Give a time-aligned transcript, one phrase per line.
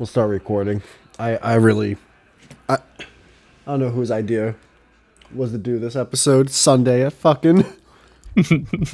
[0.00, 0.80] We'll start recording.
[1.18, 1.98] I I really
[2.70, 3.04] I I
[3.66, 4.54] don't know whose idea
[5.34, 7.66] was to do this episode Sunday at fucking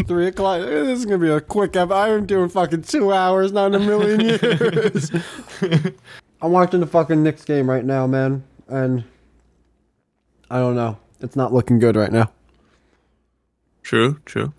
[0.08, 0.62] three o'clock.
[0.62, 1.92] This is gonna be a quick ep.
[1.92, 5.12] I'm doing fucking two hours, not in a million years.
[6.42, 9.04] I'm watching the fucking Knicks game right now, man, and
[10.50, 10.98] I don't know.
[11.20, 12.32] It's not looking good right now.
[13.84, 14.52] True, true.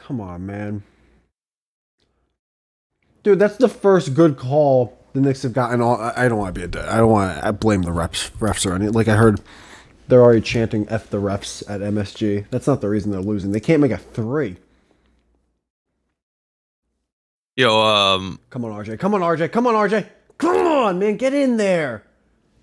[0.00, 0.82] Come on, man.
[3.24, 5.80] Dude, that's the first good call the Knicks have gotten.
[5.80, 6.92] All I don't want to be a.
[6.92, 8.92] I don't want to blame the refs, refs or anything.
[8.92, 9.40] Like I heard,
[10.08, 12.46] they're already chanting "f the refs" at MSG.
[12.50, 13.52] That's not the reason they're losing.
[13.52, 14.58] They can't make a three.
[17.56, 18.98] Yo, um, Come on, RJ.
[18.98, 19.50] Come on, RJ.
[19.52, 20.06] Come on, RJ.
[20.36, 21.16] Come on, man.
[21.16, 22.02] Get in there.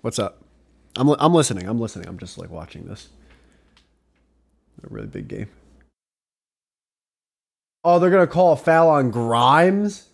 [0.02, 0.42] What's up?
[0.96, 1.66] I'm li- I'm listening.
[1.66, 2.06] I'm listening.
[2.06, 3.08] I'm just like watching this.
[4.84, 5.48] A really big game.
[7.82, 10.08] Oh, they're gonna call a foul on Grimes.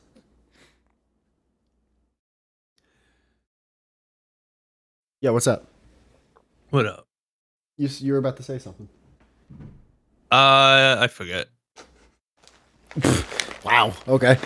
[5.20, 5.66] Yeah, what's up?
[6.70, 7.08] what up?
[7.76, 8.88] You you were about to say something.
[10.30, 11.48] Uh, I forget.
[13.64, 13.92] Wow.
[14.06, 14.38] Okay.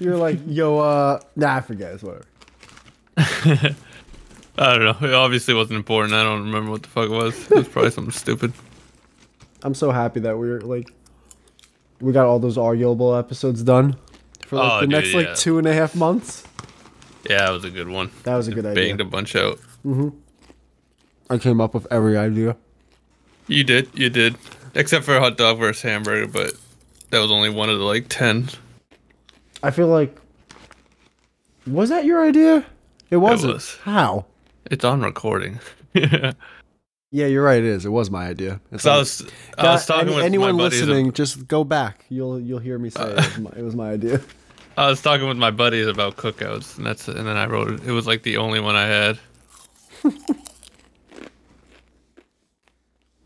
[0.00, 1.92] You're like, yo, uh, nah, I forget.
[1.94, 2.24] It's whatever.
[3.16, 3.76] I
[4.58, 4.96] don't know.
[5.08, 6.14] It obviously wasn't important.
[6.14, 7.38] I don't remember what the fuck it was.
[7.50, 8.52] It was probably something stupid.
[9.62, 10.92] I'm so happy that we're like,
[12.00, 13.96] we got all those arguable episodes done
[14.46, 15.16] for like Oh, the dude, next yeah.
[15.18, 16.44] like two and a half months.
[17.28, 18.10] Yeah, that was a good one.
[18.24, 18.84] That was a good idea.
[18.88, 19.58] Banged a bunch out.
[19.84, 20.14] Mhm.
[21.30, 22.56] I came up with every idea.
[23.48, 24.36] You did, you did.
[24.74, 26.52] Except for hot dog versus hamburger, but
[27.10, 28.48] that was only one of the like ten.
[29.62, 30.14] I feel like,
[31.66, 32.66] was that your idea?
[33.10, 33.54] It wasn't.
[33.54, 33.76] was.
[33.84, 34.26] How?
[34.70, 35.60] It's on recording.
[37.14, 37.26] yeah.
[37.26, 37.58] You're right.
[37.58, 37.86] It is.
[37.86, 38.60] It was my idea.
[38.76, 39.22] So I was,
[39.56, 40.80] I was talking any- with anyone my buddies.
[40.82, 41.12] listening.
[41.12, 42.04] Just go back.
[42.08, 44.20] You'll you'll hear me say it, was my, it was my idea.
[44.76, 47.84] I was talking with my buddies about cookouts, and that's and then I wrote it.
[47.84, 49.18] It was like the only one I had.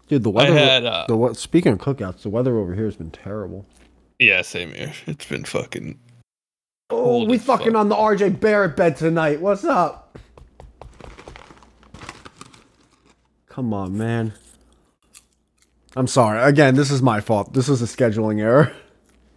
[0.08, 0.54] Dude, the weather.
[0.54, 1.36] had, uh, the what?
[1.36, 3.66] Speaking of cookouts, the weather over here has been terrible.
[4.18, 4.92] Yeah, same here.
[5.06, 5.98] It's been fucking.
[6.90, 7.76] Oh, we fucking fuck.
[7.76, 9.40] on the RJ Barrett bed tonight.
[9.40, 10.18] What's up?
[13.58, 14.34] Come on, man.
[15.96, 16.41] I'm sorry.
[16.41, 17.54] Again, this is my fault.
[17.54, 18.72] This was a scheduling error.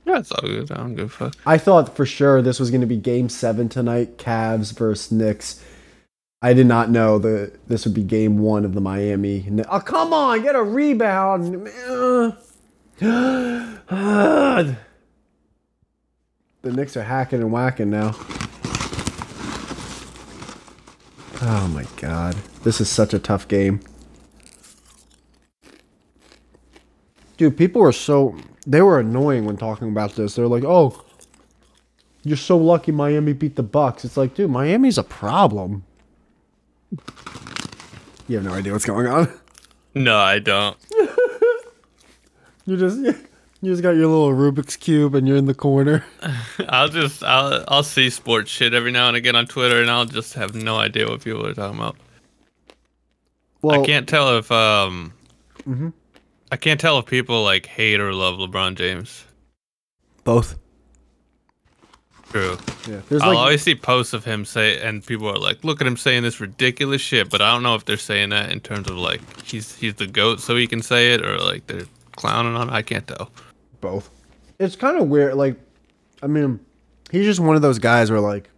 [0.03, 0.71] Yeah, it's all good.
[0.71, 1.35] I don't give a fuck.
[1.45, 5.63] I thought for sure this was going to be game seven tonight, Cavs versus Knicks.
[6.41, 9.47] I did not know that this would be game one of the Miami.
[9.69, 11.67] Oh, come on, get a rebound.
[11.67, 12.35] the
[16.63, 18.15] Knicks are hacking and whacking now.
[21.43, 22.35] Oh my god.
[22.63, 23.81] This is such a tough game.
[27.41, 28.35] Dude, people were so
[28.67, 30.35] they were annoying when talking about this.
[30.35, 31.03] They're like, "Oh,
[32.21, 35.83] you're so lucky Miami beat the Bucks." It's like, dude, Miami's a problem.
[38.27, 39.27] You have no idea what's going on.
[39.95, 40.77] No, I don't.
[42.67, 46.05] You just you just got your little Rubik's cube and you're in the corner.
[46.69, 50.05] I'll just I'll I'll see sports shit every now and again on Twitter, and I'll
[50.05, 51.97] just have no idea what people are talking about.
[53.63, 55.13] Well, I can't tell if um.
[55.67, 55.89] Mm-hmm.
[56.51, 59.23] I can't tell if people like hate or love LeBron James.
[60.23, 60.57] both.
[62.29, 62.57] True.
[62.87, 65.81] Yeah, there's I'll like always see posts of him say, and people are like, "Look
[65.81, 68.61] at him saying this ridiculous shit," but I don't know if they're saying that in
[68.61, 71.87] terms of like he's he's the goat, so he can say it, or like they're
[72.15, 72.69] clowning on.
[72.69, 73.31] I can't tell.
[73.81, 74.09] both.
[74.59, 75.33] It's kind of weird.
[75.33, 75.57] Like,
[76.23, 76.61] I mean,
[77.11, 78.49] he's just one of those guys where like,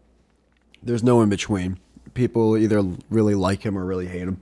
[0.83, 1.79] there's no in between.
[2.13, 4.39] People either really like him or really hate him.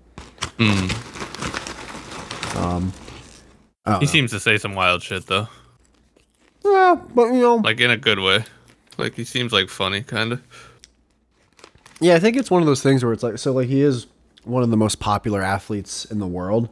[0.59, 0.89] Um,
[2.55, 2.91] I don't
[3.85, 4.05] He know.
[4.05, 5.47] seems to say some wild shit though,
[6.63, 8.43] yeah, but you know, like in a good way.
[8.97, 10.41] Like he seems like funny, kind of.
[11.99, 14.07] Yeah, I think it's one of those things where it's like so like he is
[14.43, 16.69] one of the most popular athletes in the world.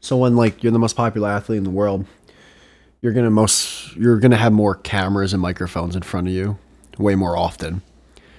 [0.00, 2.04] So when like you're the most popular athlete in the world,
[3.00, 6.58] you're gonna most you're gonna have more cameras and microphones in front of you
[6.98, 7.82] way more often.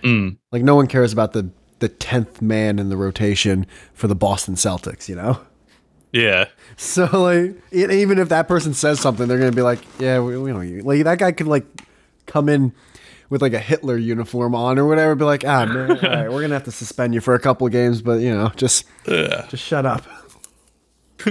[0.04, 0.38] Mm.
[0.51, 1.50] Like no one cares about the
[1.80, 5.39] the tenth man in the rotation for the Boston Celtics, you know.
[6.13, 6.48] Yeah.
[6.77, 10.38] So like e- even if that person says something, they're gonna be like, yeah, we,
[10.38, 11.65] we don't like that guy could like
[12.25, 12.74] come in
[13.30, 16.42] with like a Hitler uniform on or whatever, be like, ah man, all right, we're
[16.42, 19.45] gonna have to suspend you for a couple of games, but you know, just Yeah.
[19.50, 20.04] just shut up.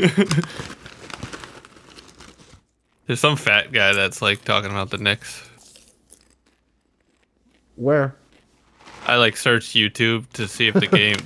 [3.07, 5.49] There's some fat guy that's like talking about the Knicks.
[7.77, 8.17] Where?
[9.07, 11.17] I like searched YouTube to see if the game,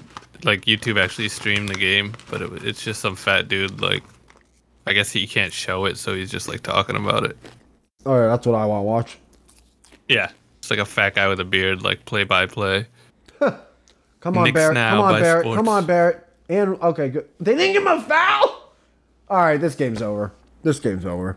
[0.45, 4.03] like YouTube actually streamed the game, but it, it's just some fat dude like
[4.87, 7.37] I guess he can't show it, so he's just like talking about it.
[8.05, 9.19] Oh, All right, that's what I want to watch.
[10.09, 12.87] Yeah, it's like a fat guy with a beard, like play by play.
[13.39, 14.77] Come on, Knicks Barrett.
[14.77, 15.43] Come on, Barrett.
[15.45, 15.57] sports.
[15.57, 16.27] Come on, Barrett.
[16.49, 17.29] And okay, good.
[17.39, 18.73] They didn't give him a foul.
[19.29, 20.33] All right, this game's over.
[20.63, 21.37] This game's over.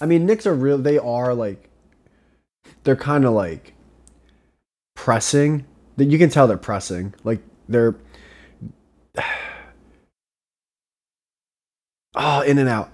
[0.00, 0.78] I mean, Knicks are real.
[0.78, 1.68] They are like,
[2.84, 3.74] they're kind of like
[4.94, 5.66] pressing.
[5.98, 7.12] That you can tell they're pressing.
[7.24, 7.94] Like they're,
[12.14, 12.90] oh, in and out.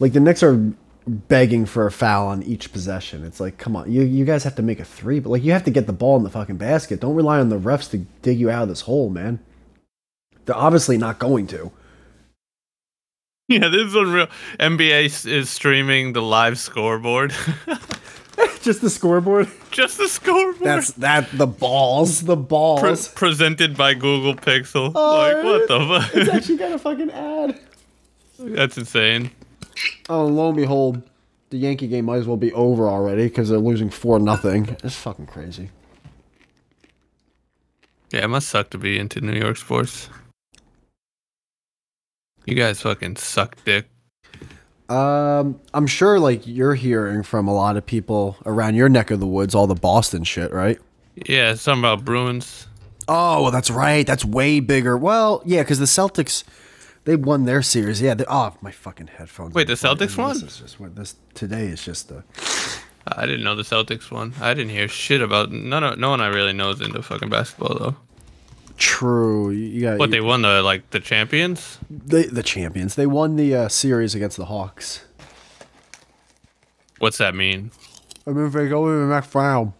[0.00, 0.72] Like the Knicks are
[1.06, 3.24] begging for a foul on each possession.
[3.24, 5.52] It's like, come on, you you guys have to make a three, but like you
[5.52, 7.00] have to get the ball in the fucking basket.
[7.00, 9.40] Don't rely on the refs to dig you out of this hole, man.
[10.46, 11.72] They're obviously not going to.
[13.48, 14.28] Yeah, this is unreal.
[14.58, 17.34] NBA is streaming the live scoreboard.
[18.62, 19.50] Just the scoreboard.
[19.74, 20.56] Just the scoreboard.
[20.60, 23.08] That's that the balls, the Pre- balls.
[23.08, 24.92] presented by Google Pixel.
[24.94, 26.34] Oh, like what the It's fuck?
[26.36, 27.60] actually got a fucking ad.
[28.38, 29.30] That's insane.
[30.08, 31.02] Oh, and lo and behold,
[31.50, 34.76] the Yankee game might as well be over already because they're losing four nothing.
[34.82, 35.70] It's fucking crazy.
[38.12, 40.08] Yeah, it must suck to be into New York sports.
[42.46, 43.86] You guys fucking suck dick.
[44.88, 49.20] Um, I'm sure like you're hearing from a lot of people around your neck of
[49.20, 50.78] the woods, all the Boston shit, right?
[51.26, 52.66] Yeah, something about Bruins.
[53.08, 54.06] Oh, well, that's right.
[54.06, 54.96] That's way bigger.
[54.96, 56.44] Well, yeah, because the Celtics,
[57.04, 58.00] they won their series.
[58.00, 58.14] Yeah.
[58.14, 59.54] They, oh, my fucking headphones.
[59.54, 60.34] Wait, the Celtics won?
[60.34, 62.24] This is just what this today is just the.
[63.06, 64.32] I didn't know the Celtics won.
[64.40, 65.84] I didn't hear shit about none.
[65.84, 67.96] Of, no one I really knows into fucking basketball though.
[68.76, 69.50] True.
[69.50, 71.78] You you got What you- they won the like the champions?
[71.90, 72.94] the the champions.
[72.96, 75.04] They won the uh, series against the Hawks.
[76.98, 77.70] What's that mean?
[78.26, 79.72] I mean, if they go in the next round.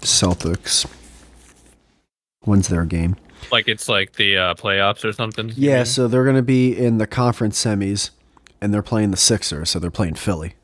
[0.00, 0.86] Celtics.
[2.42, 3.16] When's their game?
[3.50, 5.52] Like it's like the uh, playoffs or something?
[5.56, 5.86] Yeah, mean?
[5.86, 8.10] so they're going to be in the conference semis,
[8.60, 10.54] and they're playing the Sixers, so they're playing Philly.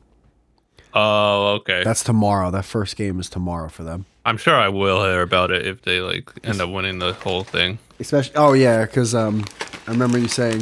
[0.93, 1.83] Oh, okay.
[1.83, 2.51] That's tomorrow.
[2.51, 4.05] That first game is tomorrow for them.
[4.25, 7.43] I'm sure I will hear about it if they like end up winning the whole
[7.43, 7.79] thing.
[7.99, 9.45] Especially, oh yeah, because um,
[9.87, 10.61] I remember you saying,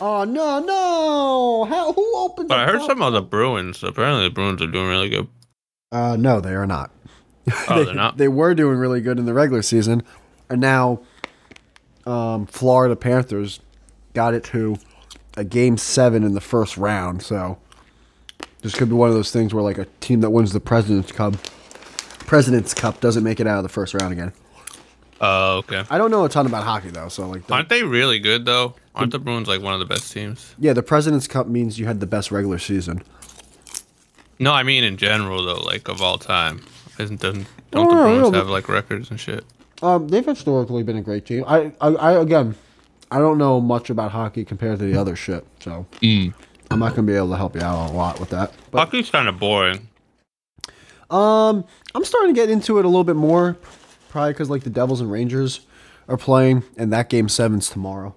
[0.00, 3.82] "Oh no, no, how who opened?" But I heard top-" some of the Bruins.
[3.82, 5.28] Apparently, the Bruins are doing really good.
[5.92, 6.90] Uh, no, they are not.
[7.50, 8.16] Oh, they, they're not.
[8.18, 10.02] They were doing really good in the regular season,
[10.48, 11.00] and now,
[12.06, 13.60] um, Florida Panthers
[14.12, 14.76] got it to
[15.36, 17.22] a game seven in the first round.
[17.22, 17.58] So
[18.62, 21.12] this could be one of those things where like a team that wins the President's
[21.12, 21.34] Cup,
[22.30, 24.32] President's Cup doesn't make it out of the first round again.
[25.20, 25.82] Oh, okay.
[25.90, 28.44] I don't know a ton about hockey though, so like, the, Aren't they really good
[28.44, 28.76] though?
[28.94, 30.54] Aren't the Bruins like one of the best teams?
[30.56, 33.02] yeah, the President's Cup means you had the best regular season.
[34.38, 36.64] No, I mean in general though, like of all time.
[37.00, 37.32] Isn't the,
[37.72, 39.44] don't Oh, the yeah, Bruins yeah, have like records and shit?
[39.82, 41.42] Um, they've historically been a great team.
[41.48, 42.54] I, I, I again,
[43.10, 47.08] I don't know much about hockey compared to the other shit, so I'm not gonna
[47.08, 48.52] be able to help you out a lot with that.
[48.70, 49.88] But Hockey's kind of boring.
[51.10, 51.64] Um,
[51.94, 53.56] I'm starting to get into it a little bit more,
[54.08, 55.60] probably because like the Devils and Rangers
[56.08, 58.14] are playing, and that game seven's tomorrow.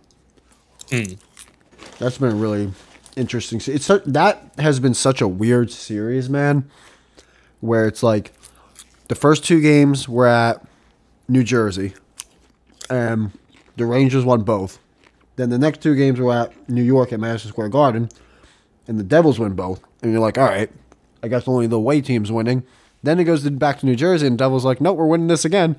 [0.90, 1.14] Hmm.
[2.00, 2.72] That's been a really
[3.16, 3.62] interesting.
[3.66, 6.70] It's that has been such a weird series, man.
[7.62, 8.34] Where it's like
[9.08, 10.66] the first two games were at
[11.28, 11.94] New Jersey,
[12.90, 13.32] and
[13.76, 14.80] the Rangers won both.
[15.36, 18.10] Then the next two games were at New York at Madison Square Garden,
[18.88, 19.82] and the Devils win both.
[20.02, 20.70] And you're like, all right,
[21.24, 22.64] I guess only the away team's winning.
[23.04, 25.46] Then it goes to, back to New Jersey, and Devils like, nope, we're winning this
[25.46, 25.76] again.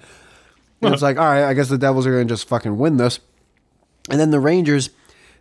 [0.82, 2.98] And it's like, all right, I guess the Devils are going to just fucking win
[2.98, 3.18] this.
[4.10, 4.90] And then the Rangers,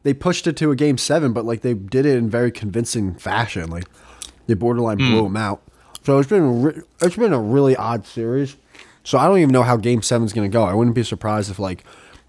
[0.03, 3.13] they pushed it to a game seven, but like they did it in very convincing
[3.15, 3.69] fashion.
[3.69, 3.85] Like
[4.47, 5.11] they borderline hmm.
[5.11, 5.61] blew them out.
[6.03, 8.55] So it's been a re- it's been a really odd series.
[9.03, 10.63] So I don't even know how game seven's going to go.
[10.63, 11.83] I wouldn't be surprised if like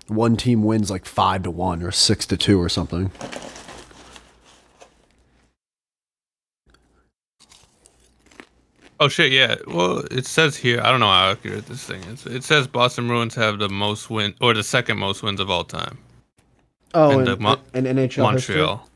[0.09, 3.13] one team wins like five to one or six to two or something.
[9.05, 9.57] Oh shit, yeah.
[9.67, 10.81] Well, it says here.
[10.81, 12.25] I don't know how accurate this thing is.
[12.25, 15.63] It says Boston Bruins have the most win or the second most wins of all
[15.63, 15.99] time.
[16.95, 18.57] Oh, And and, the and NHL history?
[18.57, 18.89] Montreal.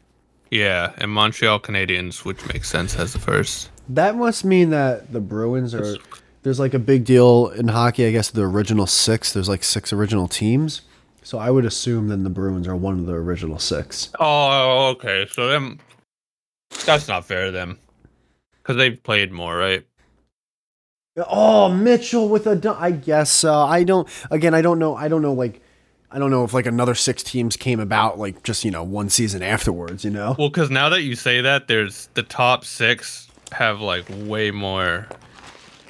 [0.50, 3.68] Yeah, and Montreal Canadiens, which makes sense, has the first.
[3.90, 5.98] That must mean that the Bruins are.
[6.42, 8.06] There's like a big deal in hockey.
[8.06, 9.34] I guess the original six.
[9.34, 10.80] There's like six original teams.
[11.22, 14.08] So I would assume then the Bruins are one of the original six.
[14.18, 15.26] Oh, okay.
[15.30, 15.80] So them,
[16.86, 17.78] that's not fair to them,
[18.54, 19.84] because they've played more, right?
[21.28, 22.56] Oh, Mitchell with a.
[22.56, 23.54] dun- I guess so.
[23.54, 24.08] I don't.
[24.30, 24.94] Again, I don't know.
[24.94, 25.32] I don't know.
[25.32, 25.60] Like,
[26.10, 29.08] I don't know if like another six teams came about like just you know one
[29.08, 30.04] season afterwards.
[30.04, 30.36] You know.
[30.38, 35.06] Well, because now that you say that, there's the top six have like way more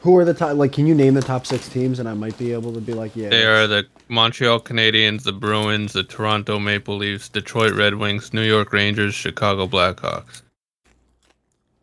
[0.03, 0.57] Who are the top?
[0.57, 1.99] Like, can you name the top six teams?
[1.99, 3.29] And I might be able to be like, yeah.
[3.29, 8.45] They are the Montreal Canadiens, the Bruins, the Toronto Maple Leafs, Detroit Red Wings, New
[8.45, 10.43] York Rangers, Chicago Blackhawks.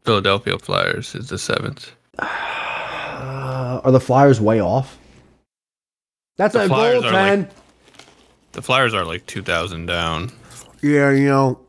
[0.04, 1.92] Philadelphia Flyers is the seventh.
[3.86, 4.98] Are the Flyers way off?
[6.38, 7.40] That's The a Flyers goal, are, ten.
[7.42, 7.50] like-
[8.54, 10.32] The Flyers are like 2,000 down.
[10.82, 11.60] Yeah, you know,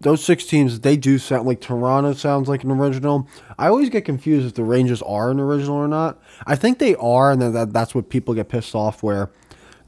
[0.00, 3.26] those six teams, they do sound like Toronto sounds like an original.
[3.58, 6.20] I always get confused if the Rangers are an original or not.
[6.46, 9.30] I think they are, and that, that's what people get pissed off where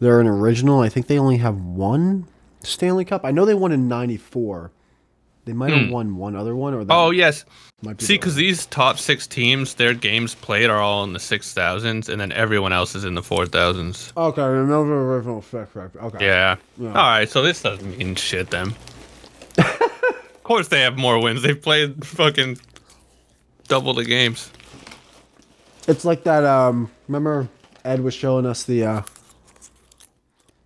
[0.01, 0.81] they're an original.
[0.81, 2.27] I think they only have one
[2.63, 3.25] Stanley Cup.
[3.25, 4.71] I know they won in 94.
[5.45, 7.45] They might have won one other one, or Oh, yes.
[7.99, 12.19] See, because these top six teams, their games played are all in the 6,000s, and
[12.19, 14.17] then everyone else is in the 4,000s.
[14.17, 16.25] Okay, those are original six, right, Okay.
[16.25, 16.57] Yeah.
[16.79, 16.89] Yeah.
[16.89, 18.75] All right, so this doesn't mean shit then.
[19.59, 21.43] of course they have more wins.
[21.43, 22.59] They've played fucking
[23.69, 24.51] double the games.
[25.87, 26.45] It's like that.
[26.45, 27.49] Um, remember
[27.85, 29.03] Ed was showing us the uh,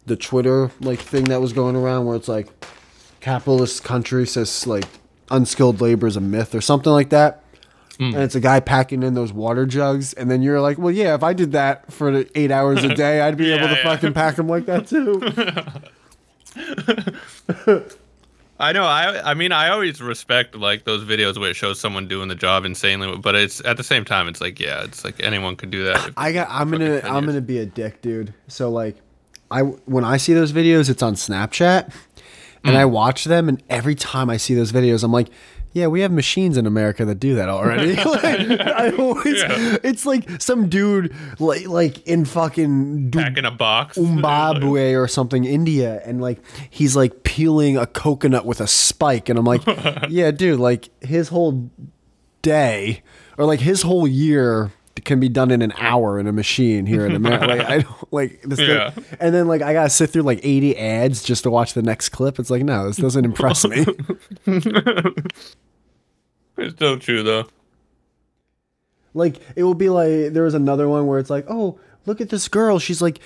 [0.06, 2.48] the Twitter like thing that was going around where it's like
[3.28, 4.84] capitalist country says like
[5.30, 7.42] unskilled labor is a myth or something like that.
[7.98, 8.04] Hmm.
[8.14, 11.14] And it's a guy packing in those water jugs, and then you're like, "Well, yeah,
[11.16, 13.82] if I did that for eight hours a day, I'd be able to Yeah, yeah.
[13.82, 15.20] fucking pack them like that too."
[18.60, 18.84] I know.
[18.84, 22.34] I I mean, I always respect like those videos where it shows someone doing the
[22.34, 25.70] job insanely, but it's at the same time, it's like yeah, it's like anyone could
[25.70, 26.12] do that.
[26.16, 26.48] I got.
[26.50, 27.00] I'm gonna.
[27.00, 28.32] 10 I'm gonna be a dick, dude.
[28.48, 28.96] So like,
[29.50, 31.92] I when I see those videos, it's on Snapchat,
[32.64, 32.78] and Mm.
[32.78, 35.28] I watch them, and every time I see those videos, I'm like,
[35.72, 37.94] yeah, we have machines in America that do that already.
[38.04, 39.76] like, I always, Yeah.
[39.84, 43.96] it's like some dude like like in fucking Du- Back in a box.
[43.96, 49.38] Zimbabwe or something, India, and like he's like peeling a coconut with a spike, and
[49.38, 49.62] I'm like,
[50.08, 51.70] yeah, dude, like his whole
[52.42, 53.02] day
[53.36, 54.70] or like his whole year
[55.04, 57.46] can be done in an hour in a machine here in America.
[57.46, 58.92] like I don't like this, thing- Yeah.
[59.20, 62.08] and then like I gotta sit through like 80 ads just to watch the next
[62.10, 62.38] clip.
[62.38, 63.84] It's like no, this doesn't impress me.
[66.56, 67.46] It's still true though.
[69.14, 72.30] Like it will be like there was another one where it's like, oh, look at
[72.30, 72.78] this girl.
[72.78, 73.20] She's like,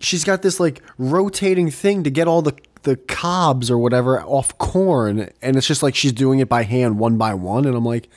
[0.00, 4.58] she's got this like rotating thing to get all the the cobs or whatever off
[4.58, 7.84] corn, and it's just like she's doing it by hand one by one, and I'm
[7.84, 8.08] like.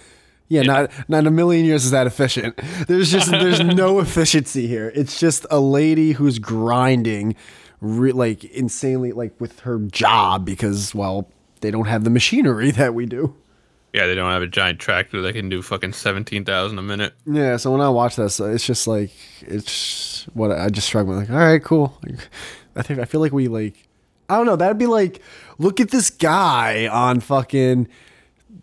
[0.49, 2.57] Yeah, not not a million years is that efficient.
[2.87, 4.91] There's just there's no efficiency here.
[4.95, 7.35] It's just a lady who's grinding,
[7.81, 11.29] re- like insanely, like with her job because well
[11.61, 13.35] they don't have the machinery that we do.
[13.93, 17.13] Yeah, they don't have a giant tractor that can do fucking seventeen thousand a minute.
[17.25, 19.11] Yeah, so when I watch this, it's just like
[19.41, 21.29] it's what I just struggle with.
[21.29, 21.97] Like, all right, cool.
[22.05, 22.19] Like,
[22.75, 23.87] I think I feel like we like
[24.29, 24.55] I don't know.
[24.55, 25.21] That'd be like,
[25.57, 27.87] look at this guy on fucking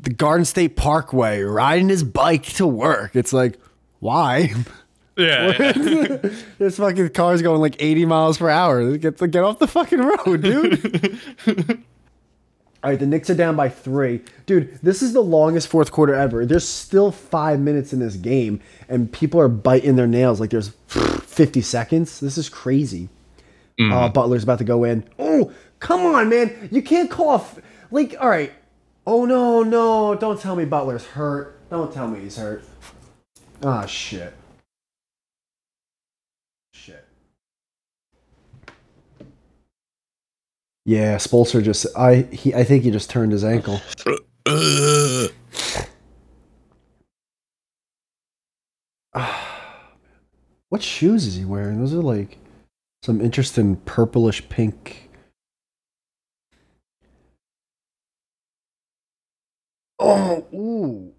[0.00, 3.16] the Garden State Parkway riding his bike to work.
[3.16, 3.58] It's like,
[4.00, 4.52] why?
[5.16, 6.16] Yeah, yeah.
[6.58, 8.96] this fucking car's going like 80 miles per hour.
[8.96, 11.20] Get get off the fucking road, dude.
[12.82, 14.22] All right, the Knicks are down by three.
[14.44, 16.44] Dude, this is the longest fourth quarter ever.
[16.44, 20.68] There's still five minutes in this game, and people are biting their nails like there's
[20.88, 22.18] 50 seconds.
[22.18, 23.08] This is crazy.
[23.80, 25.04] Uh, Butler's about to go in.
[25.18, 26.68] Oh, come on, man.
[26.70, 27.36] You can't call.
[27.36, 27.58] F-
[27.90, 28.52] like, all right.
[29.06, 30.14] Oh, no, no.
[30.14, 31.58] Don't tell me Butler's hurt.
[31.70, 32.64] Don't tell me he's hurt.
[33.62, 34.34] Ah, shit.
[36.72, 37.06] Shit.
[40.84, 43.80] Yeah, Spoelstra just I he I think he just turned his ankle.
[50.70, 51.78] What shoes is he wearing?
[51.78, 52.36] Those are like
[53.04, 55.03] some interesting purplish pink.
[60.06, 61.12] Oh, ooh.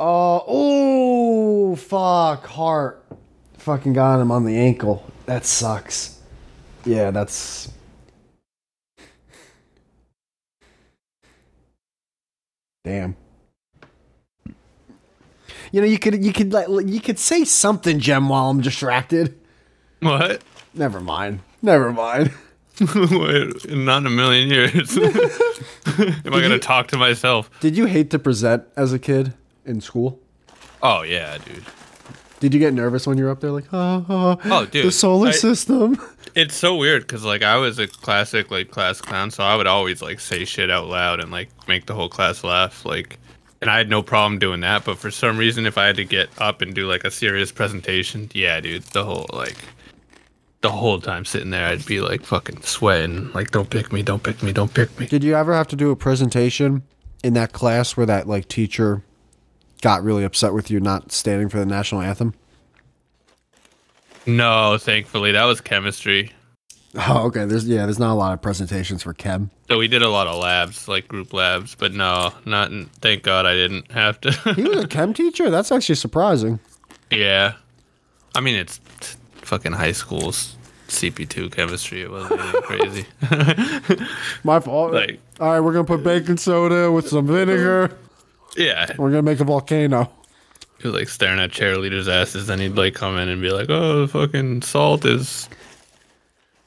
[0.00, 2.44] Uh, oh, fuck.
[2.46, 3.04] Hart.
[3.58, 5.08] Fucking got him on the ankle.
[5.26, 6.20] That sucks.
[6.84, 7.70] Yeah, that's.
[12.84, 13.16] Damn.
[15.72, 19.38] You know, you could you could like you could say something, Gem, while I'm distracted.
[20.00, 20.42] what?
[20.74, 21.40] Never mind.
[21.62, 22.32] Never mind.
[22.94, 24.96] Not in a million years.
[24.98, 27.48] Am I gonna talk to myself?
[27.60, 29.32] Did you hate to present as a kid
[29.64, 30.20] in school?
[30.82, 31.64] Oh yeah, dude.
[32.38, 34.92] Did you get nervous when you were up there, like, oh, oh, Oh, dude, the
[34.92, 35.98] solar I- system?
[36.34, 39.66] It's so weird because like I was a classic like class clown, so I would
[39.66, 42.84] always like say shit out loud and like make the whole class laugh.
[42.84, 43.18] Like,
[43.62, 44.84] and I had no problem doing that.
[44.84, 47.52] But for some reason, if I had to get up and do like a serious
[47.52, 49.56] presentation, yeah, dude, the whole like
[50.66, 53.30] the whole time sitting there, I'd be like fucking sweating.
[53.32, 55.06] Like, don't pick me, don't pick me, don't pick me.
[55.06, 56.82] Did you ever have to do a presentation
[57.22, 59.04] in that class where that like teacher
[59.80, 62.34] got really upset with you not standing for the national anthem?
[64.26, 66.32] No, thankfully that was chemistry.
[67.08, 67.44] Oh, okay.
[67.44, 67.84] There's yeah.
[67.84, 69.50] There's not a lot of presentations for chem.
[69.68, 72.70] So we did a lot of labs, like group labs, but no, not.
[73.02, 74.32] Thank God I didn't have to.
[74.54, 75.50] He was a chem teacher.
[75.50, 76.58] That's actually surprising.
[77.10, 77.52] yeah,
[78.34, 78.80] I mean it's
[79.42, 80.55] fucking high school's
[80.88, 82.02] CP2 chemistry.
[82.02, 83.06] It wasn't really crazy.
[84.44, 84.92] My fault.
[84.92, 87.96] Like- All right, we're gonna put baking soda with some vinegar.
[88.56, 90.10] yeah, We're gonna make a volcano.
[90.80, 93.68] he was like staring at cheerleaders' asses, and he'd like come in and be like,
[93.68, 95.48] "Oh, the fucking salt is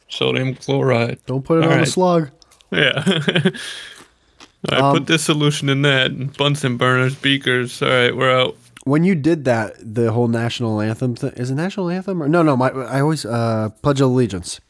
[0.09, 1.85] sodium chloride." Don't put it All on right.
[1.85, 2.29] the slug.
[2.71, 3.03] Yeah.
[4.69, 7.81] I Um, put this solution in that and Bunsen burners, beakers.
[7.81, 8.57] All right, we're out.
[8.85, 12.43] When you did that, the whole national anthem thing is it national anthem or no?
[12.43, 14.61] No, my I always uh, pledge of allegiance.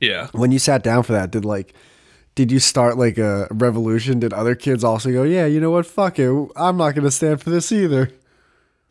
[0.00, 0.28] Yeah.
[0.32, 1.74] When you sat down for that, did like,
[2.34, 4.20] did you start like a revolution?
[4.20, 7.40] Did other kids also go, yeah, you know what, fuck it, I'm not gonna stand
[7.42, 8.10] for this either.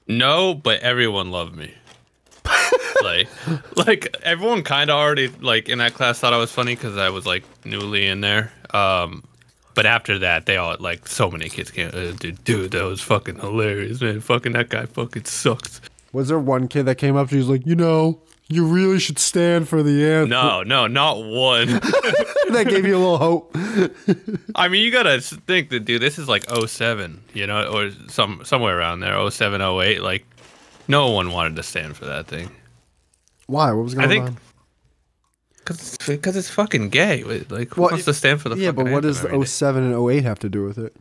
[0.07, 1.73] No, but everyone loved me.
[3.03, 3.27] like,
[3.75, 7.09] like everyone kind of already like in that class thought I was funny because I
[7.09, 8.51] was like newly in there.
[8.73, 9.26] Um,
[9.77, 11.89] but after that, they all like so many kids came.
[11.89, 14.21] Uh, dude, dude, that was fucking hilarious, man.
[14.21, 15.81] Fucking that guy fucking sucked.
[16.11, 18.97] Was there one kid that came up to you, was like, you know, you really
[18.97, 20.29] should stand for the anthem?
[20.29, 21.67] No, no, not one.
[22.49, 23.55] that gave you a little hope.
[24.55, 26.01] I mean, you gotta think that, dude.
[26.01, 30.01] This is like 07, you know, or some somewhere around there, 07, 08.
[30.01, 30.25] Like,
[30.87, 32.49] no one wanted to stand for that thing.
[33.45, 33.71] Why?
[33.73, 34.37] What was going I think on?
[35.67, 37.23] Cause, because it's fucking gay.
[37.23, 39.45] Like, who Well, wants to stand for the Yeah, but what does every day?
[39.45, 40.95] 07 and 08 have to do with it?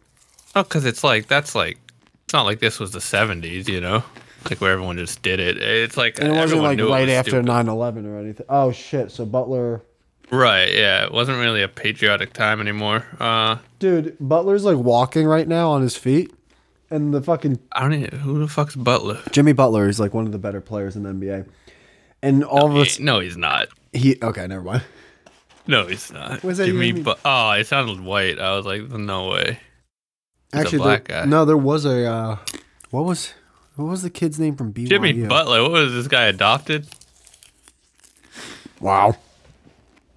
[0.57, 1.79] Oh, because it's like that's like
[2.25, 4.03] it's not like this was the '70s, you know,
[4.51, 5.59] like where everyone just did it.
[5.59, 8.47] It's like And it wasn't like right was after 9 11 or anything.
[8.49, 9.13] Oh, shit.
[9.13, 9.83] So Butler.
[10.33, 10.73] Right?
[10.73, 13.07] Yeah, it wasn't really a patriotic time anymore.
[13.21, 16.33] Uh, Dude, Butler's like walking right now on his feet.
[16.91, 19.21] And the fucking I don't even who the fuck's Butler.
[19.31, 21.47] Jimmy Butler is like one of the better players in the NBA.
[22.23, 23.69] And all of us, no, he's not.
[23.97, 24.83] He, okay, never mind.
[25.67, 26.43] No, he's not.
[26.43, 28.39] Does that Jimmy, but oh, it sounded white.
[28.39, 29.59] I was like, no way.
[30.53, 31.29] He's Actually, black there, guy.
[31.29, 32.37] no, there was a, uh,
[32.91, 33.35] what was,
[33.75, 34.89] what was the kid's name from BYU?
[34.89, 35.63] Jimmy Butler.
[35.63, 36.87] What was this guy adopted?
[38.81, 39.17] Wow.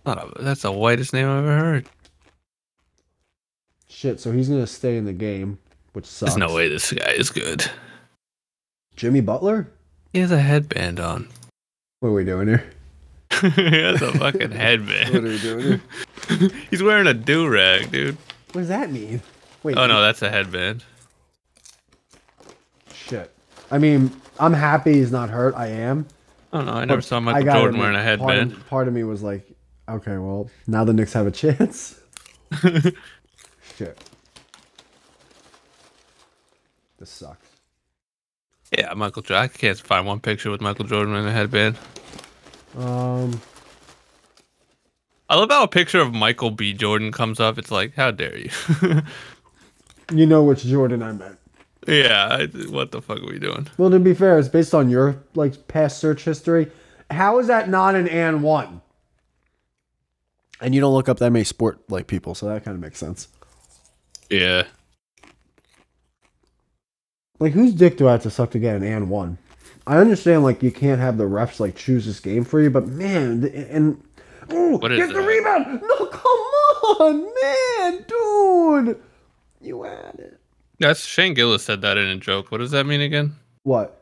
[0.05, 1.89] A, that's the whitest name I've ever heard.
[3.87, 5.57] Shit, so he's going to stay in the game,
[5.93, 6.35] which sucks.
[6.35, 7.69] There's no way this guy is good.
[8.95, 9.67] Jimmy Butler?
[10.13, 11.27] He has a headband on.
[11.99, 12.69] What are we doing here?
[13.41, 13.47] he
[13.81, 15.13] has a fucking headband.
[15.13, 15.27] What are headband.
[15.27, 15.61] we doing
[16.39, 16.49] here?
[16.69, 18.17] He's wearing a do rag, dude.
[18.51, 19.21] What does that mean?
[19.63, 19.77] Wait.
[19.77, 20.83] Oh no, that's a headband.
[22.93, 23.31] Shit.
[23.71, 25.53] I mean, I'm happy he's not hurt.
[25.55, 26.07] I am.
[26.53, 28.67] Oh no, I never saw Michael gotta Jordan wearing a admit, part of- headband.
[28.67, 29.47] Part of, me was like,
[29.87, 31.99] okay, well, now the Knicks have a chance.
[33.77, 33.97] Shit.
[36.97, 37.47] This sucks.
[38.77, 39.43] Yeah, Michael Jordan.
[39.43, 41.77] I can't find one picture with Michael Jordan wearing a headband.
[42.77, 43.41] Um,
[45.29, 46.73] I love how a picture of Michael B.
[46.73, 47.57] Jordan comes up.
[47.57, 48.49] It's like, how dare you?
[50.13, 51.37] you know which Jordan I meant.
[51.87, 53.67] yeah, I, what the fuck are we doing?
[53.77, 56.71] Well, to be fair, it's based on your like past search history.
[57.11, 58.81] How is that not an and one?
[60.61, 62.97] And you don't look up that many sport like people, so that kind of makes
[62.99, 63.29] sense.
[64.29, 64.63] Yeah,
[67.39, 69.37] Like, whose dick do I have to suck to get an and one?
[69.89, 72.87] I understand, like, you can't have the refs like choose this game for you, but
[72.87, 74.01] man, and
[74.51, 75.27] oh, What is get the that?
[75.27, 75.81] rebound!
[75.81, 76.31] No, come
[76.99, 79.01] on, man, dude,
[79.61, 80.39] you had it.
[80.79, 82.51] that's Shane Gillis said that in a joke.
[82.51, 83.35] What does that mean again?
[83.63, 83.95] What?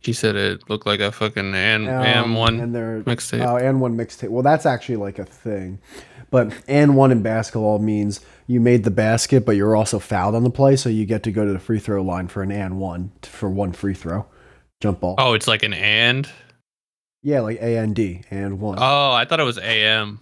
[0.00, 3.44] He said it looked like a fucking and Um, and one and they're mixtape.
[3.44, 4.28] Oh, and one mixtape.
[4.28, 5.78] Well, that's actually like a thing,
[6.30, 10.44] but and one in basketball means you made the basket, but you're also fouled on
[10.44, 12.78] the play, so you get to go to the free throw line for an and
[12.78, 14.26] one for one free throw,
[14.80, 15.14] jump ball.
[15.18, 16.28] oh, it's like an and.
[17.22, 18.78] Yeah, like A N D and one.
[18.80, 20.20] Oh, I thought it was AM.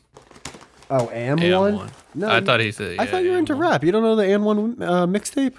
[0.90, 1.76] oh, and AM one.
[1.76, 1.90] one.
[2.14, 2.98] No, I thought he said.
[2.98, 3.62] I thought you were AM into one.
[3.62, 3.84] rap.
[3.84, 5.54] You don't know the and one uh, mixtape?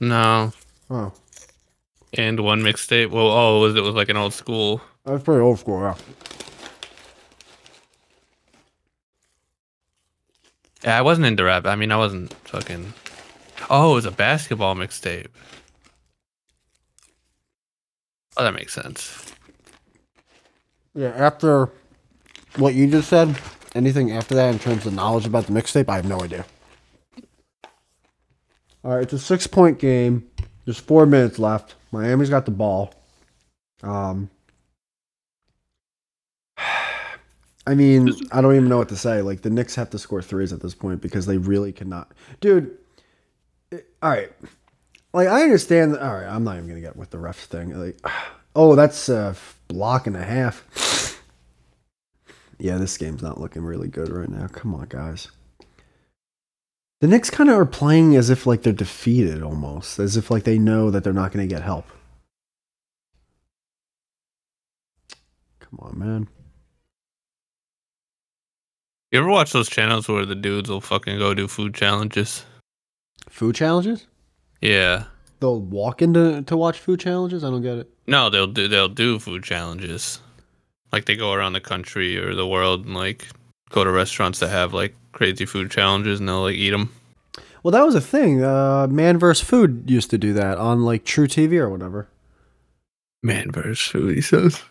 [0.00, 0.52] No,
[0.90, 1.12] Oh,
[2.12, 3.10] and one mixtape.
[3.10, 4.82] Well, oh, it was it was like an old school.
[5.04, 5.80] that's pretty old school.
[5.80, 5.94] Yeah.
[10.84, 11.66] Yeah, I wasn't into rap.
[11.66, 12.92] I mean, I wasn't fucking.
[13.70, 15.26] Oh, it was a basketball mixtape.
[18.36, 19.32] Oh, that makes sense.
[20.94, 21.08] Yeah.
[21.08, 21.70] After
[22.56, 23.38] what you just said,
[23.74, 26.44] anything after that in terms of knowledge about the mixtape, I have no idea.
[28.84, 30.26] All right, it's a six point game.
[30.64, 31.74] There's four minutes left.
[31.92, 32.94] Miami's got the ball.
[33.82, 34.30] Um,
[37.68, 39.22] I mean, I don't even know what to say.
[39.22, 42.12] Like the Knicks have to score threes at this point because they really cannot.
[42.40, 42.76] Dude,
[43.72, 44.30] it- all right.
[45.16, 45.96] Like I understand.
[45.96, 47.70] All right, I'm not even gonna get with the refs thing.
[47.70, 47.98] Like,
[48.54, 51.22] Oh, that's uh, a block and a half.
[52.58, 54.46] Yeah, this game's not looking really good right now.
[54.46, 55.28] Come on, guys.
[57.00, 60.44] The Knicks kind of are playing as if like they're defeated almost, as if like
[60.44, 61.86] they know that they're not going to get help.
[65.60, 66.28] Come on, man.
[69.12, 72.46] You ever watch those channels where the dudes will fucking go do food challenges?
[73.28, 74.06] Food challenges?
[74.60, 75.04] Yeah.
[75.40, 77.44] They'll walk into to watch food challenges.
[77.44, 77.90] I don't get it.
[78.06, 80.20] No, they'll do they'll do food challenges.
[80.92, 83.26] Like they go around the country or the world and like
[83.70, 86.92] go to restaurants that have like crazy food challenges and they'll like eat them.
[87.62, 88.44] Well, that was a thing.
[88.44, 89.46] Uh, Man vs.
[89.46, 92.08] Food used to do that on like truTV or whatever.
[93.22, 94.62] Man versus food, he says.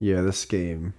[0.00, 0.94] Yeah, this game.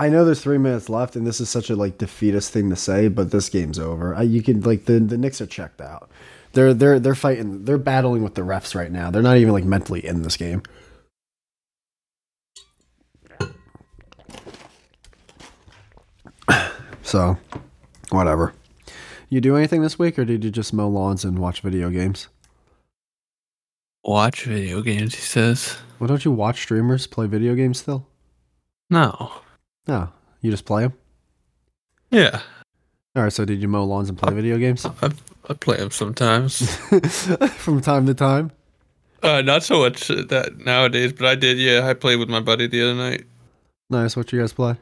[0.00, 2.76] I know there's three minutes left, and this is such a like defeatist thing to
[2.76, 4.14] say, but this game's over.
[4.14, 6.10] I, you can like the the Knicks are checked out.
[6.54, 7.66] They're they're they're fighting.
[7.66, 9.10] They're battling with the refs right now.
[9.10, 10.62] They're not even like mentally in this game.
[17.02, 17.36] So,
[18.10, 18.54] whatever.
[19.28, 22.28] You do anything this week, or did you just mow lawns and watch video games?
[24.04, 25.76] Watch video games, he says.
[25.98, 28.06] Well, don't you watch streamers play video games still?
[28.88, 29.32] No.
[29.90, 30.08] No,
[30.40, 30.92] you just play them.
[32.12, 32.42] Yeah.
[33.16, 33.32] All right.
[33.32, 35.10] So, did you mow lawns and play video games I,
[35.48, 36.76] I play them sometimes.
[37.56, 38.52] from time to time?
[39.24, 41.58] uh, not so much that nowadays, but I did.
[41.58, 43.24] Yeah, I played with my buddy the other night.
[43.90, 44.14] Nice.
[44.14, 44.76] What you guys play?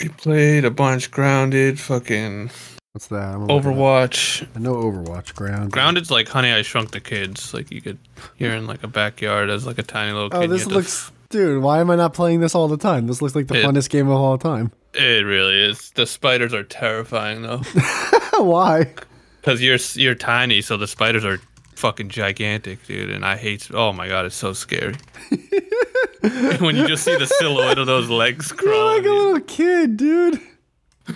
[0.00, 1.12] We played a bunch.
[1.12, 2.50] Grounded, fucking
[2.92, 3.34] What's that?
[3.34, 3.74] I'm gonna look it up.
[3.76, 4.48] Overwatch.
[4.56, 5.32] I know Overwatch.
[5.36, 5.70] Ground.
[5.70, 7.54] Grounded's like Honey I Shrunk the Kids.
[7.54, 7.98] Like you could,
[8.38, 10.36] you're in like a backyard as like a tiny little kid.
[10.36, 11.62] Oh, you this have to looks, dude.
[11.62, 13.06] Why am I not playing this all the time?
[13.06, 14.72] This looks like the It- funnest game of all time.
[14.94, 15.90] It really is.
[15.94, 17.58] The spiders are terrifying though,
[18.38, 18.92] Why?
[19.40, 21.38] because you're you're tiny, so the spiders are
[21.76, 23.10] fucking gigantic, dude.
[23.10, 23.68] And I hate.
[23.72, 24.94] Oh my god, it's so scary.
[26.58, 28.96] when you just see the silhouette of those legs You're crawling.
[29.02, 30.40] like a little kid, dude.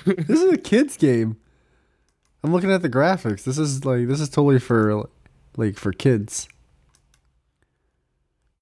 [0.05, 1.37] this is a kid's game.
[2.44, 3.44] I'm looking at the graphics.
[3.44, 5.09] This is like this is totally for
[5.57, 6.46] like for kids.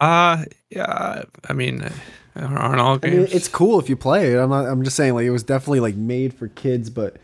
[0.01, 1.25] Uh yeah.
[1.49, 1.89] I mean,
[2.37, 3.29] aren't all I games?
[3.29, 4.39] mean, it's cool if you play it.
[4.39, 4.67] I'm not.
[4.67, 7.17] I'm just saying like it was definitely like made for kids, but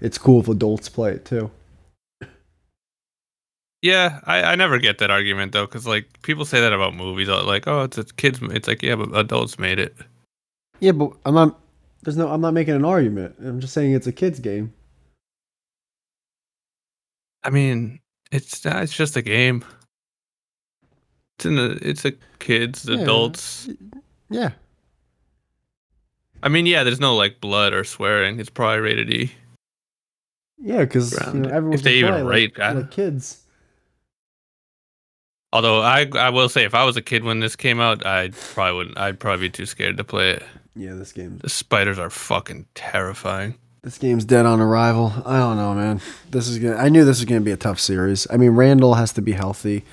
[0.00, 1.50] it's cool if adults play it too.
[3.82, 7.28] Yeah, I, I never get that argument though, because like people say that about movies,
[7.28, 8.40] uh, like oh, it's a kids.
[8.42, 9.96] It's like yeah, but adults made it.
[10.80, 11.60] Yeah, but I'm not.
[12.02, 12.28] There's no.
[12.28, 13.36] I'm not making an argument.
[13.40, 14.72] I'm just saying it's a kids game.
[17.44, 18.00] I mean,
[18.32, 19.64] it's uh, it's just a game.
[21.36, 22.98] It's in the it's a kids, Yeah.
[23.00, 23.68] adults.
[24.30, 24.50] Yeah.
[26.42, 28.38] I mean, yeah, there's no like blood or swearing.
[28.38, 29.32] It's probably rated E.
[30.58, 33.40] Yeah, because you know, everyone's If they even rate like, like kids.
[35.52, 38.30] Although I I will say, if I was a kid when this came out, I
[38.30, 38.98] probably wouldn't.
[38.98, 40.42] I'd probably be too scared to play it.
[40.74, 41.38] Yeah, this game.
[41.38, 43.54] The spiders are fucking terrifying.
[43.82, 45.12] This game's dead on arrival.
[45.26, 46.00] I don't know, man.
[46.30, 46.76] This is gonna.
[46.76, 48.26] I knew this was gonna be a tough series.
[48.30, 49.84] I mean, Randall has to be healthy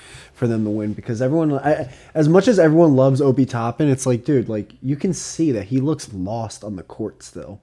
[0.42, 4.06] for them to win because everyone, I, as much as everyone loves Obi Toppin, it's
[4.06, 7.60] like, dude, like you can see that he looks lost on the court still.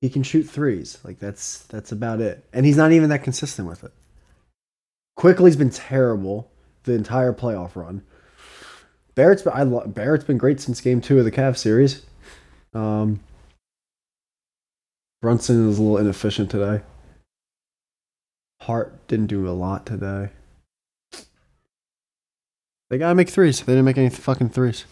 [0.00, 0.96] He can shoot threes.
[1.04, 3.92] Like that's that's about it, and he's not even that consistent with it.
[5.16, 6.50] Quickley's been terrible
[6.84, 8.00] the entire playoff run.
[9.14, 12.06] Barrett's been, I lo- Barrett's been great since game two of the Cavs series.
[12.72, 13.20] Um,
[15.20, 16.82] Brunson is a little inefficient today.
[18.62, 20.30] Hart didn't do a lot today.
[22.92, 23.58] They gotta make threes.
[23.60, 24.84] They didn't make any fucking threes.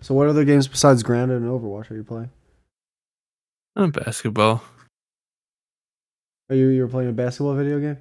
[0.00, 2.30] So, what other games besides Grounded and Overwatch are you playing?
[3.76, 4.60] Uh, basketball.
[6.48, 7.96] Are you you were playing a basketball video game?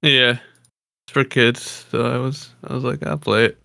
[0.00, 0.38] Yeah,
[1.04, 1.84] it's for kids.
[1.90, 3.58] So I was I was like, I'll play it.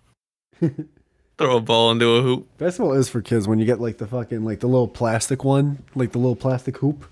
[1.38, 2.46] Throw a ball into a hoop.
[2.58, 5.82] Basketball is for kids when you get like the fucking like the little plastic one,
[5.94, 7.06] like the little plastic hoop.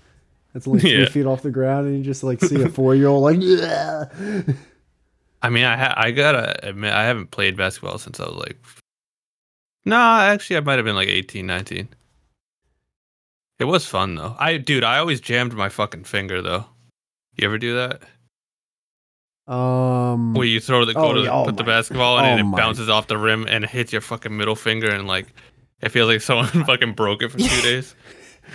[0.53, 1.09] That's only three Yeah.
[1.09, 4.05] feet off the ground, and you just like see a four year old like yeah.
[5.41, 8.57] I mean, I ha- I gotta admit, I haven't played basketball since I was like,
[9.85, 11.87] no, actually, I might have been like 18, 19.
[13.59, 14.35] It was fun though.
[14.39, 16.65] I, dude, I always jammed my fucking finger though.
[17.35, 18.01] You ever do that?
[19.51, 22.27] Um, Where you throw the go Oh, to yeah, oh put the basketball in oh
[22.27, 25.27] and it my- bounces off the rim and hits your fucking middle finger and like
[25.81, 27.95] it feels like someone fucking broke it for two days.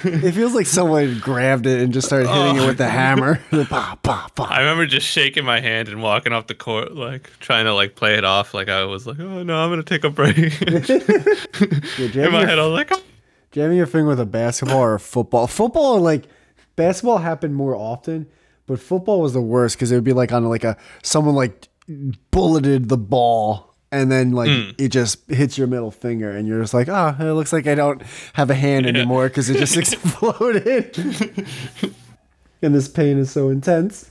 [0.04, 2.64] It feels like someone grabbed it and just started hitting Oh.
[2.64, 2.90] it with the oh.
[2.90, 3.40] hammer.
[3.50, 4.46] bah, bah, bah.
[4.50, 7.94] I remember just shaking my hand and walking off the court, like trying to like
[7.94, 10.36] play it off, like I was like, "Oh no, I'm gonna take a break."
[11.98, 13.00] You In my head, I was like, "Oh."
[13.52, 15.46] Jamming your finger with a basketball or a football.
[15.46, 16.24] Football like
[16.76, 18.26] basketball happened more often,
[18.66, 21.68] but football was the worst because it would be like on like a someone like
[22.30, 24.70] bulleted the ball and then like hmm.
[24.78, 27.74] it just hits your middle finger and you're just like, oh, it looks like I
[27.74, 28.02] don't
[28.32, 30.96] have a hand anymore because it just exploded.
[32.62, 34.10] and this pain is so intense.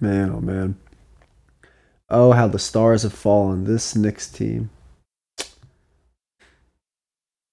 [0.00, 0.76] Man, oh man.
[2.08, 3.64] Oh, how the stars have fallen.
[3.64, 4.70] This Knicks team.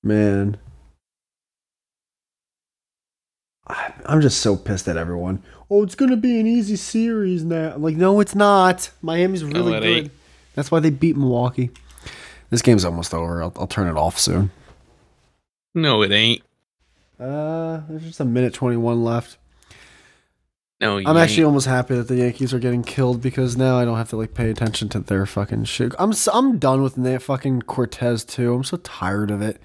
[0.03, 0.57] Man.
[4.05, 5.43] I'm just so pissed at everyone.
[5.69, 7.73] Oh, it's going to be an easy series now.
[7.75, 8.89] I'm like, no, it's not.
[9.01, 9.83] Miami's really good.
[9.83, 10.11] ain't.
[10.55, 11.69] That's why they beat Milwaukee.
[12.49, 13.43] This game's almost over.
[13.43, 14.49] I'll, I'll turn it off soon.
[15.75, 16.41] No, it ain't.
[17.19, 19.37] Uh, there's just a minute 21 left.
[20.81, 21.47] No, I'm actually ain't.
[21.47, 24.33] almost happy that the Yankees are getting killed because now I don't have to like
[24.33, 25.93] pay attention to their fucking shit.
[25.99, 28.53] I'm s- I'm done with that fucking Cortes too.
[28.55, 29.61] I'm so tired of it.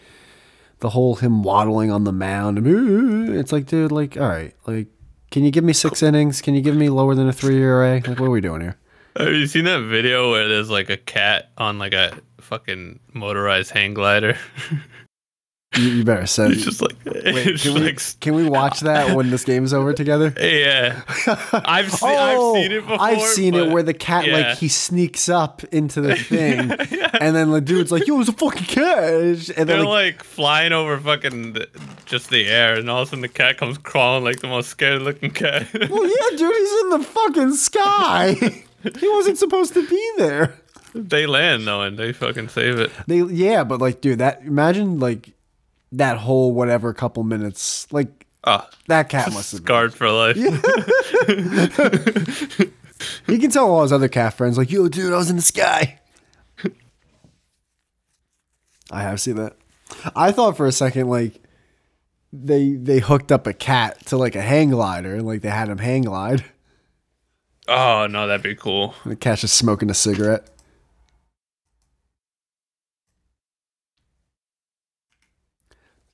[0.80, 2.58] The whole him waddling on the mound.
[3.36, 4.88] It's like, dude, like, all right, like,
[5.34, 6.40] can you give me six innings?
[6.40, 7.94] Can you give me lower than a three ERA?
[7.94, 8.76] Like, what are we doing here?
[9.16, 13.72] Have you seen that video where there's like a cat on like a fucking motorized
[13.72, 14.38] hang glider?
[15.76, 16.52] You, you better send.
[16.52, 19.72] it's just like Wait, it's can we like can we watch that when this game's
[19.72, 20.32] over together?
[20.40, 21.02] yeah.
[21.52, 22.96] I've oh, seen I've seen it before.
[22.96, 24.36] Oh, I've seen it where the cat yeah.
[24.36, 28.32] like he sneaks up into the thing, and then the dude's like, "Yo, it's a
[28.32, 31.68] fucking cat," and then They're like, like flying over fucking the,
[32.04, 34.68] just the air, and all of a sudden the cat comes crawling like the most
[34.68, 35.66] scared looking cat.
[35.72, 38.32] "Well, yeah, dude, he's in the fucking sky.
[38.98, 40.54] he wasn't supposed to be there."
[40.94, 42.92] they land though, and they fucking save it.
[43.06, 45.33] They yeah, but like, dude, that imagine like
[45.96, 49.66] that whole whatever couple minutes, like Oh, that cat must have been.
[49.66, 50.36] scarred for life.
[53.26, 55.42] He can tell all his other cat friends, like, "Yo, dude, I was in the
[55.42, 55.98] sky."
[58.90, 59.56] I have seen that.
[60.14, 61.40] I thought for a second like
[62.32, 65.68] they they hooked up a cat to like a hang glider and like they had
[65.68, 66.44] him hang glide.
[67.66, 68.94] Oh no, that'd be cool.
[69.04, 70.48] And the cat's just smoking a cigarette.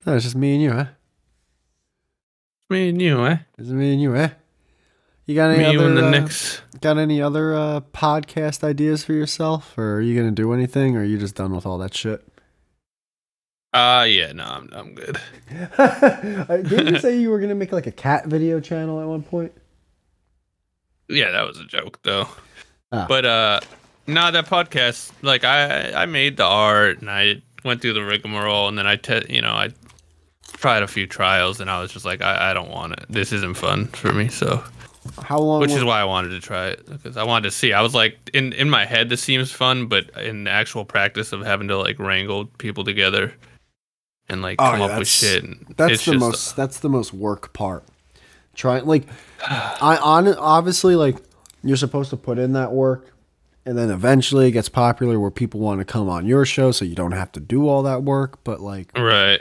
[0.07, 0.87] No, it's just me and you, huh?
[2.69, 3.39] Me and you, eh?
[3.59, 4.31] It's me and you, eh?
[5.27, 6.63] You got any Me, you, other and the uh, Knicks.
[6.81, 11.01] got any other uh, podcast ideas for yourself, or are you gonna do anything, or
[11.01, 12.27] are you just done with all that shit?
[13.73, 15.21] Uh yeah, no, I'm I'm good.
[15.79, 19.23] Uh, Didn't you say you were gonna make like a cat video channel at one
[19.23, 19.53] point?
[21.09, 22.27] Yeah, that was a joke though.
[22.91, 23.07] Ah.
[23.09, 23.61] But uh
[24.09, 28.67] no, that podcast, like I I made the art and I went through the rigmarole
[28.67, 29.69] and then I te- you know, I
[30.61, 33.07] tried a few trials and I was just like I, I don't want it.
[33.09, 34.63] This isn't fun for me, so
[35.23, 35.61] How long?
[35.61, 37.73] which was- is why I wanted to try it because I wanted to see.
[37.73, 41.41] I was like in in my head this seems fun, but in actual practice of
[41.45, 43.33] having to like wrangle people together
[44.29, 46.57] and like Oh, come yeah, up with shit and That's the just- most.
[46.57, 47.85] That's the most work part.
[48.55, 49.07] Trying like,
[49.49, 51.17] I on obviously like
[51.63, 53.13] you're supposed to put in that work,
[53.67, 56.85] and then eventually it gets popular where people want to come on your show, so
[56.85, 58.43] you don't have to do all that work.
[58.45, 59.41] But like, right.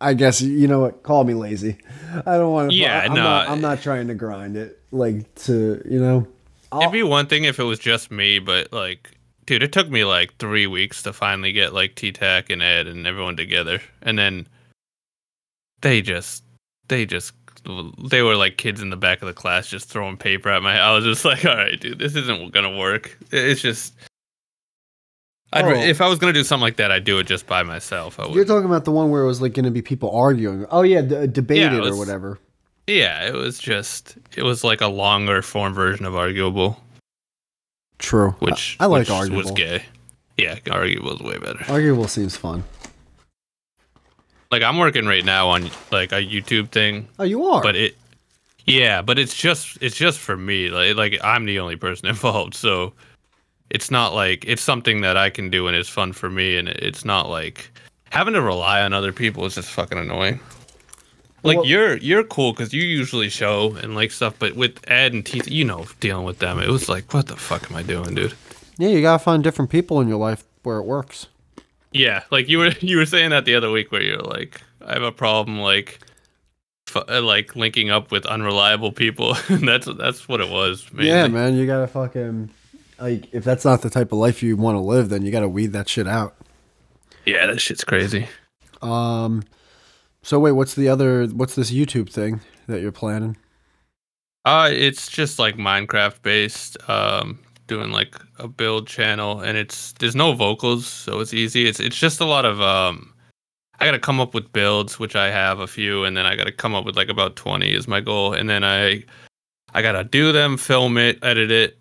[0.00, 1.02] I guess you know what?
[1.02, 1.78] Call me lazy.
[2.26, 2.76] I don't want to.
[2.76, 3.22] Yeah, I'm no.
[3.22, 4.80] Not, I'm not trying to grind it.
[4.90, 6.26] Like to you know.
[6.72, 9.12] I'll- It'd be one thing if it was just me, but like,
[9.46, 12.86] dude, it took me like three weeks to finally get like T Tac and Ed
[12.88, 14.46] and everyone together, and then
[15.80, 16.42] they just,
[16.88, 17.32] they just,
[18.10, 20.78] they were like kids in the back of the class just throwing paper at my.
[20.78, 23.16] I was just like, all right, dude, this isn't gonna work.
[23.30, 23.94] It's just.
[25.52, 25.70] I'd, Oh.
[25.70, 28.18] If I was gonna do something like that, I'd do it just by myself.
[28.32, 30.66] You're talking about the one where it was like going to be people arguing.
[30.70, 32.38] Oh yeah, d- uh, debated it or whatever.
[32.88, 34.16] Yeah, it was just.
[34.36, 36.80] It was like a longer form version of arguable,
[37.98, 38.32] True.
[38.40, 39.42] which I, I like which arguable.
[39.42, 39.84] was gay.
[40.36, 41.64] Yeah, arguable is way better.
[41.68, 42.62] Arguable seems fun.
[44.50, 47.62] like I'm working right now on like a YouTube thing, Oh, you are.
[47.62, 47.96] but it
[48.66, 50.68] yeah, but it's just it's just for me.
[50.70, 52.92] Like like I'm the only person involved, so
[53.70, 56.68] it's not like it's something that I can do and it's fun for me and
[56.68, 57.70] it's not like
[58.10, 60.40] having to rely on other people is just fucking annoying.
[61.42, 65.12] Like Well- you're you're cool because you usually show and like stuff, but with Ed
[65.12, 67.82] and T, you know, dealing with them, it was like, what the fuck am I
[67.82, 68.34] doing, dude?
[68.78, 71.26] yeah, you gotta find different people in your life where it works.
[71.92, 74.92] Yeah, like you were you were saying that the other week where you're like, I
[74.94, 75.98] have a problem like,
[76.88, 79.34] f- uh, like linking up with unreliable people.
[79.50, 80.92] that's that's what it was.
[80.92, 81.08] Mainly.
[81.10, 82.50] Yeah, man, you gotta fucking
[82.98, 85.48] like if that's not the type of life you want to live, then you gotta
[85.48, 86.36] weed that shit out.
[87.24, 88.28] Yeah, that shit's crazy.
[88.82, 89.42] Um,
[90.22, 91.26] so wait, what's the other?
[91.26, 93.36] What's this YouTube thing that you're planning?
[94.44, 96.76] Uh, it's just like Minecraft based.
[96.88, 101.66] Um, doing like a build channel, and it's there's no vocals, so it's easy.
[101.66, 103.12] It's it's just a lot of um.
[103.78, 106.52] I gotta come up with builds, which I have a few, and then I gotta
[106.52, 109.04] come up with like about twenty is my goal, and then I
[109.74, 111.78] I gotta do them, film it, edit it,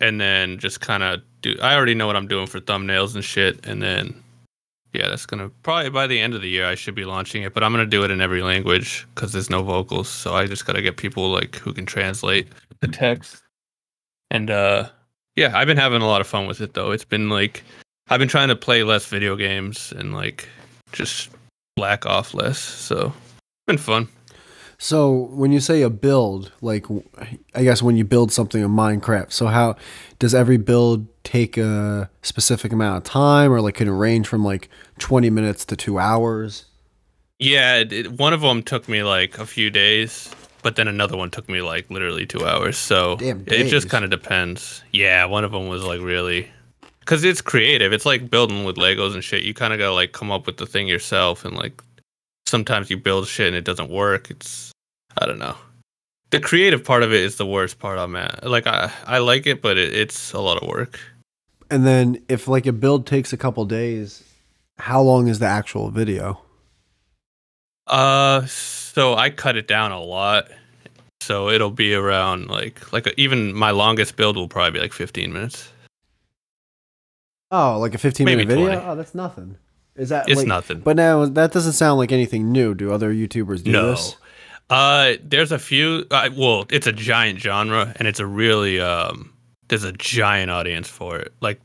[0.00, 1.56] and then just kind of do.
[1.62, 4.22] I already know what I'm doing for thumbnails and shit, and then
[4.92, 7.54] yeah, that's gonna probably by the end of the year I should be launching it.
[7.54, 10.66] But I'm gonna do it in every language because there's no vocals, so I just
[10.66, 12.48] gotta get people like who can translate
[12.80, 13.42] the text.
[14.30, 14.88] And uh,
[15.36, 16.90] yeah, I've been having a lot of fun with it though.
[16.90, 17.62] It's been like
[18.08, 20.48] I've been trying to play less video games and like
[20.92, 21.30] just
[21.76, 22.58] black off less.
[22.58, 24.08] So it's been fun.
[24.78, 26.86] So when you say a build, like
[27.54, 29.74] I guess when you build something in Minecraft, so how
[30.20, 34.44] does every build take a specific amount of time, or like can it range from
[34.44, 36.66] like twenty minutes to two hours?
[37.40, 40.30] Yeah, it, it, one of them took me like a few days,
[40.62, 42.78] but then another one took me like literally two hours.
[42.78, 44.84] So Damn it just kind of depends.
[44.92, 46.48] Yeah, one of them was like really
[47.00, 47.92] because it's creative.
[47.92, 49.42] It's like building with Legos and shit.
[49.42, 51.82] You kind of gotta like come up with the thing yourself, and like
[52.48, 54.30] sometimes you build shit and it doesn't work.
[54.30, 54.72] It's
[55.20, 55.56] I don't know.
[56.30, 58.48] The creative part of it is the worst part I'm at.
[58.48, 60.98] Like I I like it, but it, it's a lot of work.
[61.70, 64.24] And then if like a build takes a couple days,
[64.78, 66.40] how long is the actual video?
[67.86, 70.48] Uh, so I cut it down a lot.
[71.20, 75.32] So it'll be around like like even my longest build will probably be like 15
[75.32, 75.70] minutes.
[77.50, 78.74] Oh, like a fifteen Maybe minute video?
[78.74, 78.86] 20.
[78.86, 79.56] Oh, that's nothing.
[79.98, 80.80] Is that It's like- nothing.
[80.80, 82.74] But now that doesn't sound like anything new.
[82.74, 83.90] Do other YouTubers do no.
[83.90, 84.16] this?
[84.70, 86.06] Uh, there's a few.
[86.10, 89.32] Uh, well, it's a giant genre, and it's a really um.
[89.68, 91.32] There's a giant audience for it.
[91.40, 91.60] Like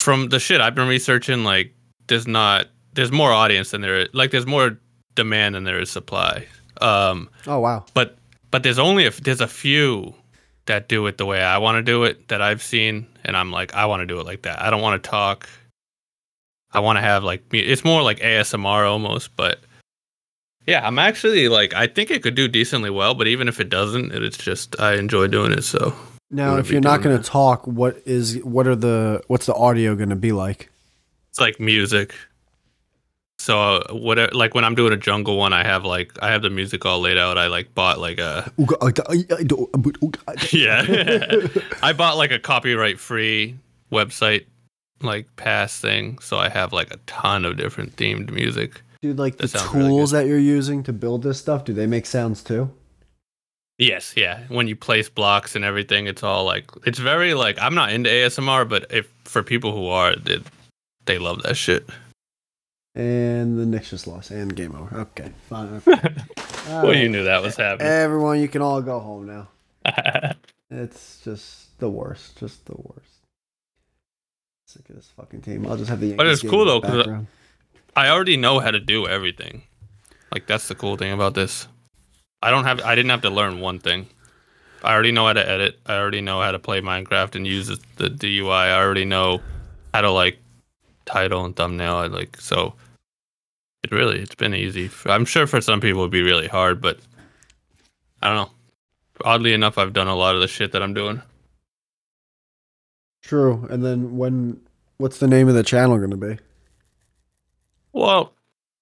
[0.00, 1.74] from the shit I've been researching, like
[2.08, 4.78] there's not there's more audience than there like there's more
[5.14, 6.46] demand than there is supply.
[6.80, 7.84] Um, Oh wow.
[7.94, 8.16] but
[8.50, 10.14] but there's only a there's a few
[10.66, 13.50] that do it the way I want to do it that I've seen, and I'm
[13.50, 14.60] like I want to do it like that.
[14.62, 15.48] I don't want to talk.
[16.72, 19.60] I want to have like it's more like ASMR almost, but
[20.66, 23.68] yeah, I'm actually like I think it could do decently well, but even if it
[23.68, 25.64] doesn't, it's just I enjoy doing it.
[25.64, 25.94] So
[26.30, 29.94] Now, if you're not going to talk, what is what are the what's the audio
[29.94, 30.70] going to be like?
[31.32, 32.14] it's like music.
[33.38, 36.42] So uh, whatever, like when I'm doing a jungle one, I have like I have
[36.42, 37.38] the music all laid out.
[37.38, 38.52] I like bought like a
[40.52, 41.46] yeah.
[41.82, 43.56] I bought like a copyright free
[43.90, 44.44] website
[45.02, 48.82] like past thing, so I have like a ton of different themed music.
[49.00, 51.72] Dude, like the That sounds really tools that you're using to build this stuff, do
[51.72, 52.70] they make sounds too?
[53.78, 54.44] Yes, yeah.
[54.48, 58.10] When you place blocks and everything, it's all like it's very like I'm not into
[58.10, 60.38] ASMR, but if for people who are, they,
[61.06, 61.88] they love that shit.
[62.94, 65.00] And the Knicks just lost, and game over.
[65.00, 65.82] Okay, fine.
[66.68, 67.88] Well, you knew that was happening.
[67.88, 69.48] Everyone, you can all go home now.
[70.74, 72.38] It's just the worst.
[72.38, 73.11] Just the worst.
[74.72, 75.66] Sick of this fucking team.
[75.66, 76.14] I'll just have the.
[76.14, 77.20] But it's cool, though, the 'cause, uh.
[77.94, 79.64] I already know how to do everything.
[80.32, 81.68] Like that's the cool thing about this.
[82.40, 84.06] I don't have I didn't have to learn one thing.
[84.82, 85.78] I already know how to edit.
[85.84, 88.50] I already know how to play Minecraft and use the, the UI.
[88.50, 89.42] I already know
[89.92, 90.38] how to like
[91.04, 91.96] title and thumbnail.
[91.96, 92.74] I like so
[93.84, 94.90] it really it's been easy.
[95.04, 96.98] I'm sure for some people it'd be really hard, but
[98.22, 98.50] I don't know.
[99.24, 101.20] Oddly enough, I've done a lot of the shit that I'm doing.
[103.22, 103.66] True.
[103.70, 104.60] And then when?
[104.98, 106.38] What's the name of the channel going to be?
[107.92, 108.32] Well,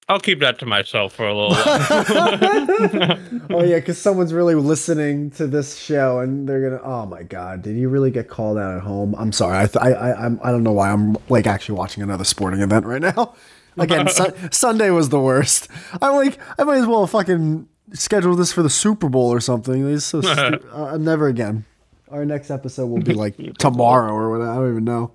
[0.09, 3.19] I'll keep that to myself for a little while.
[3.51, 6.83] oh yeah, because someone's really listening to this show, and they're gonna.
[6.83, 9.15] Oh my god, did you really get called out at home?
[9.17, 9.59] I'm sorry.
[9.59, 12.61] I th- I I I'm, I don't know why I'm like actually watching another sporting
[12.61, 13.35] event right now.
[13.79, 15.69] Again, su- Sunday was the worst.
[16.03, 19.89] I'm like, I might as well fucking schedule this for the Super Bowl or something.
[19.89, 21.65] It's so stu- uh, never again.
[22.11, 24.51] Our next episode will be like tomorrow or whatever.
[24.51, 25.13] I don't even know.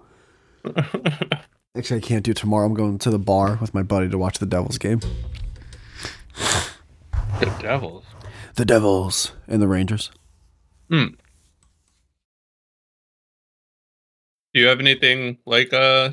[1.78, 2.66] Actually, I can't do tomorrow.
[2.66, 5.02] I'm going to the bar with my buddy to watch the Devils game.
[7.40, 8.06] the Devils.
[8.56, 10.10] The Devils and the Rangers.
[10.90, 11.08] Hmm.
[14.54, 16.12] Do you have anything like uh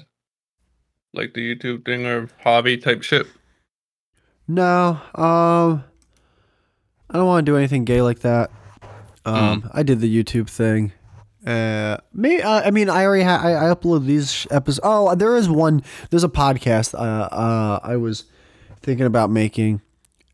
[1.14, 3.28] like the YouTube thing or hobby type shit?
[4.48, 5.84] No, um,
[7.08, 8.50] I don't want to do anything gay like that.
[9.24, 10.92] Um, I did the YouTube thing.
[11.46, 14.80] Uh, me, uh, I mean, I already ha- I, I upload these episodes.
[14.82, 15.82] Oh, there is one.
[16.10, 16.94] There's a podcast.
[16.94, 18.24] Uh, uh, I was
[18.80, 19.80] thinking about making,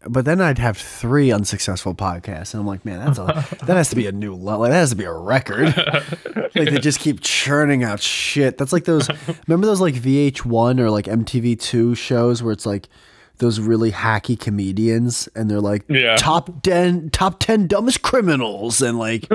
[0.06, 3.24] but then I'd have three unsuccessful podcasts, and I'm like, man, that's a
[3.64, 4.60] that has to be a new level.
[4.60, 5.74] Like, that has to be a record.
[6.54, 8.58] like they just keep churning out shit.
[8.58, 9.08] That's like those.
[9.46, 12.88] remember those like VH1 or like MTV2 shows where it's like
[13.38, 16.16] those really hacky comedians, and they're like Yeah.
[16.16, 19.26] top ten top ten dumbest criminals, and like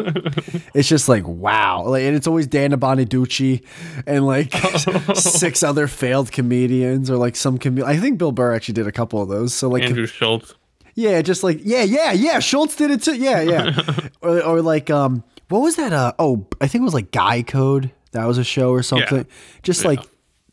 [0.74, 3.64] it's just like wow, like and it's always Dan Bonaduce
[4.06, 4.54] and like
[5.16, 8.92] six other failed comedians or like some com- I think Bill Burr actually did a
[8.92, 9.54] couple of those.
[9.54, 10.54] So like Andrew Schulz.
[10.96, 12.40] yeah, just like yeah, yeah, yeah.
[12.40, 13.16] Schulz did it too.
[13.16, 13.80] Yeah, yeah.
[14.22, 15.94] or, or like um, what was that?
[15.94, 17.92] Uh, oh, I think it was like Guy Code.
[18.12, 19.18] That was a show or something.
[19.20, 19.34] yeah.
[19.64, 19.88] Just Yeah.
[19.90, 20.00] like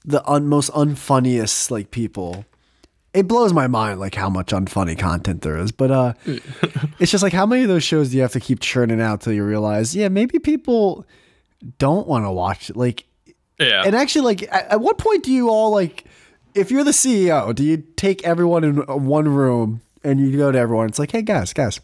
[0.05, 2.45] the un- most unfunniest like people.
[3.13, 5.73] It blows my mind like how much unfunny content there is.
[5.73, 6.13] But uh,
[7.01, 9.21] it's just like how many of those shows do you have to keep churning out
[9.23, 11.05] till you realize, yeah, maybe people
[11.79, 12.77] don't want to watch it.
[12.77, 13.05] Like
[13.59, 13.83] Yeah.
[13.85, 16.05] and actually, like, at, at what point do you all like,
[16.55, 20.51] if you're the CEO, do you take everyone in uh, one room and you go
[20.53, 20.87] to everyone?
[20.89, 21.81] It's like, hey, guys, guys,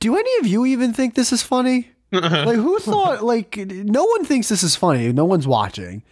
[0.00, 1.90] do any of you even think this is funny?
[2.12, 3.24] like, who thought?
[3.24, 5.12] Like, no one thinks this is funny.
[5.12, 6.02] No one's watching.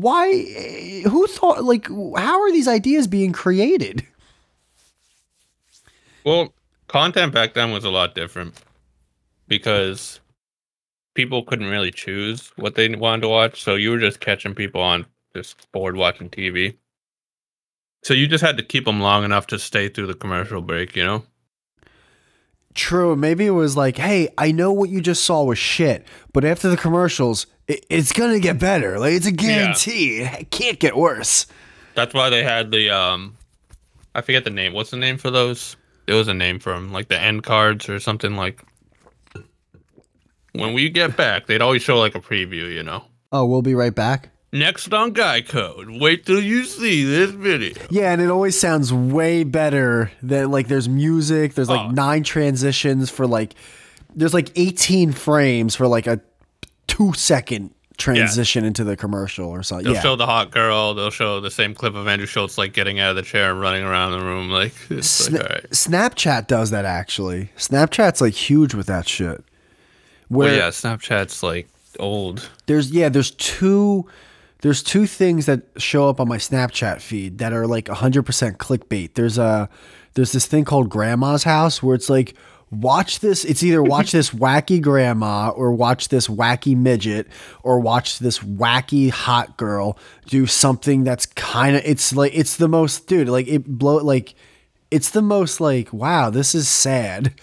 [0.00, 1.02] Why?
[1.02, 1.64] Who thought?
[1.64, 4.04] Like, how are these ideas being created?
[6.24, 6.52] Well,
[6.88, 8.60] content back then was a lot different
[9.46, 10.20] because
[11.14, 13.62] people couldn't really choose what they wanted to watch.
[13.62, 16.76] So you were just catching people on just bored watching TV.
[18.02, 20.96] So you just had to keep them long enough to stay through the commercial break,
[20.96, 21.24] you know?
[22.74, 23.14] True.
[23.14, 26.68] Maybe it was like, hey, I know what you just saw was shit, but after
[26.68, 28.98] the commercials, it, it's gonna get better.
[28.98, 30.20] Like, it's a guarantee.
[30.22, 31.46] It can't get worse.
[31.94, 33.36] That's why they had the um
[34.14, 34.72] I forget the name.
[34.72, 35.76] What's the name for those?
[36.06, 38.62] There was a name for them, like the end cards or something like.
[40.52, 43.04] When we get back, they'd always show like a preview, you know.
[43.32, 44.30] Oh, we'll be right back.
[44.52, 45.88] Next on Guy Code.
[46.00, 47.74] Wait till you see this video.
[47.90, 51.90] Yeah, and it always sounds way better than like there's music, there's like Oh.
[51.90, 53.54] nine transitions for like
[54.14, 56.20] there's like 18 frames for like a
[56.88, 59.84] 2 second transition into the commercial or something.
[59.84, 60.00] They'll Yeah.
[60.02, 60.94] show the hot girl.
[60.94, 63.60] They'll show the same clip of Andrew Schulz like getting out of the chair and
[63.60, 64.50] running around the room.
[64.50, 65.70] Like, Sna- like all right.
[65.70, 67.50] Snapchat does that actually.
[67.56, 69.44] Snapchat's like huge with that shit.
[70.28, 71.68] Where Well, yeah, Snapchat's like
[72.00, 72.48] old.
[72.66, 74.06] there's yeah, there's two
[74.62, 79.14] there's two things that show up on my Snapchat feed that are like 100% clickbait.
[79.14, 79.68] There's a
[80.14, 82.34] there's this thing called Grandma's House where it's like
[82.80, 83.44] watch this.
[83.44, 87.28] It's either watch this wacky grandma or watch this wacky midget
[87.62, 92.68] or watch this wacky hot girl do something that's kind of it's like it's the
[92.68, 94.34] most dude like it blow like
[94.90, 97.34] it's the most like wow this is sad.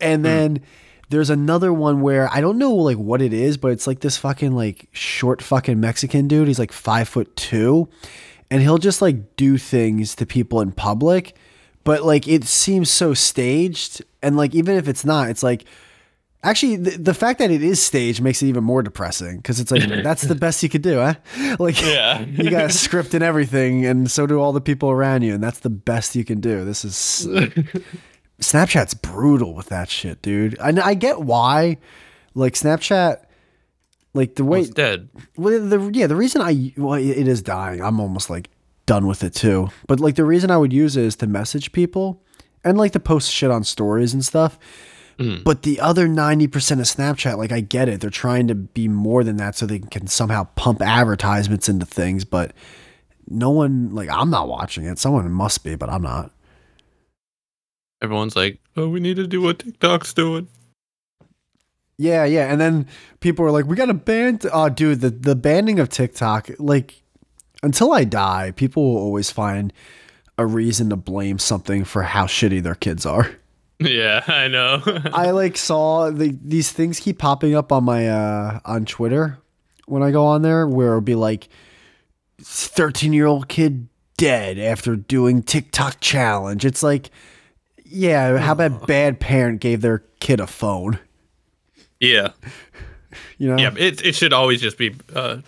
[0.00, 0.22] And hmm.
[0.22, 0.60] then
[1.08, 4.16] there's another one where i don't know like what it is but it's like this
[4.16, 6.48] fucking like short fucking mexican dude.
[6.48, 7.88] He's like five foot two.
[8.52, 11.36] And he'll just like do things to people in public
[11.84, 15.64] but like it seems so staged and like even if it's not it's like
[16.42, 19.70] Actually, the, the fact that it is staged makes it even more depressing because it's
[19.70, 21.12] like that's the best you could do, huh?
[21.58, 22.20] Like, Yeah.
[22.20, 25.42] you got a script and everything, and so do all the people around you, and
[25.44, 26.64] that's the best you can do.
[26.64, 27.28] This is
[28.40, 30.56] Snapchat's brutal with that shit, dude.
[30.60, 31.76] And I get why,
[32.34, 33.22] like Snapchat,
[34.14, 35.10] like the way It's dead.
[35.36, 37.82] well, the yeah, the reason I well, it is dying.
[37.82, 38.48] I'm almost like
[38.90, 39.68] done with it too.
[39.86, 42.24] But like the reason I would use it is to message people
[42.64, 44.58] and like to post shit on stories and stuff.
[45.16, 45.44] Mm.
[45.44, 48.00] But the other 90% of Snapchat, like I get it.
[48.00, 52.24] They're trying to be more than that so they can somehow pump advertisements into things,
[52.24, 52.52] but
[53.28, 54.98] no one like I'm not watching it.
[54.98, 56.32] Someone must be, but I'm not.
[58.02, 60.48] Everyone's like, oh, we need to do what TikTok's doing.
[61.96, 62.50] Yeah, yeah.
[62.50, 62.88] And then
[63.20, 64.38] people are like, we got to ban.
[64.38, 64.48] T-.
[64.52, 67.02] Oh, dude, the, the banning of TikTok, like,
[67.62, 69.72] until I die, people will always find
[70.38, 73.30] a reason to blame something for how shitty their kids are.
[73.82, 74.82] Yeah, I know.
[75.14, 79.38] I like saw the, these things keep popping up on my uh on Twitter
[79.86, 81.48] when I go on there where it'll be like
[82.42, 83.88] 13 year old kid
[84.18, 86.66] dead after doing TikTok challenge.
[86.66, 87.08] It's like,
[87.86, 90.98] yeah, how about bad parent gave their kid a phone?
[92.00, 92.32] yeah.
[93.38, 93.56] You know?
[93.56, 95.38] Yeah, it it should always just be uh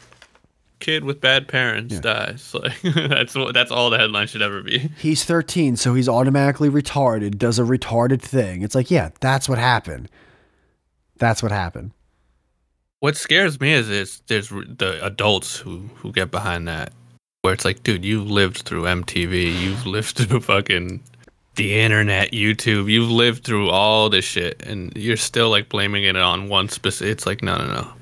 [0.82, 2.54] kid with bad parents dies.
[2.62, 4.78] Like that's what that's all the headline should ever be.
[4.98, 8.62] he's 13, so he's automatically retarded, does a retarded thing.
[8.62, 10.10] It's like, yeah, that's what happened.
[11.16, 11.92] That's what happened.
[13.00, 16.92] What scares me is is there's the adults who who get behind that,
[17.42, 21.00] where it's like, dude, you've lived through MTV, you've lived through fucking
[21.54, 26.16] the internet, YouTube, you've lived through all this shit, and you're still like blaming it
[26.16, 27.12] on one specific.
[27.12, 27.92] It's like, no, no, no.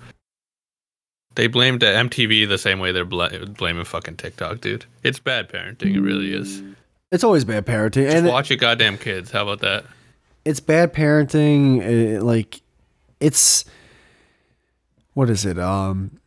[1.41, 4.84] They blamed MTV the same way they're bla- blaming fucking TikTok, dude.
[5.03, 5.95] It's bad parenting.
[5.97, 6.62] It really is.
[7.11, 8.05] It's always bad parenting.
[8.05, 9.30] Just and it- watch your goddamn kids.
[9.30, 9.86] How about that?
[10.45, 12.18] it's bad parenting.
[12.18, 12.61] uh, like,
[13.20, 13.64] it's.
[15.14, 15.59] What is it?
[15.59, 16.20] Um,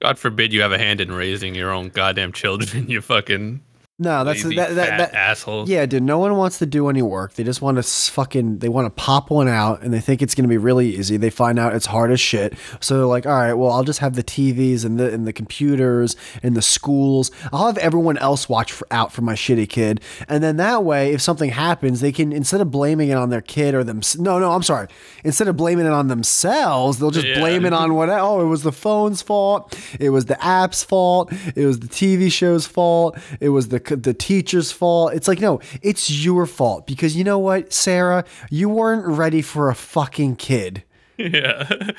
[0.00, 2.86] God forbid you have a hand in raising your own goddamn children.
[2.90, 3.60] You fucking
[4.02, 5.68] No, that's Lazy, that, that, that asshole.
[5.68, 6.02] Yeah, dude.
[6.02, 7.34] No one wants to do any work.
[7.34, 8.58] They just want to fucking.
[8.58, 11.16] They want to pop one out, and they think it's gonna be really easy.
[11.16, 12.54] They find out it's hard as shit.
[12.80, 15.32] So they're like, all right, well, I'll just have the TVs and the and the
[15.32, 17.30] computers and the schools.
[17.52, 21.12] I'll have everyone else watch for, out for my shitty kid, and then that way,
[21.12, 24.00] if something happens, they can instead of blaming it on their kid or them.
[24.18, 24.88] No, no, I'm sorry.
[25.24, 27.38] Instead of blaming it on themselves, they'll just Yeah.
[27.38, 28.08] blame it on what?
[28.10, 29.78] Oh, it was the phone's fault.
[30.00, 31.32] It was the app's fault.
[31.54, 33.16] It was the TV show's fault.
[33.40, 35.14] It was the the teacher's fault.
[35.14, 39.70] It's like no, it's your fault because you know what, Sarah, you weren't ready for
[39.70, 40.84] a fucking kid.
[41.18, 41.90] Yeah.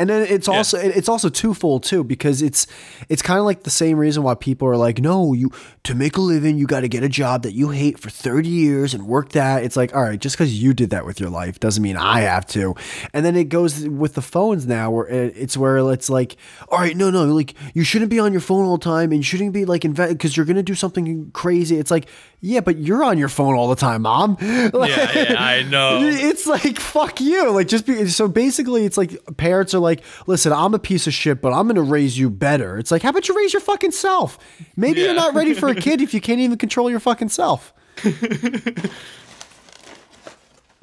[0.00, 2.66] And then it's also it- it's also twofold too because it's
[3.08, 5.50] it's kind of like the same reason why people are like, no, you
[5.84, 8.48] to make a living, you got to get a job that you hate for thirty
[8.48, 9.62] years and work that.
[9.62, 12.20] It's like, all right, just because you did that with your life doesn't mean I
[12.22, 12.74] have to.
[13.12, 16.36] And then it goes with the phones now, where it- it's where it's like,
[16.70, 19.16] all right, no, no, like you shouldn't be on your phone all the time and
[19.18, 21.76] you shouldn't be like invent because you're gonna do something crazy.
[21.76, 22.06] It's like,
[22.40, 24.36] yeah, but you're on your phone all the time, mom.
[24.40, 24.40] Like-
[24.90, 26.00] yeah, yeah, I know.
[26.02, 30.52] it's like fuck you like just be so basically it's like parents are like listen
[30.52, 33.28] i'm a piece of shit but i'm gonna raise you better it's like how about
[33.28, 34.38] you raise your fucking self
[34.76, 37.72] maybe you're not ready for a kid if you can't even control your fucking self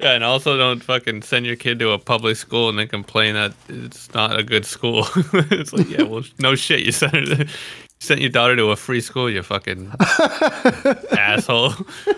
[0.00, 3.34] Yeah, and also don't fucking send your kid to a public school and then complain
[3.34, 5.06] that it's not a good school.
[5.50, 6.80] it's like, yeah, well, no shit.
[6.80, 7.48] You sent her to,
[8.00, 9.28] sent your daughter to a free school.
[9.30, 9.90] You fucking
[11.16, 11.70] asshole.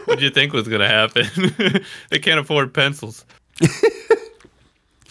[0.05, 1.27] What do you think was gonna happen?
[2.11, 3.25] they can't afford pencils.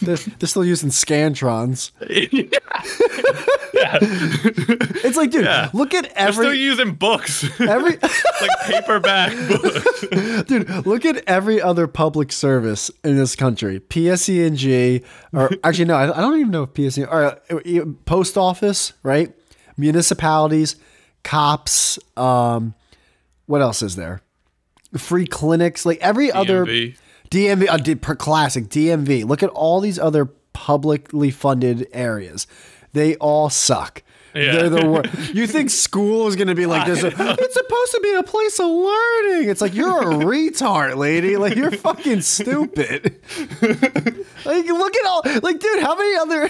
[0.02, 5.70] they're, they're still using scantrons yeah, it's like dude Yeah.
[5.74, 6.46] look at every.
[6.46, 10.06] they're still using books, every like paperback books.
[10.48, 15.04] dude look at every other public service in this country PSE&G
[15.34, 19.34] or actually no i, I don't even know if PSE&G or uh, post office right
[19.80, 20.76] municipalities
[21.24, 22.74] cops um
[23.46, 24.22] what else is there?
[24.98, 26.98] Free clinics like every other DMV.
[27.32, 32.46] dmv uh, D- per classic dmv look at all these other publicly funded areas.
[32.94, 34.04] They all suck
[34.34, 34.52] Yeah.
[34.54, 35.34] They're the worst.
[35.36, 37.04] You think school is going to be like this?
[37.04, 37.16] It's
[37.54, 39.50] supposed to be a place of learning.
[39.50, 41.38] It's like you're a retard, lady.
[41.38, 43.20] Like you're fucking stupid.
[44.46, 45.22] Like look at all.
[45.44, 46.50] Like dude, how many other?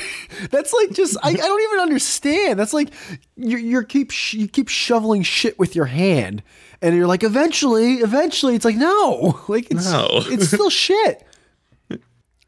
[0.51, 1.17] That's like just.
[1.23, 2.59] I, I don't even understand.
[2.59, 2.89] That's like
[3.35, 6.43] you you keep sh- you keep shoveling shit with your hand,
[6.83, 10.07] and you're like eventually, eventually, it's like no, like it's No.
[10.27, 11.25] it's still shit.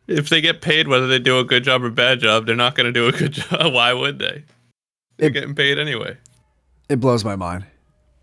[0.07, 2.75] If they get paid, whether they do a good job or bad job, they're not
[2.75, 3.73] gonna do a good job.
[3.73, 4.43] Why would they?
[5.21, 6.17] They're It- getting paid anyway.
[6.89, 7.65] It blows my mind.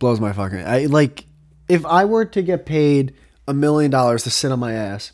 [0.01, 0.59] Blows my fucking.
[0.67, 1.25] I like
[1.69, 3.15] if I were to get paid
[3.47, 5.13] a million dollars to sit on my ass,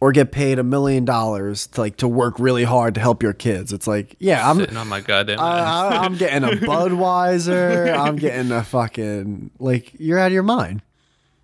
[0.00, 3.34] or get paid a million dollars to like to work really hard to help your
[3.34, 3.70] kids.
[3.72, 5.38] It's like, yeah, I'm Sitting on my goddamn.
[5.38, 7.94] I, I'm getting a Budweiser.
[7.96, 10.80] I'm getting a fucking like you're out of your mind.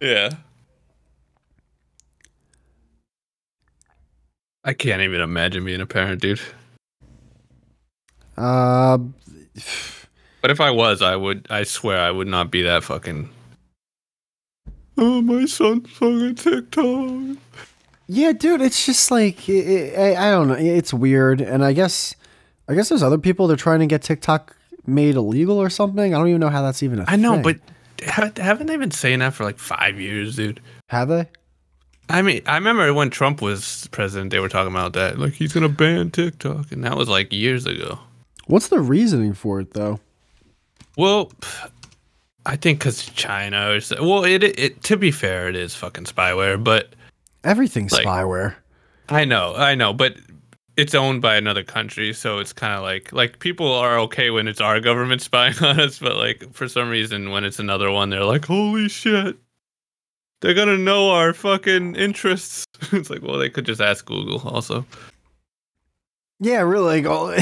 [0.00, 0.30] Yeah.
[4.64, 6.40] I can't even imagine being a parent, dude.
[8.36, 8.98] Uh,
[10.42, 11.46] But if I was, I would.
[11.50, 13.30] I swear, I would not be that fucking.
[14.96, 17.38] Oh, my son's fucking TikTok.
[18.06, 20.54] yeah, dude, it's just like it, it, I, I don't know.
[20.54, 22.14] It's weird, and I guess
[22.68, 24.54] I guess there's other people they're trying to get TikTok
[24.86, 26.14] made illegal or something.
[26.14, 27.60] I don't even know how that's even a I know, thing.
[28.04, 30.60] but haven't they been saying that for like five years, dude?
[30.90, 31.26] have they?
[32.08, 35.18] I mean, I remember when Trump was president, they were talking about that.
[35.18, 36.70] Like, he's going to ban TikTok.
[36.70, 37.98] And that was like years ago.
[38.46, 40.00] What's the reasoning for it though?
[40.96, 41.30] Well,
[42.46, 44.02] I think because China or so.
[44.06, 46.94] Well, it, it, to be fair, it is fucking spyware, but
[47.44, 48.54] Everything's Like- spyware.
[49.08, 50.16] I know, I know, but
[50.76, 54.48] it's owned by another country, so it's kind of like like people are okay when
[54.48, 58.10] it's our government spying on us, but like for some reason when it's another one,
[58.10, 59.36] they're like, "Holy shit,
[60.40, 64.84] they're gonna know our fucking interests." it's like, well, they could just ask Google also.
[66.40, 67.00] Yeah, really.
[67.00, 67.28] Like, all,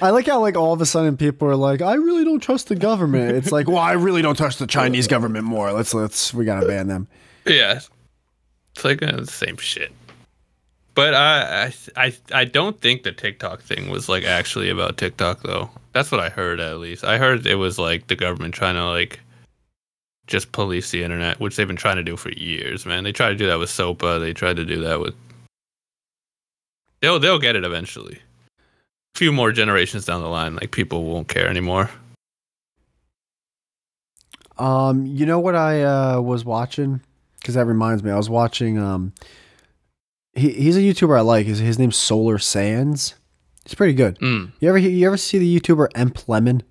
[0.00, 2.68] I like how like all of a sudden people are like, I really don't trust
[2.68, 3.36] the government.
[3.36, 5.72] It's like, well, I really don't trust the Chinese government more.
[5.72, 7.08] Let's let's we gotta ban them.
[7.46, 7.80] Yeah,
[8.74, 9.92] it's like uh, the same shit.
[10.94, 15.42] But I, I, I, I don't think the TikTok thing was like actually about TikTok
[15.42, 15.70] though.
[15.92, 17.04] That's what I heard at least.
[17.04, 19.20] I heard it was like the government trying to like
[20.26, 23.04] just police the internet, which they've been trying to do for years, man.
[23.04, 24.20] They tried to do that with SOPA.
[24.20, 25.14] They tried to do that with.
[27.00, 28.20] They'll they'll get it eventually.
[29.14, 31.90] Few more generations down the line, like people won't care anymore.
[34.58, 37.00] Um, you know what I uh, was watching?
[37.40, 38.78] Because that reminds me, I was watching.
[38.78, 39.12] Um,
[40.34, 41.46] he, he's a YouTuber I like.
[41.46, 43.14] His, his name's Solar Sands.
[43.64, 44.18] He's pretty good.
[44.18, 44.52] Mm.
[44.60, 46.62] You ever you ever see the YouTuber EmpLemon?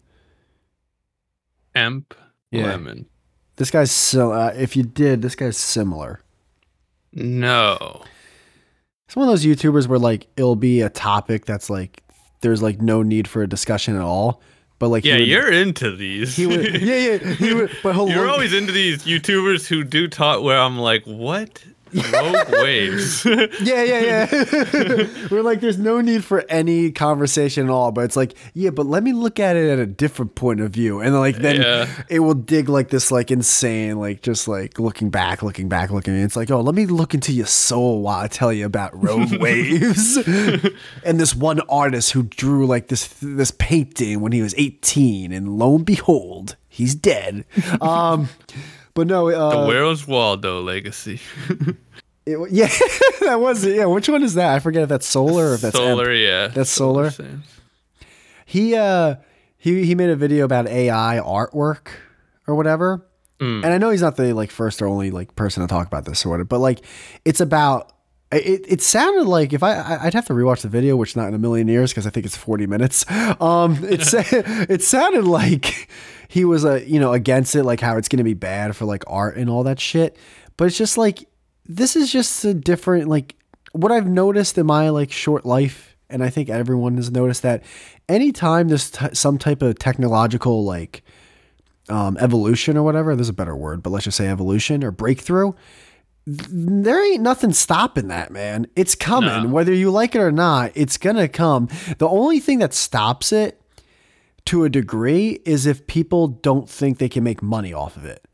[1.76, 2.14] Emp
[2.52, 2.66] Yeah.
[2.68, 3.06] Lemon.
[3.56, 4.32] This guy's so.
[4.32, 6.22] Uh, if you did, this guy's similar.
[7.14, 8.04] No.
[9.06, 12.02] It's one of those YouTubers where like it'll be a topic that's like
[12.42, 14.42] there's like no need for a discussion at all,
[14.80, 16.36] but like Yeah, would- you're into these.
[16.36, 19.84] he would, yeah yeah he would, but he'll You're look- always into these YouTubers who
[19.84, 21.64] do talk where I'm like, what?
[21.94, 23.26] Rogue waves.
[23.26, 24.00] yeah yeah
[24.32, 28.70] yeah we're like there's no need for any conversation at all but it's like yeah
[28.70, 31.62] but let me look at it at a different point of view and like then
[31.62, 31.88] Yeah.
[32.10, 36.16] it will dig like this like insane like just like looking back looking back looking
[36.16, 39.34] it's like oh let me look into your soul while i tell you about rogue
[39.42, 45.32] waves and this one artist who drew like this this painting when he was 18
[45.32, 47.44] and lo and behold he's dead
[47.82, 48.30] um
[48.94, 51.20] but no uh, the Where's Waldo legacy.
[52.26, 52.68] it, yeah
[53.22, 55.62] that was it yeah which one is that i forget if that's solar or if
[55.62, 56.48] that's solar, yeah.
[56.48, 57.12] That's solar?
[58.46, 59.16] He uh
[59.58, 61.88] he he made a video about AI artwork
[62.48, 63.06] or whatever.
[63.40, 66.06] And I know he's not the like first or only like person to talk about
[66.06, 66.86] this or whatever, but like
[67.26, 67.92] it's about
[68.32, 71.34] it, it sounded like if I I'd have to rewatch the video, which not in
[71.34, 73.06] a million years because I think it's 40 minutes.
[73.40, 74.02] Um it
[74.70, 75.90] it sounded like
[76.28, 78.86] he was a you know against it like how it's going to be bad for
[78.86, 80.18] like art and all that shit.
[80.58, 81.28] But it's just like
[81.66, 83.36] this is just a different like
[83.74, 87.64] what I've noticed in my like short life and I think everyone has noticed that
[88.10, 91.04] anytime there's t- some type of technological like
[91.90, 95.54] um, evolution or whatever, there's a better word, but let's just say evolution or breakthrough.
[96.38, 98.68] Th- There ain't nothing stopping that, man.
[98.76, 99.44] It's coming.
[99.44, 99.50] No.
[99.50, 101.68] Whether you like it or not, it's going to come.
[101.98, 103.62] The only thing that stops it
[104.46, 108.28] to a degree is if people don't think they can make money off of it.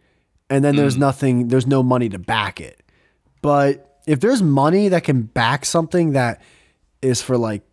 [0.49, 0.99] And then there's mm.
[0.99, 2.81] nothing, there's no money to back it.
[3.41, 6.41] But if there's money that can back something that
[7.01, 7.63] is for like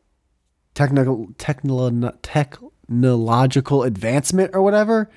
[0.74, 5.08] technical techno, technological advancement or whatever,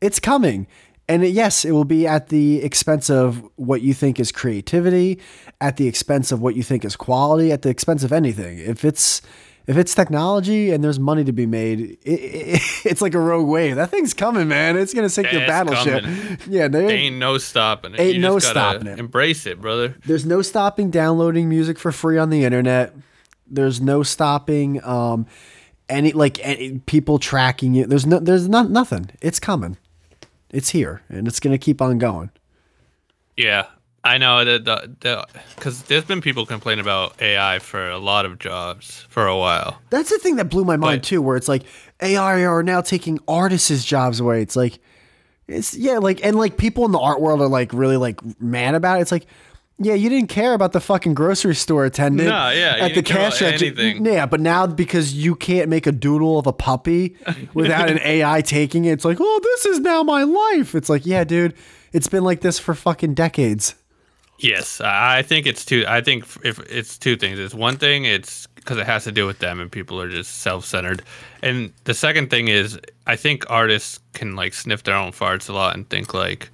[0.00, 0.66] it's coming.
[1.08, 5.20] And it, yes, it will be at the expense of what you think is creativity,
[5.60, 8.58] at the expense of what you think is quality, at the expense of anything.
[8.58, 9.20] If it's
[9.66, 13.48] if it's technology and there's money to be made, it, it, it's like a rogue
[13.48, 13.76] wave.
[13.76, 14.76] That thing's coming, man.
[14.76, 16.04] It's gonna sink your battleship.
[16.04, 16.38] coming.
[16.48, 18.00] Yeah, there, Ain't no stopping it.
[18.00, 18.98] Ain't you no just stopping it.
[18.98, 19.96] Embrace it, brother.
[20.06, 22.94] there's no stopping downloading music for free on the internet.
[23.46, 25.26] There's no stopping um,
[25.88, 27.86] any like any, people tracking you.
[27.86, 29.10] There's no there's not nothing.
[29.20, 29.76] It's coming.
[30.54, 32.30] It's here and it's gonna keep on going.
[33.36, 33.66] Yeah,
[34.04, 35.26] I know that the
[35.56, 39.80] because there's been people complaining about AI for a lot of jobs for a while.
[39.90, 41.64] That's the thing that blew my mind But- too, where it's like
[42.00, 44.42] AI are now taking artists' jobs away.
[44.42, 44.78] It's like
[45.48, 48.74] it's yeah, like and like people in the art world are like really like mad
[48.74, 49.02] about it.
[49.02, 49.26] It's like
[49.78, 53.02] yeah, you didn't care about the fucking grocery store attendant No, yeah, you at the
[53.02, 53.66] cash register.
[53.66, 54.04] anything.
[54.06, 57.16] Yeah, but now because you can't make a doodle of a puppy
[57.54, 60.74] without an AI taking it, it's like, oh, this is now my life.
[60.74, 61.54] It's like, yeah, dude,
[61.92, 63.74] it's been like this for fucking decades.
[64.38, 65.84] Yes, I I think it's two.
[65.86, 67.38] I think if it's two things.
[67.38, 68.04] It's one thing.
[68.04, 71.02] It's because it has to do with them, and people are just self-centered.
[71.42, 75.52] And the second thing is, I think artists can like sniff their own farts a
[75.52, 76.50] lot and think like,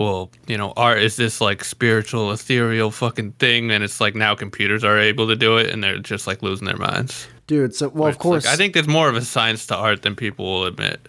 [0.00, 4.34] well, you know, art is this like spiritual, ethereal fucking thing, and it's like now
[4.34, 7.26] computers are able to do it, and they're just like losing their minds.
[7.46, 9.76] Dude, so well, of It's like- course, I think there's more of a science to
[9.76, 11.06] art than people will admit.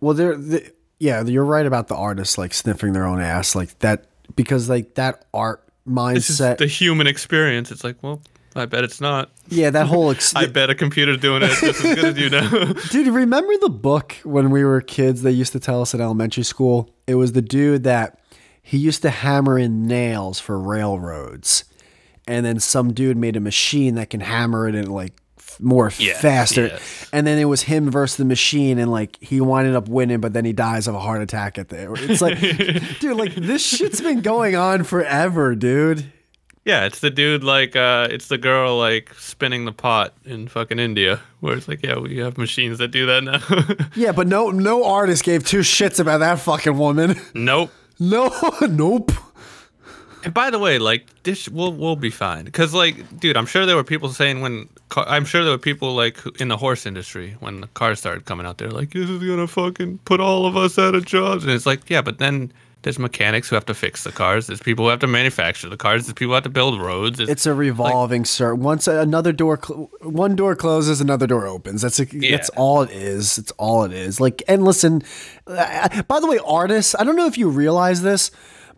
[0.00, 3.78] Well, there, the, yeah, you're right about the artists like sniffing their own ass, like
[3.80, 6.56] that, because like that art mindset.
[6.56, 7.70] the human experience.
[7.70, 8.22] It's like, well,
[8.56, 9.30] I bet it's not.
[9.48, 10.10] yeah, that whole.
[10.10, 12.72] Ex- I bet a computer doing it just as good as you know.
[12.90, 15.22] dude, remember the book when we were kids?
[15.22, 16.90] They used to tell us in elementary school.
[17.06, 18.18] It was the dude that
[18.62, 21.64] he used to hammer in nails for railroads,
[22.26, 25.12] and then some dude made a machine that can hammer it in like
[25.60, 26.66] more faster.
[26.68, 27.08] yes.
[27.12, 30.32] And then it was him versus the machine, and like he winded up winning, but
[30.32, 31.92] then he dies of a heart attack at the.
[31.94, 32.38] It's like,
[33.00, 36.12] dude, like this shit's been going on forever, dude.
[36.64, 40.78] Yeah, it's the dude like uh it's the girl like spinning the pot in fucking
[40.78, 43.86] India where it's like, yeah, we have machines that do that now.
[43.94, 47.16] Yeah, but no, no artist gave two shits about that fucking woman.
[47.34, 47.70] nope.
[48.02, 48.32] No,
[48.62, 49.10] nope.
[50.24, 53.64] And by the way, like this we'll we'll be fine cuz like dude, I'm sure
[53.66, 57.36] there were people saying when I'm sure there were people like in the horse industry
[57.40, 60.44] when the cars started coming out there like this is going to fucking put all
[60.46, 62.52] of us out of jobs and it's like, yeah, but then
[62.82, 64.46] there's mechanics who have to fix the cars.
[64.46, 66.06] There's people who have to manufacture the cars.
[66.06, 67.20] There's people who have to build roads.
[67.20, 68.58] It's a revolving circle.
[68.58, 71.82] Once another door, cl- one door closes, another door opens.
[71.82, 73.38] That's a, that's all it is.
[73.38, 74.20] It's all it is.
[74.20, 75.02] Like, and listen,
[75.44, 76.94] by the way, artists.
[76.98, 78.30] I don't know if you realize this,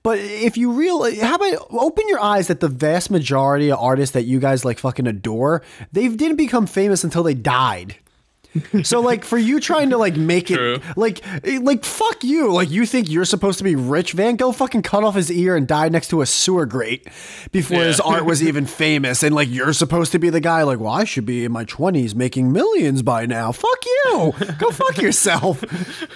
[0.02, 4.14] but if you real, how about open your eyes that the vast majority of artists
[4.14, 7.96] that you guys like fucking adore, they didn't become famous until they died.
[8.82, 10.74] So like for you trying to like make True.
[10.74, 11.22] it like
[11.62, 12.52] like fuck you.
[12.52, 15.56] Like you think you're supposed to be rich, Van Gogh fucking cut off his ear
[15.56, 17.06] and died next to a sewer grate
[17.50, 19.22] before his art was even famous.
[19.22, 21.64] And like you're supposed to be the guy like, well, I should be in my
[21.64, 23.52] twenties making millions by now.
[23.52, 24.34] Fuck you.
[24.58, 25.62] Go fuck yourself.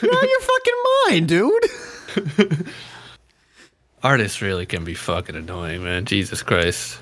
[0.03, 0.74] You're out of your fucking
[1.09, 2.66] mind, dude.
[4.03, 6.05] Artists really can be fucking annoying, man.
[6.05, 6.99] Jesus Christ.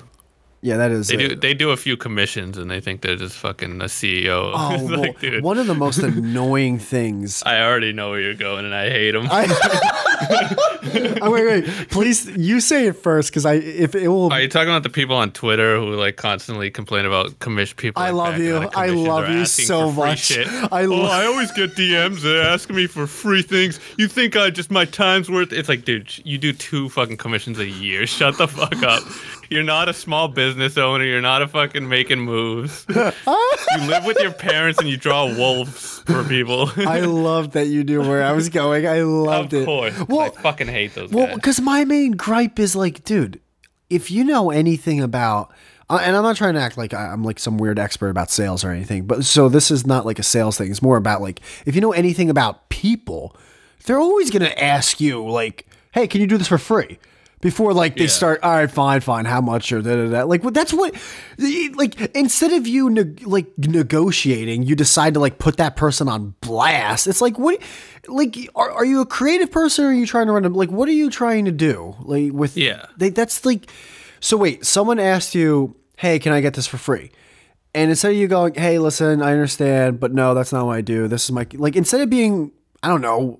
[0.65, 3.35] Yeah, that is They do they do a few commissions and they think they're just
[3.35, 4.51] fucking a CEO.
[4.65, 8.65] Oh, It's well, one of the most annoying things I already know where you're going
[8.65, 9.27] and I hate them.
[11.21, 11.89] oh, wait, wait.
[11.89, 14.31] Please, you say it first, because I if it will.
[14.31, 18.01] Are you talking about the people on Twitter who like constantly complain about commission people?
[18.01, 18.57] I like, love you.
[18.75, 20.35] I love you so much.
[20.37, 22.21] I oh, I always get DMs.
[22.21, 23.79] They're asking me for free things.
[23.97, 25.53] You think I just my time's worth?
[25.53, 28.07] It's like, dude, you do two fucking commissions a year.
[28.07, 29.03] Shut the fuck up.
[29.49, 31.03] You're not a small business owner.
[31.03, 32.85] You're not a fucking making moves.
[32.89, 33.03] you
[33.87, 36.71] live with your parents and you draw wolves for people.
[36.77, 38.87] I loved that you knew where I was going.
[38.87, 39.65] I loved of it.
[39.65, 39.99] course.
[40.07, 43.39] Well, I fucking hate those well, because my main gripe is like, dude,
[43.89, 45.53] if you know anything about,
[45.89, 48.63] uh, and I'm not trying to act like I'm like some weird expert about sales
[48.63, 50.71] or anything, but so this is not like a sales thing.
[50.71, 53.35] It's more about like, if you know anything about people,
[53.85, 56.97] they're always going to ask you, like, hey, can you do this for free?
[57.41, 58.09] Before like they Yeah.
[58.09, 60.23] start, all right, fine, fine, how much or da da da.
[60.23, 60.95] Like, well, that's what,
[61.75, 66.33] like, instead of you neg- like negotiating, you decide to like put that person on
[66.41, 67.05] blast.
[67.07, 67.59] It's like, what,
[68.07, 70.71] like, are, are you a creative person or are you trying to run a, like,
[70.71, 71.95] what are you trying to do?
[72.01, 72.85] Like, with, Yeah.
[72.97, 73.69] they, that's like,
[74.19, 77.11] so wait, someone asked you, hey, can I get this for free?
[77.75, 80.81] And instead of you going, hey, listen, I understand, but no, that's not what I
[80.81, 81.07] do.
[81.07, 83.39] This is my, like, instead of being, I don't know,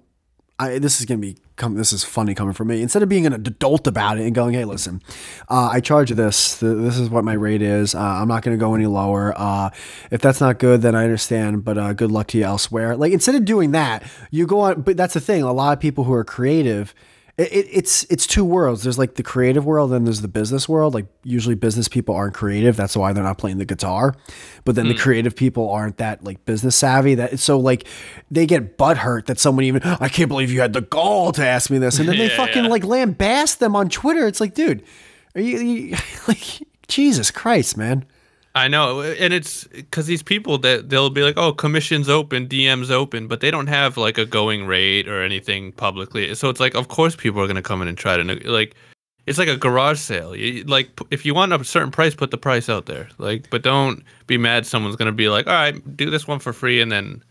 [0.59, 1.75] I, this is gonna be come.
[1.75, 2.81] This is funny coming from me.
[2.81, 5.01] Instead of being an adult about it and going, "Hey, listen,
[5.49, 6.59] uh, I charge this.
[6.59, 7.95] Th- This is what my rate is.
[7.95, 9.33] Uh, I'm not gonna go any lower.
[9.35, 9.69] Uh,
[10.11, 11.63] if that's not good, then I understand.
[11.63, 14.81] But uh, good luck to you elsewhere." Like instead of doing that, you go on.
[14.81, 15.43] But that's the thing.
[15.43, 16.93] A lot of people who are creative.
[17.37, 18.83] It, it, it's it's two worlds.
[18.83, 20.93] There's like the creative world, and there's the business world.
[20.93, 22.77] Like usually, business people aren't creative.
[22.77, 24.15] That's why they're not playing the guitar.
[24.63, 24.99] But then the hmm.
[24.99, 27.15] creative people aren't that like business savvy.
[27.15, 27.87] That so like
[28.31, 31.69] they get butthurt that someone even I can't believe you had the gall to ask
[31.69, 32.69] me this, and then they fucking yeah.
[32.69, 34.27] like lambast them on Twitter.
[34.27, 34.81] It's like, dude,
[35.35, 35.97] are you, you
[36.29, 38.05] like Jesus Christ, man?
[38.55, 42.89] I know, and it's because these people that they'll be like, "Oh, commissions open, DMs
[42.89, 46.33] open," but they don't have like a going rate or anything publicly.
[46.35, 48.75] So it's like, of course, people are gonna come in and try to like.
[49.25, 50.35] It's like a garage sale.
[50.35, 53.09] You, like, if you want a certain price, put the price out there.
[53.17, 54.67] Like, but don't be mad.
[54.67, 57.23] Someone's gonna be like, "All right, do this one for free," and then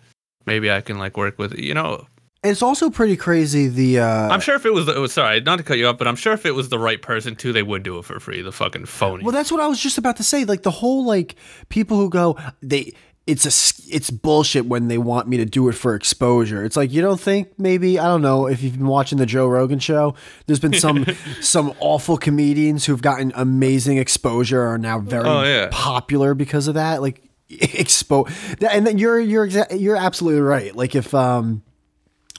[0.44, 1.60] maybe I can like work with it.
[1.60, 2.06] You know,
[2.44, 3.68] It's also pretty crazy.
[3.68, 5.98] The uh, I'm sure if it was, the, oh, sorry, not to cut you off,
[5.98, 8.20] but I'm sure if it was the right person too, they would do it for
[8.20, 8.42] free.
[8.42, 9.24] The fucking phony.
[9.24, 10.44] Well, that's what I was just about to say.
[10.44, 11.36] Like the whole like
[11.70, 12.92] people who go they
[13.26, 16.62] it's a it's bullshit when they want me to do it for exposure.
[16.62, 19.46] It's like you don't think maybe I don't know if you've been watching the Joe
[19.48, 20.14] Rogan show.
[20.46, 21.06] There's been some
[21.40, 25.68] some awful comedians who've gotten amazing exposure are now very Oh, yeah.
[25.72, 27.00] popular because of that.
[27.00, 28.28] Like expo
[28.70, 30.76] and then you're you're you're absolutely right.
[30.76, 31.62] Like if um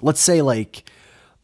[0.05, 0.89] let's say like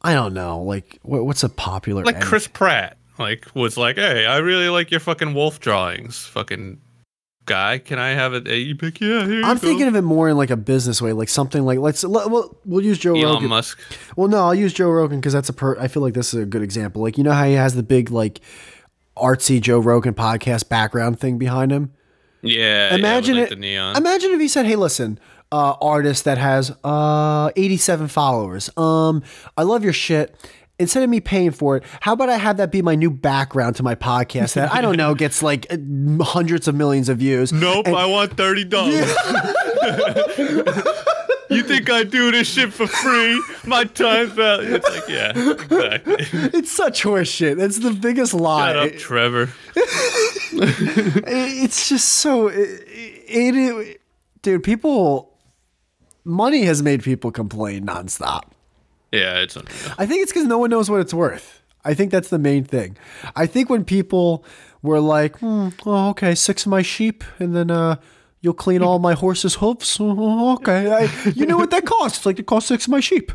[0.01, 4.25] I don't know like what, what's a popular like Chris Pratt, like was like, "Hey,
[4.25, 6.79] I really like your fucking wolf drawings, fucking
[7.45, 7.79] guy.
[7.79, 9.25] Can I have it?" You pick, yeah.
[9.25, 11.79] Here I'm go." thinking of it more in like a business way, like something like
[11.79, 13.49] let's let, we'll, we'll use Joe Elon Rogan.
[13.49, 13.79] Musk.
[14.15, 15.77] Well, no, I'll use Joe Rogan because that's a per.
[15.79, 17.01] I feel like this is a good example.
[17.01, 18.41] Like you know how he has the big like
[19.17, 21.93] artsy Joe Rogan podcast background thing behind him.
[22.41, 22.95] Yeah.
[22.95, 23.43] Imagine yeah, it.
[23.43, 23.97] like, the neon.
[23.97, 25.19] Imagine if he said, "Hey, listen,
[25.51, 28.69] uh, artist that has uh 87 followers.
[28.77, 29.23] Um,
[29.57, 30.35] I love your shit."
[30.79, 33.75] Instead of me paying for it, how about I have that be my new background
[33.75, 35.67] to my podcast that I don't know gets like
[36.21, 37.53] hundreds of millions of views.
[37.53, 38.95] nope, I want thirty dollars.
[41.51, 43.43] you think I do this shit for free?
[43.65, 44.73] My time's value.
[44.75, 46.15] It's like, yeah, exactly.
[46.59, 47.61] It's such horseshit.
[47.61, 48.73] It's the biggest lie.
[48.73, 49.49] Shut up, Trevor.
[50.53, 54.01] it's just so it, it, it-
[54.41, 55.30] dude people
[56.23, 58.43] money has made people complain nonstop.
[59.11, 59.93] Yeah, it's unreal.
[59.97, 61.61] i think it's because no one knows what it's worth.
[61.83, 62.95] I think that's the main thing.
[63.35, 64.45] I think when people
[64.81, 67.95] were like hmm, oh, okay six of my sheep and then uh
[68.39, 69.97] you'll clean all my horse's hoofs.
[70.01, 70.91] Oh, okay.
[70.91, 72.25] I, you know what that costs?
[72.25, 73.31] Like it costs six of my sheep.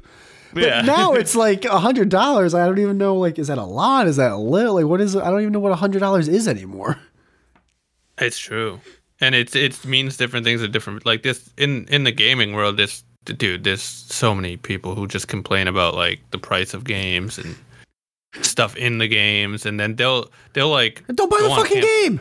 [0.55, 0.81] But Yeah.
[0.83, 2.55] now it's like a hundred dollars.
[2.55, 4.07] I don't even know like is that a lot?
[4.07, 4.75] Is that a little?
[4.77, 6.99] Like what is it i don't even know what a hundred dollars is anymore.
[8.19, 8.81] It's true,
[9.21, 12.77] and it's it means different things at different like this in in the gaming world.
[12.77, 17.39] This dude, there's so many people who just complain about like the price of games
[17.39, 17.57] and
[18.43, 22.21] stuff in the games, and then they'll they'll like don't buy the fucking game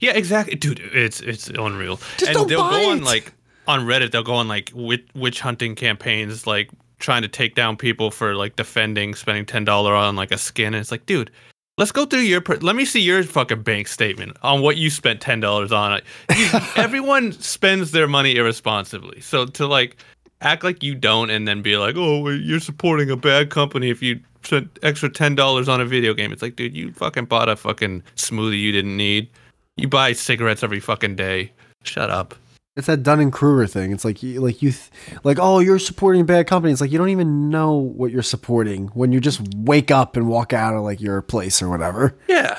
[0.00, 0.80] Yeah, exactly, dude.
[0.80, 1.96] It's it's unreal.
[2.16, 3.32] Just and don't they'll buy go on like
[3.66, 7.76] on Reddit they'll go on like witch, witch hunting campaigns, like trying to take down
[7.76, 10.68] people for like defending, spending ten dollar on like a skin.
[10.74, 11.30] And it's like, dude,
[11.78, 12.42] let's go through your.
[12.60, 16.00] Let me see your fucking bank statement on what you spent ten dollars on.
[16.76, 19.96] Everyone spends their money irresponsibly, so to like
[20.42, 24.02] act like you don't and then be like, oh, you're supporting a bad company if
[24.02, 26.32] you spent extra ten dollars on a video game.
[26.32, 29.30] It's like, dude, you fucking bought a fucking smoothie you didn't need.
[29.76, 31.52] You buy cigarettes every fucking day.
[31.84, 32.34] Shut up.
[32.78, 33.90] It's that Dunning Kruger thing.
[33.90, 36.70] It's like you, like you, th- like oh, you're supporting bad company.
[36.72, 40.28] It's like you don't even know what you're supporting when you just wake up and
[40.28, 42.16] walk out of like your place or whatever.
[42.28, 42.56] Yeah.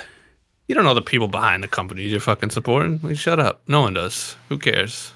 [0.67, 2.99] You don't know the people behind the companies you're fucking supporting.
[3.01, 3.61] Like, shut up.
[3.65, 4.35] No one does.
[4.49, 5.13] Who cares?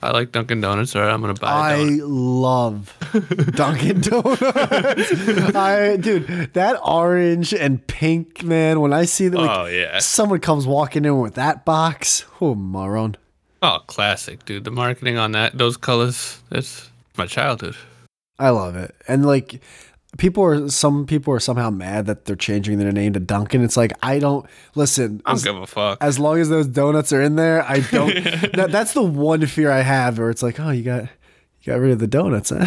[0.00, 0.96] I like Dunkin' Donuts.
[0.96, 2.00] All right, I'm gonna buy a I donut.
[2.08, 5.54] love Dunkin' Donuts.
[5.54, 8.80] I dude, that orange and pink man.
[8.80, 9.98] When I see that, like, oh yeah.
[9.98, 13.16] someone comes walking in with that box, oh moron.
[13.62, 14.64] Oh, classic, dude.
[14.64, 17.76] The marketing on that, those colors, that's my childhood.
[18.38, 18.94] I love it.
[19.06, 19.60] And like
[20.18, 23.62] people are some people are somehow mad that they're changing their name to Dunkin'.
[23.62, 25.22] It's like I don't listen.
[25.24, 25.98] I don't As, give a fuck.
[26.00, 28.12] as long as those donuts are in there, I don't
[28.54, 31.02] that, that's the one fear I have where it's like, oh you got
[31.60, 32.66] you got rid of the donuts, huh?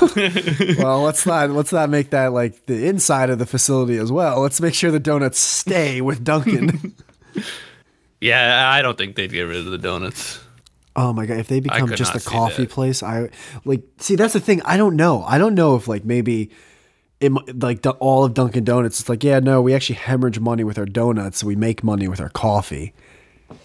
[0.78, 4.40] well, let's not let's not make that like the inside of the facility as well.
[4.40, 6.94] Let's make sure the donuts stay with Dunkin'.
[8.20, 10.40] Yeah, I don't think they'd get rid of the donuts.
[10.96, 11.38] Oh my god!
[11.38, 13.30] If they become just a coffee place, I
[13.64, 13.82] like.
[13.98, 14.60] See, that's the thing.
[14.62, 15.22] I don't know.
[15.22, 16.50] I don't know if like maybe,
[17.20, 18.98] it like the, all of Dunkin' Donuts.
[18.98, 21.38] It's like, yeah, no, we actually hemorrhage money with our donuts.
[21.38, 22.94] So we make money with our coffee.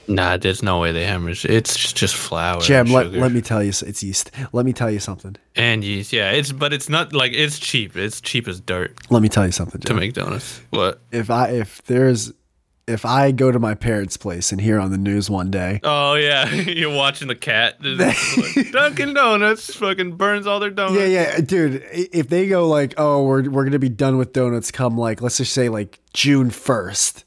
[0.08, 1.44] Nah, there's no way they hemorrhage.
[1.46, 2.62] It's just- flour.
[2.70, 4.32] And let, let me tell you, it's yeast.
[4.54, 5.36] Let me tell you something.
[5.56, 6.14] and yeast.
[6.14, 7.98] Yeah, it's but it's not like it's cheap.
[7.98, 9.82] It's cheap as dirt Let me tell you something.
[9.82, 10.62] to make donuts.
[10.70, 11.02] What?
[11.12, 12.32] If I if there's
[12.88, 16.16] if I go to my parents' place and hear on the news one day, Oh
[16.16, 17.78] yeah, you're watching the cat.
[17.84, 21.00] Like, Dunkin' Donuts fucking burns all their donuts.
[21.00, 21.84] Yeah, yeah, dude.
[21.92, 25.38] If they go like, "Oh, we're we're gonna be done with donuts," come like, let's
[25.38, 27.24] just say like June first,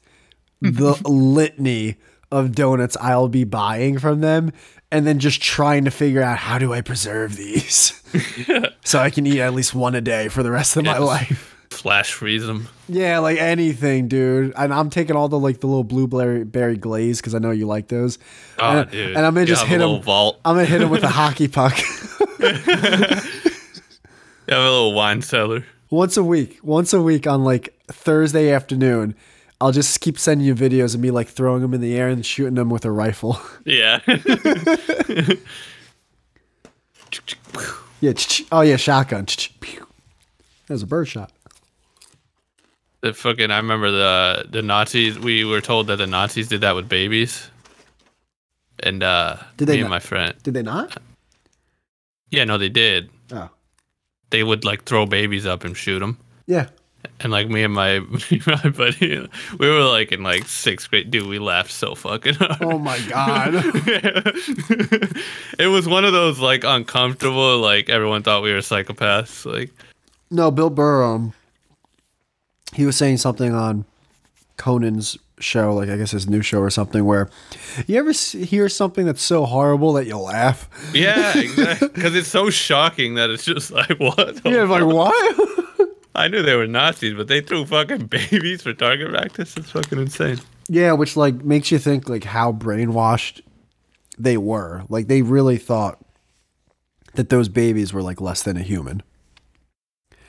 [0.61, 1.95] the litany
[2.31, 4.51] of donuts I'll be buying from them,
[4.91, 8.01] and then just trying to figure out how do I preserve these,
[8.83, 11.56] so I can eat at least one a day for the rest of my life.
[11.69, 12.67] Flash freeze them.
[12.89, 14.53] Yeah, like anything, dude.
[14.57, 17.67] And I'm taking all the like the little blueberry berry glaze because I know you
[17.67, 18.17] like those.
[18.59, 19.15] Oh, and, dude.
[19.15, 20.01] and I'm gonna You just hit them.
[20.01, 20.39] vault.
[20.45, 21.77] I'm gonna hit them with a hockey puck.
[24.49, 25.65] You have a little wine cellar.
[25.89, 29.13] once a week, once a week on like Thursday afternoon,
[29.59, 32.25] I'll just keep sending you videos of me like throwing them in the air and
[32.25, 33.41] shooting them with a rifle.
[33.65, 33.99] Yeah.
[37.99, 38.13] yeah.
[38.51, 39.25] Oh yeah, shotgun.
[39.25, 39.83] That
[40.69, 41.31] was a bird shot.
[43.01, 43.51] The fucking.
[43.51, 45.17] I remember the the Nazis.
[45.19, 47.49] We were told that the Nazis did that with babies.
[48.79, 50.35] And uh, Did they me and not- my friend.
[50.43, 50.97] Did they not?
[52.29, 53.09] Yeah, no, they did.
[53.31, 53.49] Oh.
[54.29, 56.17] They would like throw babies up and shoot them.
[56.45, 56.67] Yeah.
[57.21, 57.99] And like me and my,
[58.47, 59.27] my buddy,
[59.57, 61.09] we were like in like sixth grade.
[61.09, 62.61] Dude, we laughed so fucking hard.
[62.61, 63.53] Oh my god.
[65.57, 69.45] it was one of those like uncomfortable, like everyone thought we were psychopaths.
[69.51, 69.71] Like,
[70.29, 71.03] no, Bill Burr.
[71.03, 71.33] Um,
[72.73, 73.85] he was saying something on
[74.57, 77.29] Conan's show, like I guess his new show or something, where
[77.85, 80.69] you ever hear something that's so horrible that you laugh.
[80.93, 81.89] yeah, exactly.
[81.89, 84.41] Because it's so shocking that it's just like, what?
[84.45, 85.89] Yeah, like what?
[86.15, 89.55] I knew they were Nazis, but they threw fucking babies for target practice.
[89.55, 90.39] It's fucking insane.
[90.67, 93.41] Yeah, which like makes you think like how brainwashed
[94.17, 94.83] they were.
[94.89, 95.99] Like they really thought
[97.13, 99.03] that those babies were like less than a human.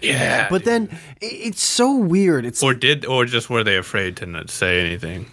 [0.01, 0.49] Yeah.
[0.49, 2.47] But then it's so weird.
[2.47, 5.27] It's or did, or just were they afraid to not say anything?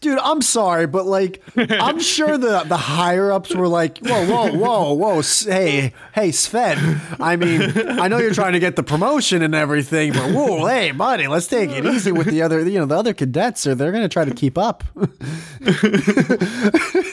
[0.00, 4.52] dude, I'm sorry, but like I'm sure the the higher ups were like, whoa, whoa,
[4.56, 7.00] whoa, whoa, hey, hey, Sven.
[7.20, 7.62] I mean,
[8.00, 11.46] I know you're trying to get the promotion and everything, but whoa, hey, buddy, let's
[11.46, 13.66] take it easy with the other, you know, the other cadets.
[13.66, 14.84] Or they're gonna try to keep up.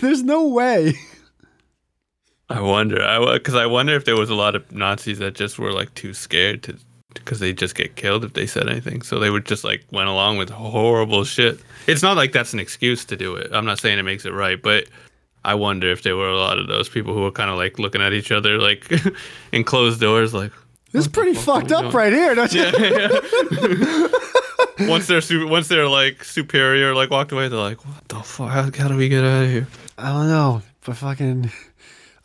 [0.02, 0.94] There's no way.
[2.50, 3.02] I wonder.
[3.04, 5.94] I because I wonder if there was a lot of Nazis that just were like
[5.96, 6.78] too scared to
[7.14, 9.02] because they just get killed if they said anything.
[9.02, 11.60] So they would just like went along with horrible shit.
[11.88, 13.50] It's not like that's an excuse to do it.
[13.54, 14.88] I'm not saying it makes it right, but
[15.46, 17.78] I wonder if there were a lot of those people who were kind of like
[17.80, 18.92] looking at each other like
[19.52, 20.52] in closed doors, like
[20.92, 21.94] This is pretty fucked up doing?
[21.94, 22.64] right here, don't you?
[22.64, 24.08] Yeah.
[24.90, 28.50] once they're su- once they're like superior, like walked away, they're like, what the fuck?
[28.50, 29.68] How, how do we get out of here?
[29.98, 31.52] I don't know, but fucking.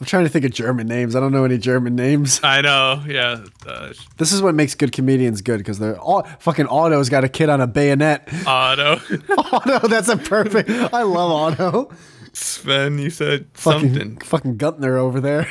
[0.00, 1.16] I'm trying to think of German names.
[1.16, 2.38] I don't know any German names.
[2.44, 3.44] I know, yeah.
[3.66, 7.28] Uh, This is what makes good comedians good because they're all fucking Otto's got a
[7.28, 8.28] kid on a bayonet.
[8.46, 9.00] Otto.
[9.36, 10.70] Otto, that's a perfect.
[10.70, 11.90] I love Otto.
[12.32, 14.18] Sven, you said fucking something.
[14.18, 15.48] fucking Gunther over there.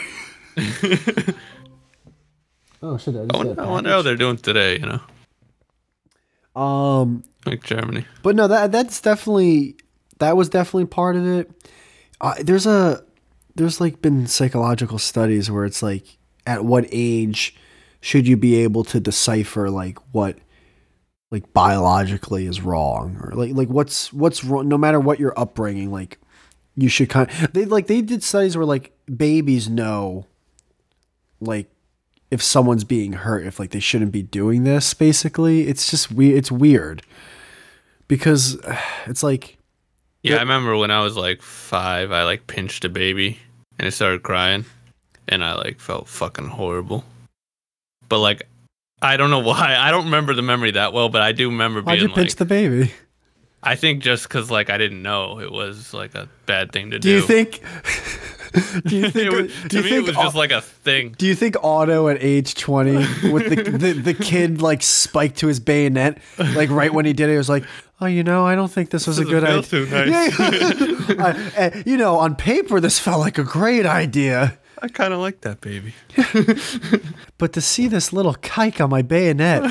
[2.82, 3.16] oh shit!
[3.16, 4.80] I I wonder, I wonder how they're doing today.
[4.80, 5.00] You
[6.56, 6.62] know.
[6.62, 8.06] Um, like Germany.
[8.24, 9.76] but no, that that's definitely
[10.20, 11.52] that was definitely part of it.
[12.22, 13.04] Uh, there's a
[13.58, 17.55] there's like been psychological studies where it's like at what age
[17.99, 20.38] should you be able to decipher like what
[21.30, 25.91] like biologically is wrong or like like what's what's wrong no matter what your upbringing
[25.91, 26.20] like
[26.76, 30.26] you should kind they like they did studies where like babies know
[31.41, 31.70] like
[32.30, 35.68] if someone's being hurt if like they shouldn't be doing this basically.
[35.68, 37.01] It's just we it's weird
[38.08, 38.58] because
[39.05, 39.58] it's like
[40.22, 43.39] Yeah, I remember when I was like five, I like pinched a baby
[43.80, 44.66] and it started crying,
[45.28, 47.04] and I like felt fucking horrible.
[48.10, 48.44] But like,
[49.02, 49.76] I don't know why.
[49.78, 52.32] I don't remember the memory that well, but I do remember why'd being you pinch
[52.32, 52.92] like, the baby
[53.64, 57.00] I think just because like I didn't know it was like a bad thing to
[57.00, 57.16] do do.
[57.16, 57.62] you think
[58.86, 60.62] do you It think was- do to you me, think it was just like a
[60.62, 61.16] thing.
[61.18, 62.96] Do you think Otto at age 20
[63.32, 67.30] with the, the, the kid like spiked to his bayonet, like right when he did
[67.30, 67.66] it, he was like,
[68.02, 69.86] oh, you know, I don't think this was a good idea.
[70.08, 70.39] nice.
[70.39, 74.58] Yeah, I- eh, you know, on paper, this felt like a great idea.
[74.82, 75.93] I kind of like that baby.
[77.39, 79.64] But to see this little kike on my bayonet,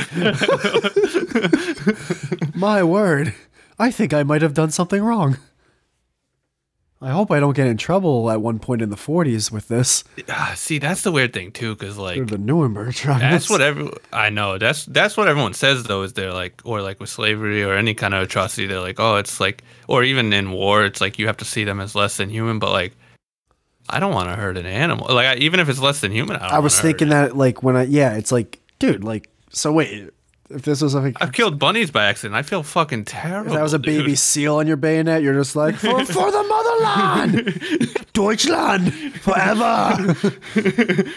[2.54, 3.34] my word,
[3.78, 5.38] I think I might have done something wrong.
[7.02, 10.02] I hope I don't get in trouble at one point in the 40s with this.
[10.30, 13.20] Ah, see, that's the weird thing too, because like Or the Nuremberg trials.
[13.20, 14.56] That's what every I know.
[14.56, 16.02] That's that's what everyone says though.
[16.02, 19.16] Is they're like, or like with slavery or any kind of atrocity, they're like, oh,
[19.16, 22.16] it's like, or even in war, it's like you have to see them as less
[22.16, 22.58] than human.
[22.58, 22.94] But like,
[23.88, 25.14] I don't want to hurt an animal.
[25.14, 27.62] Like, I, even if it's less than human, I, don't I was thinking that, like,
[27.62, 30.10] when I, yeah, it's like, dude, like, so wait,
[30.50, 32.36] if this was like, I've killed bunnies by accident.
[32.36, 33.48] I feel fucking terrible.
[33.48, 34.18] if that was a baby dude.
[34.18, 40.16] seal on your bayonet, you're just like, for, for the motherland, Deutschland, forever.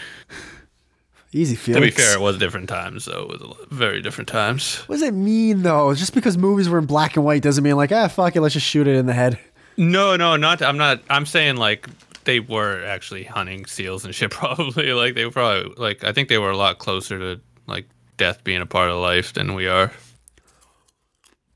[1.32, 1.82] Easy, feeling.
[1.82, 4.78] To be fair, it was different times, so it was very different times.
[4.88, 5.94] What does it mean, though?
[5.94, 8.54] Just because movies were in black and white doesn't mean, like, ah, fuck it, let's
[8.54, 9.38] just shoot it in the head.
[9.76, 10.60] No, no, not.
[10.60, 11.00] I'm not.
[11.08, 11.88] I'm saying like
[12.24, 14.30] they were actually hunting seals and shit.
[14.32, 17.86] Probably like they were probably like I think they were a lot closer to like
[18.20, 19.90] death being a part of life than we are.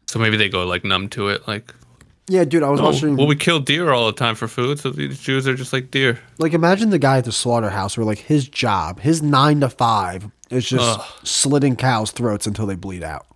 [0.09, 1.47] So maybe they go like numb to it.
[1.47, 1.75] Like,
[2.29, 3.17] Yeah, dude, I was oh, watching.
[3.17, 5.91] well, we kill deer all the time for food, so these Jews are just like
[5.91, 6.19] deer.
[6.39, 10.27] like, imagine the guy at the slaughterhouse where, like, his job, his nine to five,
[10.51, 11.05] is just Ugh.
[11.25, 13.27] slitting cows' throats until they bleed out.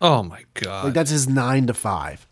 [0.00, 0.84] Oh my god!
[0.86, 2.26] Like, that's his nine to five.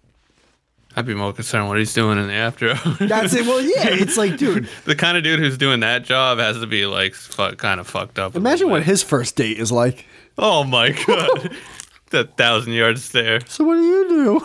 [0.94, 2.74] I'd be more concerned what he's doing in the after.
[3.06, 3.46] That's it.
[3.46, 6.66] Well, yeah, it's like, dude, the kind of dude who's doing that job has to
[6.66, 8.36] be like fu- kind of fucked up.
[8.36, 10.04] imagine what his first date is like.
[10.38, 11.54] Oh my god!
[12.10, 13.40] that thousand yard stare.
[13.46, 14.40] So what do you do?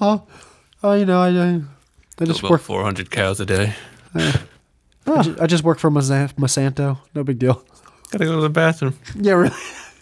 [0.00, 0.26] Oh,
[0.82, 1.60] oh, you know, I, I,
[2.20, 2.60] I just work.
[2.60, 3.74] 400 cows a day.
[4.14, 6.98] I, just, I just work for Monsanto.
[7.14, 7.64] No big deal.
[8.10, 8.98] Gotta go to the bathroom.
[9.14, 9.54] Yeah, really.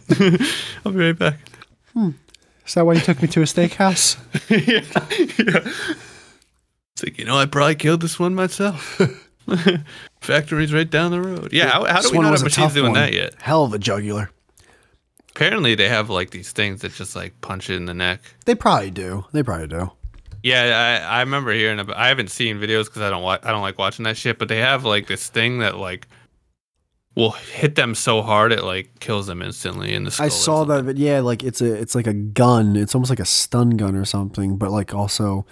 [0.84, 1.38] I'll be right back.
[1.92, 2.10] Hmm.
[2.66, 4.16] Is that why you took me to a steakhouse?
[4.48, 4.82] Yeah,
[6.92, 9.00] It's like, you know, I probably killed this one myself.
[10.20, 11.52] Factory's right down the road.
[11.52, 13.00] Yeah, how, how do This we not have a machines doing one.
[13.00, 13.34] that yet?
[13.40, 14.30] Hell of a jugular.
[15.34, 18.20] Apparently, they have like these things that just like punch it in the neck.
[18.44, 19.24] They probably do.
[19.32, 19.90] They probably do.
[20.44, 21.96] Yeah, I, I remember hearing about.
[21.96, 24.38] I haven't seen videos because I don't wa- I don't like watching that shit.
[24.38, 26.06] But they have like this thing that like
[27.16, 30.26] will hit them so hard it like kills them instantly in the skull.
[30.26, 32.76] I saw that, but yeah, like it's a, it's like a gun.
[32.76, 34.56] It's almost like a stun gun or something.
[34.56, 35.46] But like also,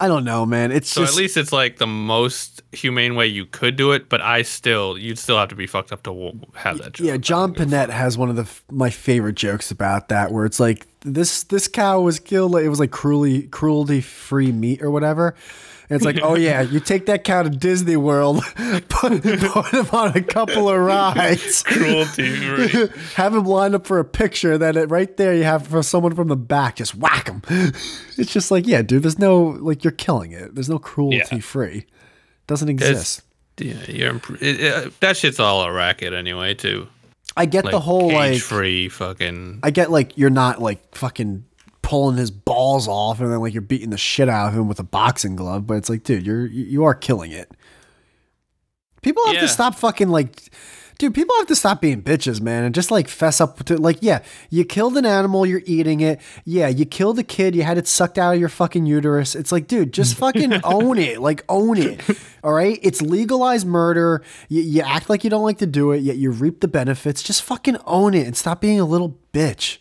[0.00, 0.70] I don't know, man.
[0.70, 4.08] It's So just at least it's like the most humane way you could do it,
[4.08, 7.06] but I still, you'd still have to be fucked up to have that job.
[7.06, 10.86] Yeah, Jon Pinette has one of the my favorite jokes about that, where it's like
[11.00, 12.56] this this cow was killed.
[12.56, 15.34] It was like cruelly cruelty free meat or whatever.
[15.90, 18.42] And it's like, oh yeah, you take that cow to Disney World,
[18.88, 22.88] put, put him on a couple of rides, Cruelty free.
[23.14, 24.58] have him line up for a picture.
[24.58, 27.42] Then it right there, you have for someone from the back, just whack him.
[28.16, 29.02] It's just like, yeah, dude.
[29.02, 30.54] There's no like you're killing it.
[30.54, 31.86] There's no cruelty free.
[32.46, 33.22] Doesn't exist.
[33.58, 36.88] yeah, you're imp- it, it, that shit's all a racket anyway, too.
[37.36, 39.60] I get Like the whole like free fucking.
[39.62, 41.44] I get like you're not like fucking
[41.88, 44.78] pulling his balls off and then like you're beating the shit out of him with
[44.78, 47.50] a boxing glove, but it's like, dude, you're you are killing it.
[49.00, 49.40] People have Yeah.
[49.42, 50.50] to stop fucking like
[50.98, 53.98] dude, people have to stop being bitches, man, and just like fess up to like,
[54.00, 54.18] yeah,
[54.50, 56.20] you killed an animal, you're eating it.
[56.44, 59.34] Yeah, you killed a kid, you had it sucked out of your fucking uterus.
[59.36, 61.20] It's like, dude, just fucking own it.
[61.22, 62.00] Like own it.
[62.44, 62.78] All right?
[62.82, 64.22] It's legalized murder.
[64.48, 67.22] You, you act like you don't like to do it, yet you reap the benefits.
[67.22, 69.78] Just fucking own it and stop being a little bitch.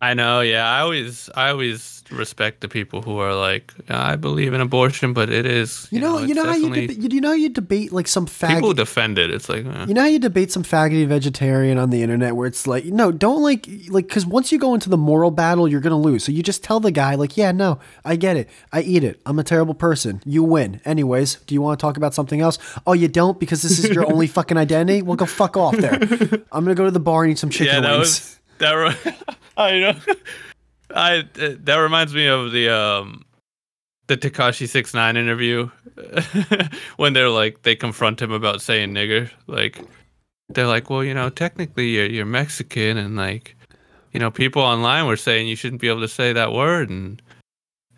[0.00, 0.64] I know, yeah.
[0.68, 5.28] I always, I always respect the people who are like, I believe in abortion, but
[5.28, 5.88] it is.
[5.90, 8.72] You know, you know how you, deba- you know how you debate like some people
[8.72, 8.76] faggot.
[8.76, 9.30] defend it.
[9.30, 9.86] It's like, eh.
[9.88, 13.10] You know how you debate some faggoty vegetarian on the internet where it's like, no,
[13.10, 16.22] don't like, like, because once you go into the moral battle, you're gonna lose.
[16.22, 19.20] So you just tell the guy, like, yeah, no, I get it, I eat it,
[19.26, 20.22] I'm a terrible person.
[20.24, 20.80] You win.
[20.84, 22.58] Anyways, do you want to talk about something else?
[22.86, 25.02] Oh, you don't because this is your only fucking identity.
[25.02, 25.94] Well, go fuck off there.
[26.52, 28.00] I'm gonna go to the bar and eat some chicken yeah, that wings.
[28.00, 28.72] was that.
[28.74, 29.14] Re-
[29.62, 29.94] I know.
[30.94, 33.24] I uh, that reminds me of the um
[34.06, 35.68] the Tekashi six nine interview
[36.96, 39.28] when they're like they confront him about saying nigger.
[39.48, 39.80] Like
[40.48, 43.56] they're like, well, you know, technically you're you're Mexican, and like
[44.12, 47.20] you know, people online were saying you shouldn't be able to say that word, and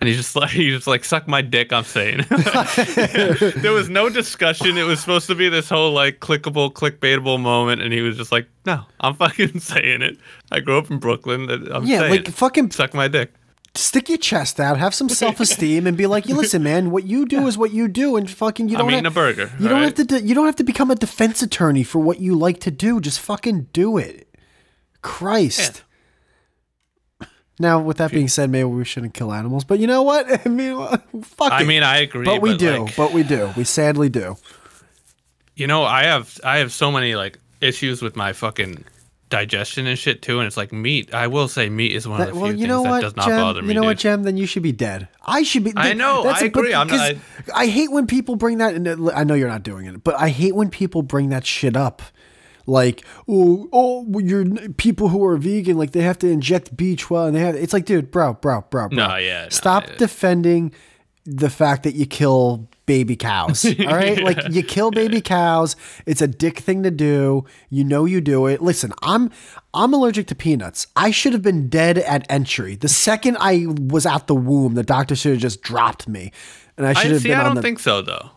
[0.00, 1.72] and he's just like he's just like suck my dick.
[1.72, 4.76] I'm saying there was no discussion.
[4.78, 8.32] It was supposed to be this whole like clickable, clickbaitable moment, and he was just
[8.32, 10.18] like, no, I'm fucking saying it.
[10.50, 11.48] I grew up in Brooklyn.
[11.72, 12.32] I'm yeah, saying like it.
[12.34, 13.32] fucking suck my dick.
[13.74, 17.04] stick your chest out, have some self esteem, and be like, you listen, man, what
[17.04, 18.90] you do is what you do, and fucking you I'm don't.
[18.92, 19.50] eating have- a burger.
[19.58, 19.96] You don't alright?
[19.96, 20.18] have to.
[20.20, 23.00] De- you don't have to become a defense attorney for what you like to do.
[23.00, 24.28] Just fucking do it.
[25.02, 25.82] Christ.
[27.60, 30.26] Now, with that being said, maybe we shouldn't kill animals, but you know what?
[30.46, 30.76] I mean,
[31.22, 31.66] fuck I it.
[31.66, 32.24] mean, I agree.
[32.24, 32.84] but we do.
[32.84, 33.52] like, but we do.
[33.56, 34.36] We sadly do.
[35.54, 38.84] you know, I have I have so many like issues with my fucking
[39.28, 41.12] digestion and shit too, and it's like meat.
[41.14, 43.16] I will say meat is one of the well, few you things know that does
[43.16, 43.36] not Gem?
[43.40, 43.68] bother me.
[43.68, 44.00] you know what, dude.
[44.00, 44.22] Gem?
[44.24, 45.08] Then you should be dead.
[45.24, 45.72] I should be.
[45.76, 48.74] I know, I a- agree, I'm not- 'cause I hate when people bring that.
[48.74, 51.44] And uh, I know you're not doing it, but I hate when people bring that
[51.46, 52.00] shit up.
[52.70, 54.44] Like, oh, oh, you're
[54.74, 57.56] people who are vegan, like they have to inject B12, and they have.
[57.56, 58.96] It's like, dude, bro, bro, bro, bro.
[58.96, 59.96] No, yeah, no, Stop yeah.
[59.96, 60.72] defending
[61.24, 63.64] the fact that you kill baby cows.
[63.80, 65.74] All right, like you kill baby cows.
[66.06, 67.44] It's a dick thing to do.
[67.70, 68.62] You know you do it.
[68.62, 69.30] Listen, I'm
[69.74, 70.86] I'm allergic to peanuts.
[70.94, 72.76] I should have been dead at entry.
[72.76, 76.30] The second I was out the womb, the doctor should have just dropped me,
[76.76, 77.28] and I should I have see.
[77.30, 77.62] been I don't the.
[77.62, 78.30] think so though.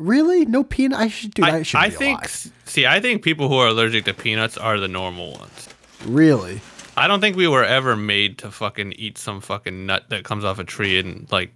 [0.00, 0.98] Really, no peanut.
[0.98, 1.44] I should do.
[1.44, 1.78] I, I, should.
[1.78, 2.18] I think.
[2.18, 2.52] alive.
[2.64, 5.68] See, I think people who are allergic to peanuts are the normal ones.
[6.04, 6.60] really.
[6.96, 10.44] I don't think we were ever made to fucking eat some fucking nut that comes
[10.44, 11.52] off a tree and like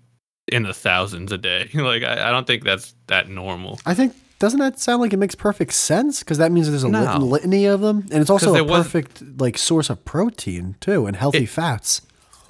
[0.47, 1.69] in the thousands a day.
[1.75, 3.81] like I, I don't think that's that normal.
[3.85, 6.21] I think doesn't that sound like it makes perfect sense?
[6.21, 7.19] Because that means there's a lit- No.
[7.19, 11.47] litany of them, and it's also a perfect like source of protein too, and healthy
[11.47, 12.03] fats.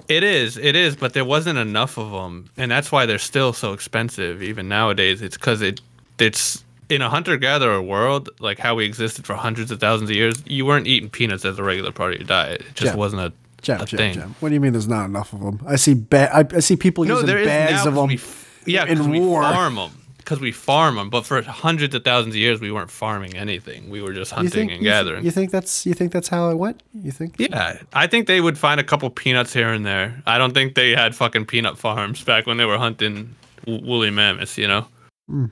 [0.07, 3.53] It is, it is, but there wasn't enough of them, and that's why they're still
[3.53, 5.21] so expensive even nowadays.
[5.21, 5.81] It's because it,
[6.19, 10.35] it's in a hunter-gatherer world, like how we existed for hundreds of thousands of years.
[10.45, 12.61] You weren't eating peanuts as a regular part of your diet.
[12.61, 14.19] It just wasn't a, a thing.
[14.39, 14.73] What do you mean?
[14.73, 15.61] There's not enough of them?
[15.67, 15.95] I see.
[15.95, 17.89] Ba- I, I see people No, using there is bags now.
[17.89, 18.07] of them.
[18.07, 18.19] we
[18.67, 19.41] yeah, in because we war.
[19.41, 19.91] farm them.
[20.17, 23.91] Because we farm them, but for hundreds of thousands of years, we weren't farming anything.
[23.91, 24.71] We were just hunting think?
[24.71, 25.23] and you, th- gathering.
[25.23, 25.85] you think that's?
[25.85, 26.81] You think that's how it went?
[26.95, 27.35] You think?
[27.37, 30.23] Yeah, I think they would find a couple peanuts here and there.
[30.25, 33.35] I don't think they had fucking peanut farms back when they were hunting
[33.67, 34.57] woolly mammoths.
[34.57, 34.87] You know,
[35.29, 35.45] hmm.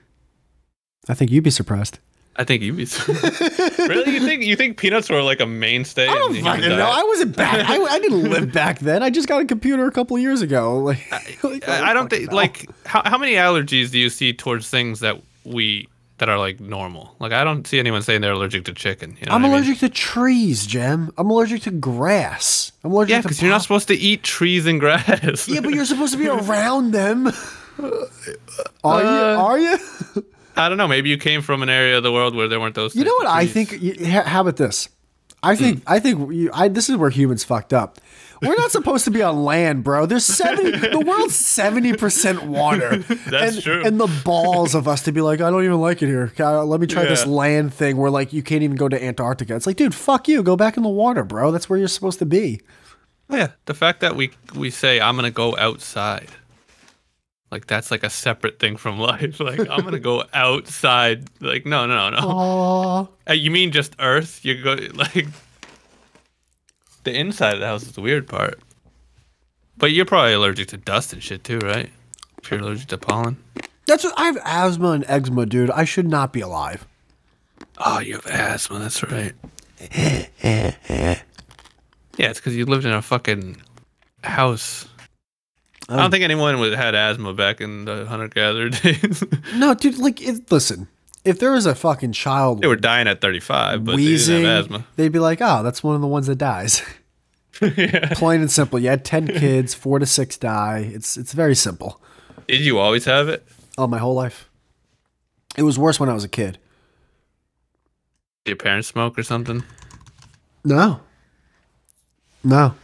[1.09, 1.99] I think you'd be surprised.
[2.35, 2.85] I think you'd be.
[3.87, 6.07] really, you think you think peanuts were like a mainstay?
[6.07, 6.89] I don't fucking know.
[6.91, 7.69] I wasn't back.
[7.69, 9.03] I, I didn't live back then.
[9.03, 10.79] I just got a computer a couple years ago.
[10.79, 11.11] Like,
[11.43, 12.35] like, I I don't think know.
[12.35, 15.87] like how how many allergies do you see towards things that we
[16.17, 17.15] that are like normal?
[17.19, 19.15] Like I don't see anyone saying they're allergic to chicken.
[19.19, 19.53] You know I'm I mean?
[19.57, 21.11] allergic to trees, Gem.
[21.19, 22.71] I'm allergic to grass.
[22.83, 25.47] I'm allergic to Yeah, because you're not supposed to eat trees and grass.
[25.47, 27.27] Yeah, but you're supposed to be around them.
[28.83, 29.07] Are you?
[29.07, 29.77] Uh, Are you?
[30.55, 30.87] I don't know.
[30.87, 32.95] Maybe you came from an area of the world where there weren't those.
[32.95, 34.01] You know what I think?
[34.03, 34.89] How about this?
[35.43, 35.63] I hmm.
[35.63, 37.99] think I think you, I, this is where humans fucked up.
[38.41, 40.05] We're not supposed to be on land, bro.
[40.05, 40.71] There's seventy.
[40.71, 42.97] the world's seventy percent water.
[43.27, 43.83] That's and, true.
[43.85, 46.31] And the balls of us to be like, I don't even like it here.
[46.37, 49.55] Let me try this land thing where like you can't even go to Antarctica.
[49.55, 50.43] It's like, dude, fuck you.
[50.43, 51.51] Go back in the water, bro.
[51.51, 52.61] That's where you're supposed to be.
[53.29, 56.29] Yeah, the fact that we we say I'm gonna go outside,
[57.53, 59.39] like that's like a separate thing from life.
[59.43, 61.27] Like I'm gonna go outside.
[61.39, 62.27] Like no, no, no, no.
[62.27, 63.09] Aww.
[63.29, 64.43] Uh, you mean just Earth?
[64.43, 65.27] You go like
[67.03, 68.59] the inside of the house is the weird part.
[69.77, 71.91] But you're probably allergic to dust and shit too, right?
[72.41, 73.37] If you're allergic to pollen.
[73.85, 75.69] That's what I have asthma and eczema, dude.
[75.69, 76.87] I should not be alive.
[77.77, 78.79] Oh, you have asthma.
[78.79, 79.33] That's right.
[79.91, 81.19] yeah,
[82.17, 83.61] it's because you lived in a fucking
[84.23, 84.87] house.
[85.89, 89.23] I don't um, think anyone would had asthma back in the hunter gatherer days.
[89.55, 89.97] No, dude.
[89.97, 90.87] Like, it, listen.
[91.25, 94.55] If there was a fucking child they were dying at 35, but wheezing, they didn't
[94.55, 94.87] have asthma.
[94.97, 96.81] they'd be like, "Oh, that's one of the ones that dies."
[97.61, 98.79] Plain and simple.
[98.79, 100.89] You had ten kids, four to six die.
[100.91, 102.01] It's it's very simple.
[102.47, 103.47] Did you always have it?
[103.77, 104.49] Oh, my whole life.
[105.55, 106.57] It was worse when I was a kid.
[108.43, 109.63] Did your parents smoke or something?
[110.65, 110.99] No.
[112.43, 112.75] No.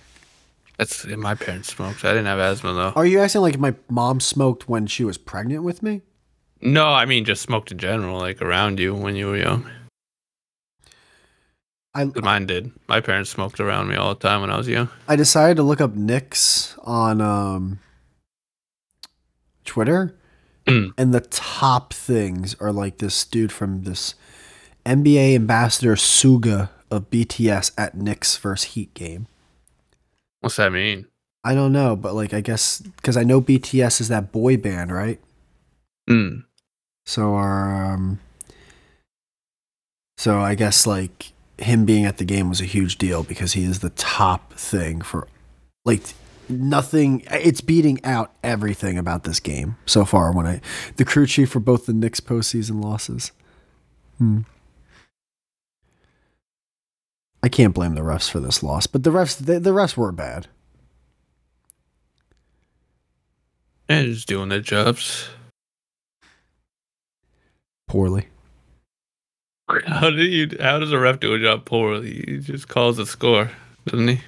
[0.80, 2.04] That's my parents smoked.
[2.06, 2.94] I didn't have asthma though.
[2.96, 6.02] Are you asking like my mom smoked when she was pregnant with me?
[6.62, 9.70] No, I mean just smoked in general, like around you when you were young.
[11.94, 12.72] I Mine did.
[12.88, 14.90] My parents smoked around me all the time when I was young.
[15.08, 17.80] I decided to look up Knicks on um,
[19.66, 20.16] Twitter,
[20.66, 20.92] Mm.
[21.00, 24.14] and the top things are like this dude from this
[24.86, 29.26] NBA ambassador Suga of BTS at Knicks versus Heat game.
[30.42, 31.08] What's that mean?
[31.44, 34.92] I don't know, but like I guess because I know BTS is that boy band,
[34.92, 35.20] right?
[36.10, 36.46] Mm.
[37.06, 38.20] So our um,
[40.18, 43.64] so I guess like him being at the game was a huge deal because he
[43.64, 45.28] is the top thing for
[45.86, 46.02] like
[46.50, 50.62] nothing it's beating out everything about this game so far when I
[50.98, 53.32] the crew chief for both the Knicks postseason losses.
[54.18, 54.42] Hmm.
[57.42, 60.12] I can't blame the refs for this loss, but the refs the, the refs were
[60.12, 60.48] bad.
[63.88, 65.30] And just doing their jobs.
[67.88, 68.28] Poorly.
[69.86, 70.50] How do you?
[70.60, 72.24] How does a ref do a job poorly?
[72.28, 73.52] He just calls the score,
[73.86, 74.22] doesn't he?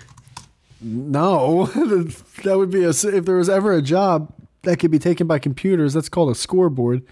[0.82, 1.66] No,
[2.44, 4.32] that would be a if there was ever a job
[4.64, 5.94] that could be taken by computers.
[5.94, 7.04] That's called a scoreboard.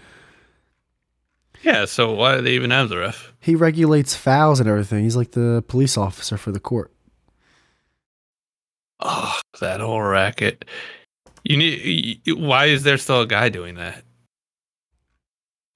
[1.62, 1.84] Yeah.
[1.84, 3.32] So why do they even have the ref?
[3.40, 5.04] He regulates fouls and everything.
[5.04, 6.90] He's like the police officer for the court.
[9.00, 10.64] Oh, that whole racket.
[11.44, 12.20] You need.
[12.26, 14.04] y- Why is there still a guy doing that?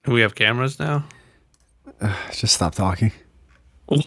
[0.03, 1.05] Do we have cameras now?
[2.01, 3.11] Ugh, just stop talking.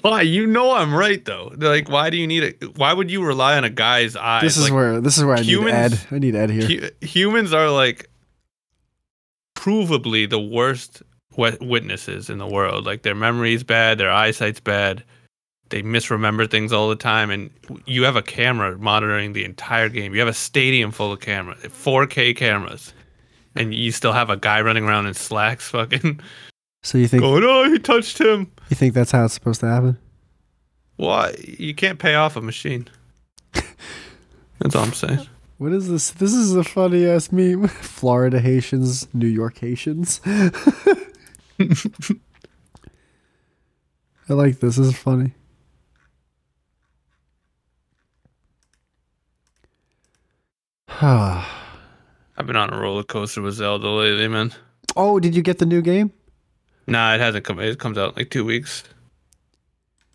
[0.02, 0.22] Why?
[0.22, 1.52] You know I'm right though.
[1.56, 2.78] Like, why do you need it?
[2.78, 4.42] Why would you rely on a guy's eyes?
[4.42, 6.00] This is Like, where this is where I need Ed.
[6.10, 6.66] I need Ed here.
[6.66, 8.08] hu- humans are like
[9.56, 11.02] provably the worst
[11.38, 12.84] witnesses in the world.
[12.84, 15.04] Like their memory's bad, their eyesight's bad.
[15.70, 17.50] They misremember things all the time, and
[17.84, 20.14] you have a camera monitoring the entire game.
[20.14, 22.94] You have a stadium full of cameras, 4K cameras,
[23.54, 26.20] and you still have a guy running around in slacks, fucking
[26.82, 29.98] So you think "Oh, he touched him." you think that's how it's supposed to happen?
[30.96, 31.34] Why?
[31.46, 32.88] You can't pay off a machine.
[34.58, 35.26] That's all I'm saying.
[35.58, 36.10] What is this?
[36.12, 37.68] This is a funny ass meme.
[37.68, 40.20] Florida Haitians, New York Haitians.
[44.28, 44.76] I like this.
[44.76, 45.32] This is funny.
[51.00, 54.52] I've been on a roller coaster with Zelda lately, man.
[54.96, 56.12] Oh, did you get the new game?
[56.86, 57.60] Nah, it hasn't come.
[57.60, 58.84] It comes out in like two weeks.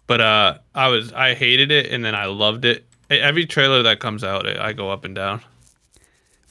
[0.07, 2.85] But uh, I was I hated it and then I loved it.
[3.09, 5.41] Every trailer that comes out, I go up and down.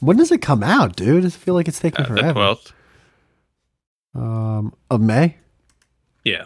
[0.00, 1.24] When does it come out, dude?
[1.24, 2.32] I feel like it's taking uh, forever.
[2.32, 2.72] The 12th.
[4.14, 5.36] Um, of May.
[6.24, 6.44] Yeah.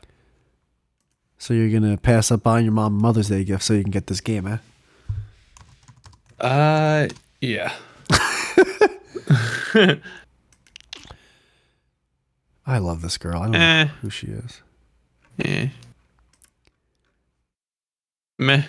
[1.38, 4.06] So you're gonna pass up on your mom Mother's Day gift so you can get
[4.06, 4.59] this game, eh?
[6.40, 7.09] Uh,
[7.40, 7.72] yeah.
[12.66, 13.40] I love this girl.
[13.40, 14.62] I don't know eh, who she is.
[15.44, 15.68] eh.
[18.38, 18.62] Meh.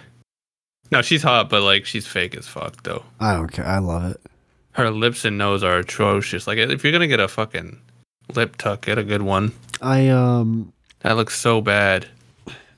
[0.92, 3.04] No, she's hot, but like she's fake as fuck though.
[3.20, 3.66] I don't care.
[3.66, 4.22] I love it.
[4.72, 6.48] Her lips and nose are atrocious.
[6.48, 7.80] Like if you're gonna get a fucking
[8.36, 9.54] lip tuck, get a good one.
[9.82, 12.08] I um That looks so bad.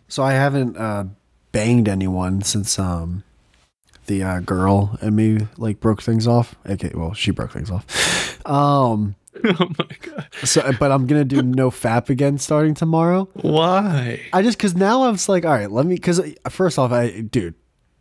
[0.08, 1.06] so I haven't uh
[1.52, 3.24] banged anyone since um
[4.06, 6.56] the uh, girl and me like broke things off.
[6.68, 7.86] Okay, well she broke things off.
[8.46, 10.28] Um oh my god.
[10.44, 13.30] so but I'm gonna do no fap again starting tomorrow.
[13.34, 14.22] Why?
[14.34, 17.22] I just because now I'm just like, all right, let me because first off, I
[17.22, 17.54] dude,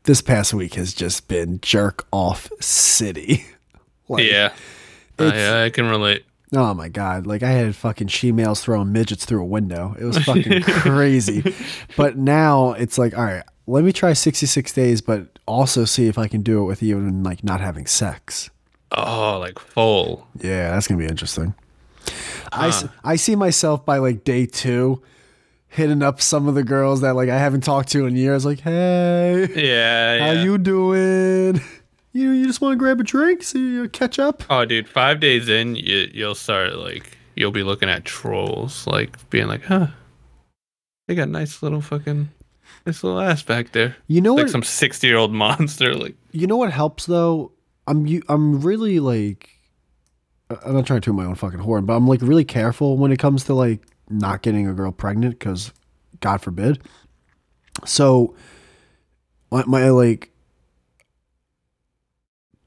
[0.04, 3.44] this past week has just been jerk off city.
[4.08, 4.52] like, yeah.
[5.18, 6.24] I, I can relate.
[6.54, 7.26] Oh my god!
[7.26, 9.94] Like I had fucking she-males throwing midgets through a window.
[10.00, 11.54] It was fucking crazy.
[11.96, 16.16] But now it's like, all right, let me try 66 days, but also see if
[16.16, 18.48] I can do it with even like not having sex.
[18.92, 20.26] Oh, like full.
[20.40, 21.54] Yeah, that's gonna be interesting.
[22.50, 22.88] I, Huh.
[23.04, 25.02] I see myself by like day two,
[25.68, 28.46] hitting up some of the girls that like I haven't talked to in years.
[28.46, 30.18] Like, hey, Yeah.
[30.24, 30.42] how yeah.
[30.44, 31.60] you doing?
[32.12, 34.42] You you just want to grab a drink, see uh, catch up?
[34.50, 39.28] Oh, dude, five days in, you you'll start like you'll be looking at trolls, like
[39.30, 39.88] being like, huh,
[41.06, 42.30] they got nice little fucking,
[42.86, 44.50] nice little ass back there, You know like what?
[44.52, 45.94] some sixty-year-old monster.
[45.94, 47.52] Like, You know what helps though?
[47.86, 48.22] I'm you.
[48.28, 49.50] I'm really like.
[50.64, 53.12] I'm not trying to toot my own fucking horn, but I'm like really careful when
[53.12, 55.72] it comes to like not getting a girl pregnant because,
[56.20, 56.82] God forbid.
[57.84, 58.34] So,
[59.50, 60.30] my, my like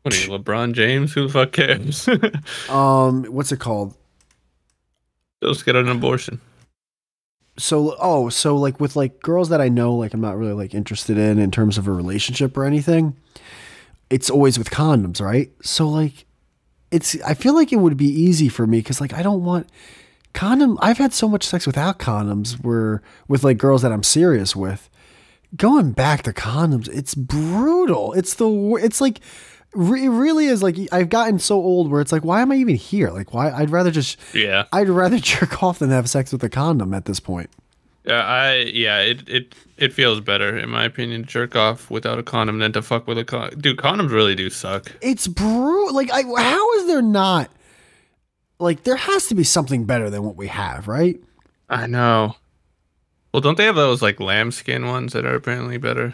[0.03, 1.14] what are you, LeBron James?
[1.14, 2.07] Who the fuck cares?
[2.69, 3.95] um, what's it called?
[5.44, 6.40] Just get an abortion.
[7.57, 10.73] So oh, so like with like girls that I know, like I'm not really like
[10.73, 13.15] interested in in terms of a relationship or anything.
[14.10, 15.52] it's always with condoms, right?
[15.61, 16.26] So like
[16.91, 19.68] it's I feel like it would be easy for me cuz like I don't want
[20.34, 24.56] condom I've had so much sex without condoms where with like girls that I'm serious
[24.56, 24.90] with.
[25.56, 28.14] Going back to condoms, it's brutal.
[28.14, 28.49] It's the
[28.82, 29.19] it's like
[29.73, 32.76] it really is like I've gotten so old where it's like why am I even
[32.76, 33.10] here?
[33.10, 34.65] Like why I'd rather just Yeah.
[34.73, 37.49] I'd rather jerk off than have sex with a condom at this point.
[38.03, 42.18] Yeah, I yeah, it it it feels better in my opinion to jerk off without
[42.18, 43.60] a condom than to fuck with a condom.
[43.60, 44.91] Dude, condoms really do suck.
[45.02, 45.93] It's brutal.
[45.93, 47.52] Like, I, how is there not?
[48.60, 51.19] Like, there has to be something better than what we have, right?
[51.69, 52.35] I know.
[53.34, 56.14] Well, don't they have those like lambskin ones that are apparently better?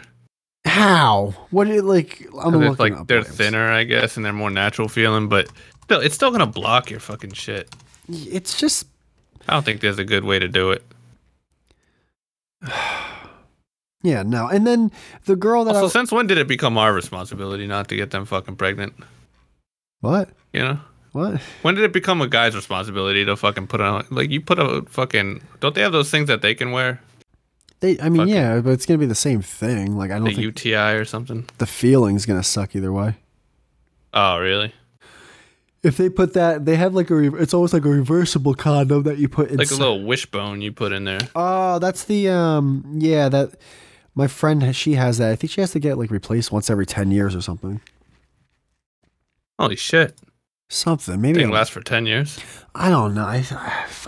[0.64, 1.34] How?
[1.50, 1.64] What?
[1.66, 4.88] Did it, like, I'm looking like up they're thinner, I guess, and they're more natural
[4.88, 5.48] feeling, but
[5.84, 7.74] still, it's still gonna block your fucking shit.
[8.08, 8.86] It's just
[9.48, 10.82] I don't think there's a good way to do it.
[14.02, 14.48] yeah, no.
[14.48, 14.92] And then
[15.24, 18.10] the girl that Also, I since when did it become our responsibility not to get
[18.10, 18.94] them fucking pregnant?
[20.00, 20.80] what You know,
[21.12, 21.40] what?
[21.62, 24.82] when did it become a guy's responsibility to fucking put on like you put a
[24.82, 25.42] fucking?
[25.60, 27.00] Don't they have those things that they can wear,
[27.80, 29.96] They, I mean, yeah, but it's gonna be the same thing.
[29.96, 31.46] Like, I don't the think UTI or something?
[31.58, 33.14] the feeling's gonna suck either way.
[34.12, 34.72] Oh, really?
[35.84, 37.14] If they put that, they have like a.
[37.14, 39.58] Re- it's almost like a reversible condom that you put in.
[39.58, 41.20] Like a little wishbone you put in there.
[41.36, 42.84] Oh, that's the um.
[42.98, 43.54] Yeah, that
[44.16, 45.30] my friend has, she has that.
[45.30, 47.80] I think she has to get like replaced once every ten years or something.
[49.56, 50.16] Holy shit!
[50.70, 51.40] Something maybe.
[51.40, 52.38] I'm- lasts for ten years.
[52.74, 53.24] I don't know.
[53.24, 53.44] I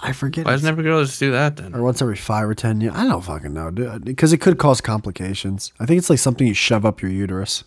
[0.03, 0.45] I forget.
[0.45, 1.75] Why doesn't every girl just do that then?
[1.75, 2.93] or once every five or ten years.
[2.95, 3.87] I don't fucking know, dude.
[3.89, 5.73] Uh, because it could cause complications.
[5.81, 7.65] I think it's like something you shove up your uterus.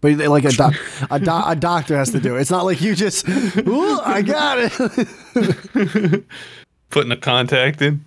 [0.00, 0.74] But like a doc,
[1.10, 2.40] a, do, a doctor has to do it.
[2.40, 3.28] It's not like you just,
[3.68, 6.24] ooh, I got it.
[6.90, 8.06] Putting a contact in.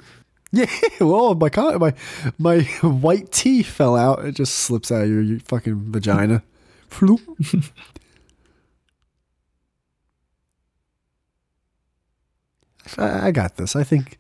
[0.51, 0.65] yeah.
[0.99, 1.93] Well, my con- my
[2.39, 4.25] my white tea fell out.
[4.25, 6.41] It just slips out of your, your fucking vagina.
[6.89, 7.21] Floop.
[12.97, 13.75] I, I got this.
[13.75, 14.19] I think,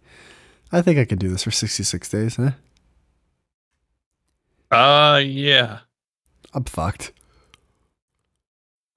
[0.71, 2.37] I think I could do this for sixty six days.
[2.37, 2.51] Huh?
[4.75, 5.79] Uh, yeah.
[6.53, 7.11] I'm fucked.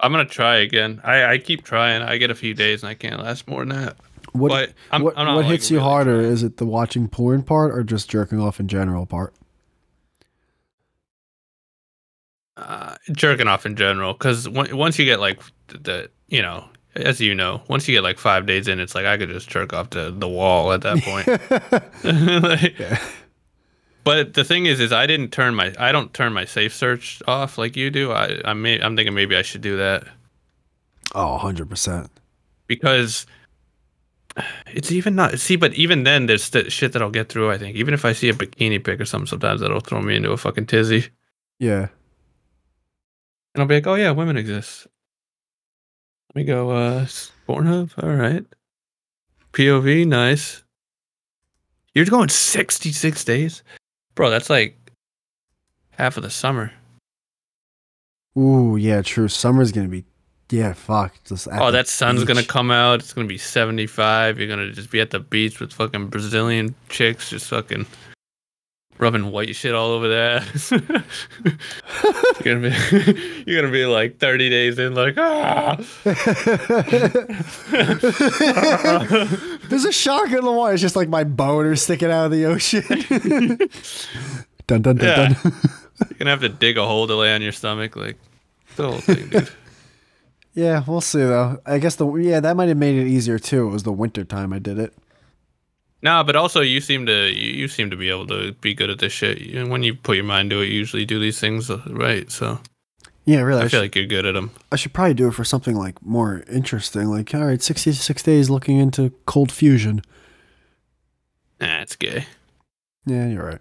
[0.00, 1.00] I'm gonna try again.
[1.04, 2.02] I, I keep trying.
[2.02, 3.96] I get a few days and I can't last more than that.
[4.32, 6.20] What But I'm- what, I'm what like, hits you really harder?
[6.20, 6.32] trying.
[6.32, 9.34] Is it the watching porn part or just jerking off in general part?
[12.58, 16.66] Uh, jerking off in general, because once you get like the, the, you know,
[16.96, 19.48] as you know, once you get like five days in, it's like I could just
[19.48, 21.26] jerk off to the wall at that point.
[22.42, 23.02] Like- Yeah.
[24.04, 27.20] But the thing is, is I didn't turn my I don't turn my safe search
[27.26, 28.12] off like you do.
[28.12, 30.04] I I may I'm thinking maybe I should do that
[31.14, 32.08] Oh, 100%.
[32.68, 33.26] because
[34.72, 35.56] it's even not see.
[35.56, 37.50] But even then, there's st- shit that I'll get through.
[37.50, 40.14] I think even if I see a bikini pic or something, sometimes that'll throw me
[40.16, 41.08] into a fucking tizzy,
[41.58, 41.88] Yeah.
[43.54, 44.86] and I'll be like, oh yeah, women exist.
[46.36, 46.68] Let me go.
[46.68, 47.06] Uh,
[47.48, 47.92] Pornhub.
[48.02, 48.44] All right.
[49.54, 50.62] POV, nice.
[51.94, 53.62] You're going 66 days,
[54.14, 54.28] bro.
[54.28, 54.76] That's like
[55.92, 56.72] half of the summer.
[58.36, 59.28] Ooh, yeah, true.
[59.28, 60.04] Summer's going to be,
[60.50, 61.14] yeah, fuck.
[61.24, 63.00] Just Oh, that sun's gonna come out.
[63.00, 64.38] It's gonna be 75.
[64.38, 67.86] You're gonna just be at the beach with fucking Brazilian chicks, just fucking
[68.98, 70.44] rubbing white shit all over that.
[72.44, 75.76] you're gonna be, you're gonna be like 30 days in, like ah.
[79.68, 80.72] There's a shark in the water.
[80.74, 82.82] It's just like my boner sticking out of the ocean.
[84.66, 85.28] dun, dun, dun, Yeah.
[85.28, 85.36] dun.
[86.10, 88.16] You're gonna have to dig a hole to lay on your stomach, like
[88.76, 89.48] the whole thing, dude.
[90.54, 91.58] yeah, we'll see, though.
[91.64, 93.66] I guess the, yeah, that might have made it easier, too.
[93.68, 94.92] It was the winter time I did it.
[96.06, 99.00] Nah, but also you seem to you, seem to be able to be good at
[99.00, 99.40] this shit.
[99.40, 102.30] You- When you put your mind to it, you usually do these things uh, right.
[102.30, 102.60] So
[103.24, 103.62] Yeah, really.
[103.62, 104.52] I, I feel should, like you're good at them.
[104.70, 107.06] I should probably do it for something like more interesting.
[107.08, 110.00] Like, all right, 66 days looking into cold fusion.
[111.60, 112.26] Nah, it's gay.
[113.04, 113.60] Yeah, you're right.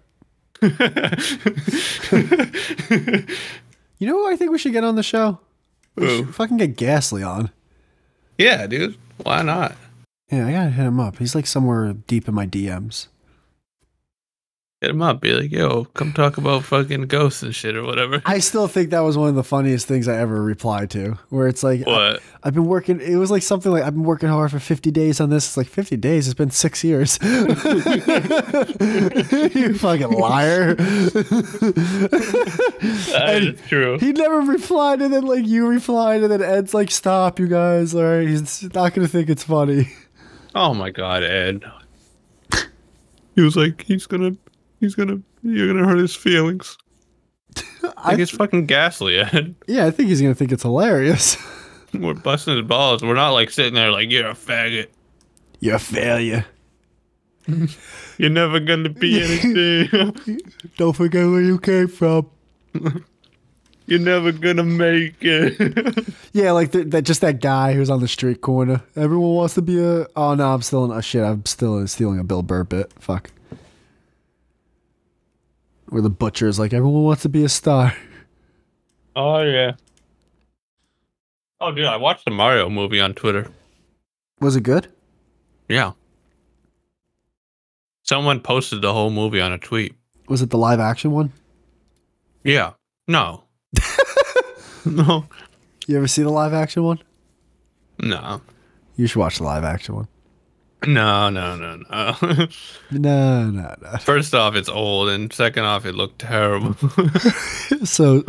[3.98, 5.40] You know who I think we should get on the show?
[5.94, 6.16] We Who?
[6.18, 7.50] should fucking get Ghastly on.
[8.36, 8.98] yeah, dude.
[9.22, 9.74] Why not?
[10.30, 11.18] Yeah, I gotta hit him up.
[11.18, 13.08] He's like somewhere deep in my DMs.
[14.82, 15.22] Hit him up.
[15.22, 18.20] Be like, yo, come talk about fucking ghosts and shit or whatever.
[18.26, 21.16] I still think that was one of the funniest things I ever replied to.
[21.30, 22.20] Where it's like, What?
[22.42, 23.00] I, have been working.
[23.00, 25.46] It was like something like I've been working hard for 50 days on this.
[25.46, 26.26] It's like 50 days.
[26.28, 27.18] It's been six years.
[27.22, 27.38] you
[29.78, 30.74] fucking liar.
[33.14, 33.98] That is true.
[33.98, 37.94] He never replied, and then like you replied, and then Ed's like, "Stop, you guys!
[37.94, 39.88] All right, he's not gonna think it's funny."
[40.58, 41.62] Oh my god, Ed.
[43.34, 44.34] He was like, he's gonna,
[44.80, 46.78] he's gonna, you're gonna hurt his feelings.
[47.98, 49.54] I Like it's fucking ghastly, Ed.
[49.66, 51.36] yeah, I think he's gonna think it's hilarious.
[51.92, 53.02] We're busting his balls.
[53.02, 54.88] We're not like sitting there like you're a faggot.
[55.60, 56.46] You're a failure.
[58.16, 60.40] You're never gonna be anything.
[60.78, 62.30] Don't forget where you came from.
[63.86, 66.08] You're never gonna make it.
[66.32, 67.04] Yeah, like the, that.
[67.04, 68.82] Just that guy who's on the street corner.
[68.94, 70.06] Everyone wants to be a.
[70.14, 70.90] Oh no, I'm still in.
[70.92, 72.92] Oh shit, I'm still stealing a Bill Burr bit.
[72.98, 73.30] Fuck.
[75.88, 77.94] Where the butcher is like, everyone wants to be a star.
[79.14, 79.72] oh yeah.
[81.58, 83.46] Oh dude, I watched the Mario movie on Twitter.
[84.40, 84.88] Was it good?
[85.70, 85.92] Yeah.
[88.02, 89.94] Someone posted the whole movie on a tweet.
[90.28, 91.32] Was it the live action one?
[92.44, 92.72] Yeah.
[93.08, 93.44] No.
[94.84, 95.26] no.
[95.86, 96.98] You ever see the live action one?
[98.00, 98.40] No.
[98.96, 100.08] You should watch the live action one.
[100.86, 102.16] No, no, no, no.
[102.90, 103.98] No, no, no.
[103.98, 106.76] First off, it's old, and second off, it looked terrible.
[107.84, 108.22] So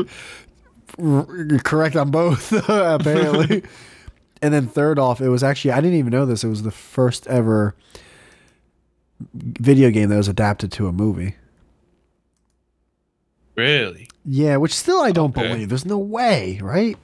[0.98, 3.64] you're correct on both, apparently.
[4.42, 6.44] and then third off, it was actually I didn't even know this.
[6.44, 7.76] It was the first ever
[9.34, 11.36] video game that was adapted to a movie.
[13.58, 14.08] Really?
[14.24, 15.48] Yeah, which still I don't Okay.
[15.48, 15.70] believe.
[15.70, 16.98] There's no way, right?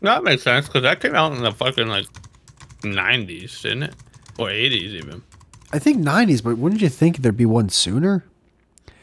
[0.00, 2.06] That makes sense because that came out in the fucking like
[2.82, 3.94] '90s, didn't it?
[4.38, 5.22] Or '80s even.
[5.72, 8.24] I think 90s, but wouldn't you think there'd be one sooner?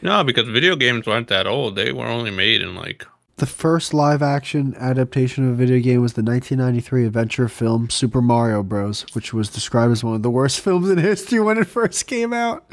[0.00, 1.76] No, because video games weren't that old.
[1.76, 3.06] They were only made in like
[3.36, 8.22] The first live action adaptation of a video game was the 1993 adventure film Super
[8.22, 11.66] Mario Bros., which was described as one of the worst films in history when it
[11.66, 12.64] first came out.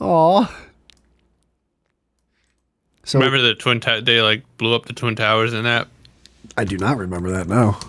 [0.00, 0.50] Aw.
[3.10, 5.88] So remember the twin they like blew up the twin towers in that.
[6.56, 7.48] I do not remember that.
[7.48, 7.80] now.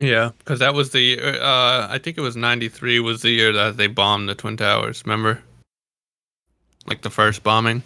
[0.00, 3.78] Yeah, because that was the uh I think it was '93 was the year that
[3.78, 5.02] they bombed the twin towers.
[5.06, 5.42] Remember?
[6.86, 7.82] Like the first bombing.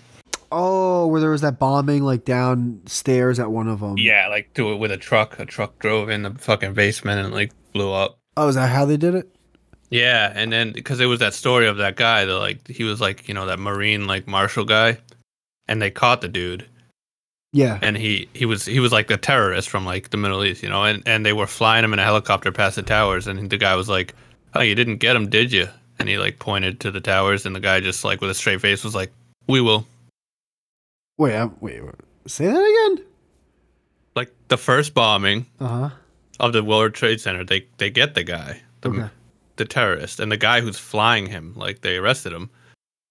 [0.50, 3.98] Oh, where there was that bombing like downstairs at one of them.
[3.98, 5.38] Yeah, like do it with a truck.
[5.38, 8.18] A truck drove in the fucking basement and like blew up.
[8.36, 9.32] Oh, is that how they did it?
[9.90, 13.00] Yeah, and then because it was that story of that guy that like he was
[13.00, 14.98] like you know that marine like marshal guy,
[15.68, 16.66] and they caught the dude,
[17.52, 17.78] Yeah.
[17.82, 20.68] and he he was he was like a terrorist from like the Middle East, you
[20.68, 23.56] know, and and they were flying him in a helicopter past the towers, and the
[23.58, 24.14] guy was like,
[24.54, 25.68] "Oh, you didn't get him, did you?"
[25.98, 28.60] And he like pointed to the towers, and the guy just like with a straight
[28.60, 29.10] face was like,
[29.46, 29.86] "We will."
[31.18, 31.94] Wait, i wait, wait.
[32.26, 32.52] Say that
[32.96, 33.06] again?
[34.14, 35.90] Like the first bombing Uh huh.
[36.40, 39.08] of the World Trade Center, they they get the guy, the, Okay.
[39.56, 41.54] the terrorist, and the guy who's flying him.
[41.56, 42.50] Like they arrested him,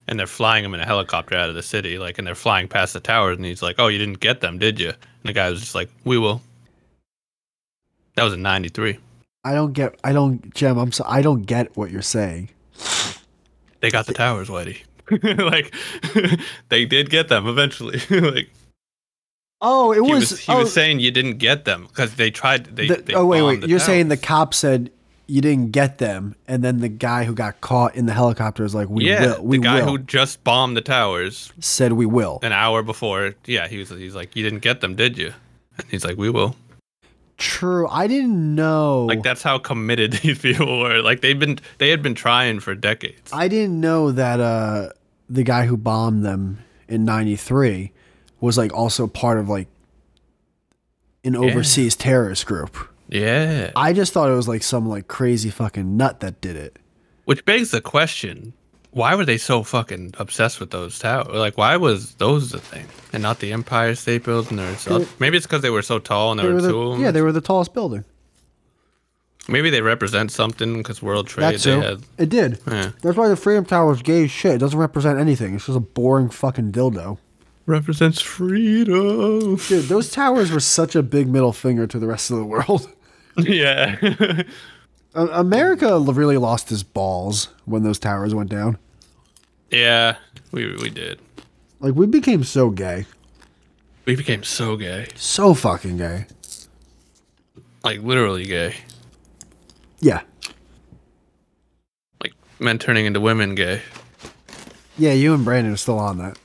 [0.07, 1.97] and they're flying him in a helicopter out of the city.
[1.97, 4.57] Like, and they're flying past the towers, and he's like, "Oh, you didn't get them,
[4.57, 6.41] did you?" And the guy was just like, "We will."
[8.15, 8.99] That was in '93.
[9.43, 9.99] I don't get.
[10.03, 10.77] I don't, Gem.
[10.77, 11.03] I'm so.
[11.07, 12.49] I don't get what you're saying.
[13.81, 14.77] They got the towers, Whitey.
[15.37, 15.73] like,
[16.69, 18.01] they did get them eventually.
[18.09, 18.49] like,
[19.61, 20.31] Oh, it was.
[20.31, 22.65] was, he oh, was saying you didn't get them because they tried.
[22.75, 23.67] They, the- they oh wait, wait.
[23.67, 24.91] You're saying the cop said
[25.27, 28.75] you didn't get them, and then the guy who got caught in the helicopter is
[28.75, 29.43] like, "We yeah, will.
[29.43, 32.39] We the guy will." who just bombed the towers said we will.
[32.43, 33.35] an hour before.
[33.45, 33.89] Yeah, he was.
[33.89, 35.33] He's like, you didn't get them, did you?
[35.77, 36.55] And he's like, we will.
[37.37, 37.87] True.
[37.89, 39.05] I didn't know.
[39.05, 41.01] Like that's how committed these people were.
[41.01, 43.31] Like they've been, they had been trying for decades.
[43.33, 44.89] I didn't know that uh,
[45.29, 47.91] the guy who bombed them in '93
[48.39, 49.67] was like also part of like
[51.23, 52.89] an overseas terrorist group.
[53.09, 53.71] Yeah.
[53.75, 56.77] I just thought it was like some like crazy fucking nut that did it.
[57.25, 58.53] Which begs the question:
[58.91, 61.27] Why were they so fucking obsessed with those towers?
[61.29, 65.07] Like, why was those the thing and not the Empire State Building or something?
[65.19, 66.81] Maybe it's because they were so tall and there They were were the, two.
[66.81, 67.01] of 'em.
[67.01, 68.03] yeah, they were the tallest building.
[69.47, 71.43] Maybe they represent something because World Trade.
[71.43, 71.79] That They too.
[71.79, 72.01] had.
[72.17, 72.59] It did.
[72.67, 72.91] Yeah.
[73.03, 74.53] That's why the Freedom Tower is gay shit.
[74.55, 75.53] It doesn't represent anything.
[75.53, 77.19] It's just a boring fucking dildo.
[77.65, 79.55] Represents freedom.
[79.55, 82.89] Dude, those towers were such a big middle finger to the rest of the world.
[83.37, 84.43] yeah.
[85.17, 88.77] Uh, America really lost his balls when those towers went down.
[89.71, 90.17] yeah.
[90.51, 91.19] We we did.
[91.79, 93.05] Like we became so gay,
[94.05, 95.07] We became so gay.
[95.15, 96.25] so fucking gay.
[97.81, 98.75] Like literally gay.
[100.01, 100.19] Yeah,
[102.21, 103.83] Like men turning into women gay.
[104.97, 105.13] yeah.
[105.13, 106.37] You and Brandon are still on that.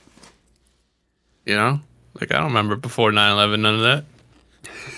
[1.51, 1.81] You know?
[2.19, 4.05] Like I don't remember before 9/11 none of that.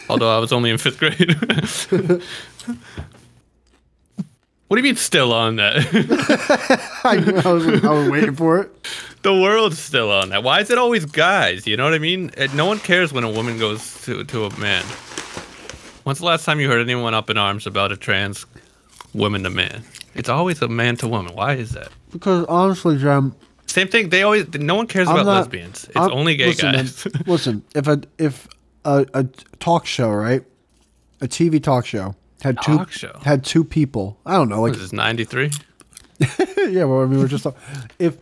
[0.07, 1.34] Although I was only in 5th grade.
[4.67, 5.77] what do you mean still on that?
[7.03, 8.88] I, I was, I was waiting for it.
[9.23, 10.43] the world's still on that.
[10.43, 11.65] Why is it always guys?
[11.65, 12.30] You know what I mean?
[12.53, 14.84] No one cares when a woman goes to to a man.
[16.03, 18.45] When's the last time you heard anyone up in arms about a trans
[19.15, 19.84] woman to man?
[20.13, 21.34] It's always a man to woman.
[21.34, 21.89] Why is that?
[22.11, 23.34] Because honestly, Gem,
[23.74, 24.10] Same thing.
[24.10, 24.48] They always.
[24.54, 25.86] No one cares I'm about not- lesbians.
[25.86, 27.08] It's I'm- only gay listen, man, guys.
[27.26, 28.48] listen, if a if
[28.86, 29.24] a, a
[29.60, 30.44] talk show, right,
[31.22, 33.20] a TV talk show had two show?
[33.24, 34.20] had two people.
[34.28, 35.50] I don't know, like this is ninety three.
[36.70, 36.84] yeah.
[36.84, 37.58] Well, I mean, we're just talk-
[37.98, 38.16] if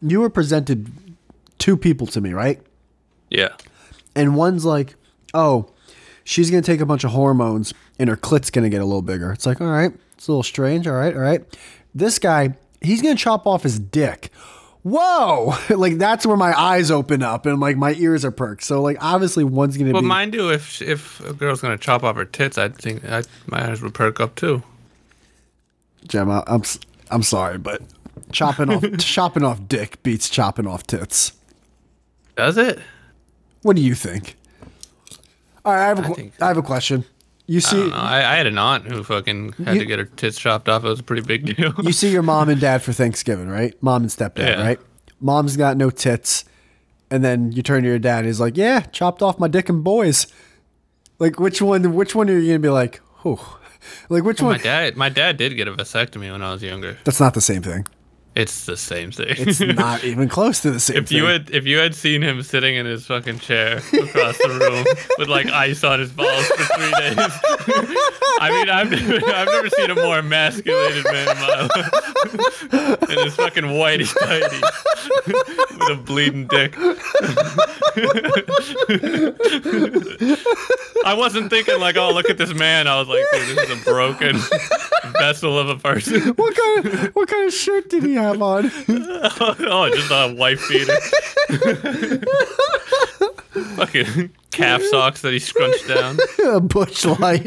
[0.00, 0.90] you were presented
[1.58, 2.60] two people to me, right,
[3.30, 3.50] Yeah.
[4.16, 4.96] and one's like,
[5.32, 5.70] oh,
[6.24, 9.30] she's gonna take a bunch of hormones and her clit's gonna get a little bigger.
[9.30, 10.88] It's like, all right, it's a little strange.
[10.88, 11.44] All right, all right.
[11.94, 14.30] This guy, he's gonna chop off his dick.
[14.82, 15.54] Whoa!
[15.70, 18.64] like that's where my eyes open up and like my ears are perked.
[18.64, 22.02] So like obviously one's gonna But be mind you, if if a girl's gonna chop
[22.02, 24.62] off her tits, I think I, my eyes would perk up too.
[26.08, 26.30] Gem.
[26.30, 26.62] I- I'm
[27.10, 27.82] I'm sorry, but
[28.32, 31.32] chopping off chopping off dick beats chopping off tits.
[32.36, 32.80] Does it?
[33.62, 34.36] What do you think?
[35.64, 37.04] All right, I have a, I think- I have a question.
[37.52, 37.96] You I see, know.
[37.96, 40.84] I, I had an aunt who fucking had You- to get her tits chopped off.
[40.84, 41.74] It was a pretty big deal.
[41.82, 43.74] you see your mom and dad for Thanksgiving, right?
[43.82, 44.62] Mom and stepdad, Yeah.
[44.62, 44.80] right?
[45.20, 46.44] Mom's got no tits,
[47.10, 48.18] and then you turn to your dad.
[48.20, 50.26] and He's like, "Yeah, chopped off my dick and boys."
[51.18, 51.94] Like, which one?
[51.94, 53.00] Which one are you gonna be like?
[53.24, 53.58] Oh,
[54.08, 54.56] like which my one?
[54.56, 56.96] My dad, my dad did get a vasectomy when I was younger.
[57.04, 57.86] That's not the same thing.
[58.34, 59.26] It's the same thing.
[59.36, 61.18] It's not even close to the same if thing.
[61.18, 64.86] you had if you had seen him sitting in his fucking chair across the room
[65.18, 67.16] with like ice on his balls for three days,
[68.40, 73.10] I mean, I've never, I've never seen a more emasculated man in my life.
[73.10, 74.60] in his fucking whitey tighty
[75.78, 76.74] with a bleeding dick.
[81.04, 82.86] I wasn't thinking like, oh, look at this man.
[82.86, 84.36] I was like, dude, this is a broken
[85.18, 86.20] vessel of a person.
[86.36, 88.70] what kind of what kind of shirt did he have on?
[88.88, 90.96] oh, just a wife beater.
[93.76, 96.18] Fucking calf socks that he scrunched down.
[96.44, 97.46] a Busch Light.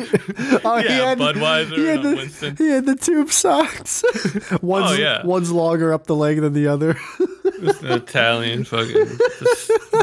[0.63, 2.55] Oh, Yeah, Budweiser He had, and the, Winston.
[2.57, 4.03] he had the tube socks.
[4.61, 5.25] one's, Oh, yeah.
[5.25, 6.93] one's longer up the leg than the other.
[7.61, 9.05] Just an Italian fucking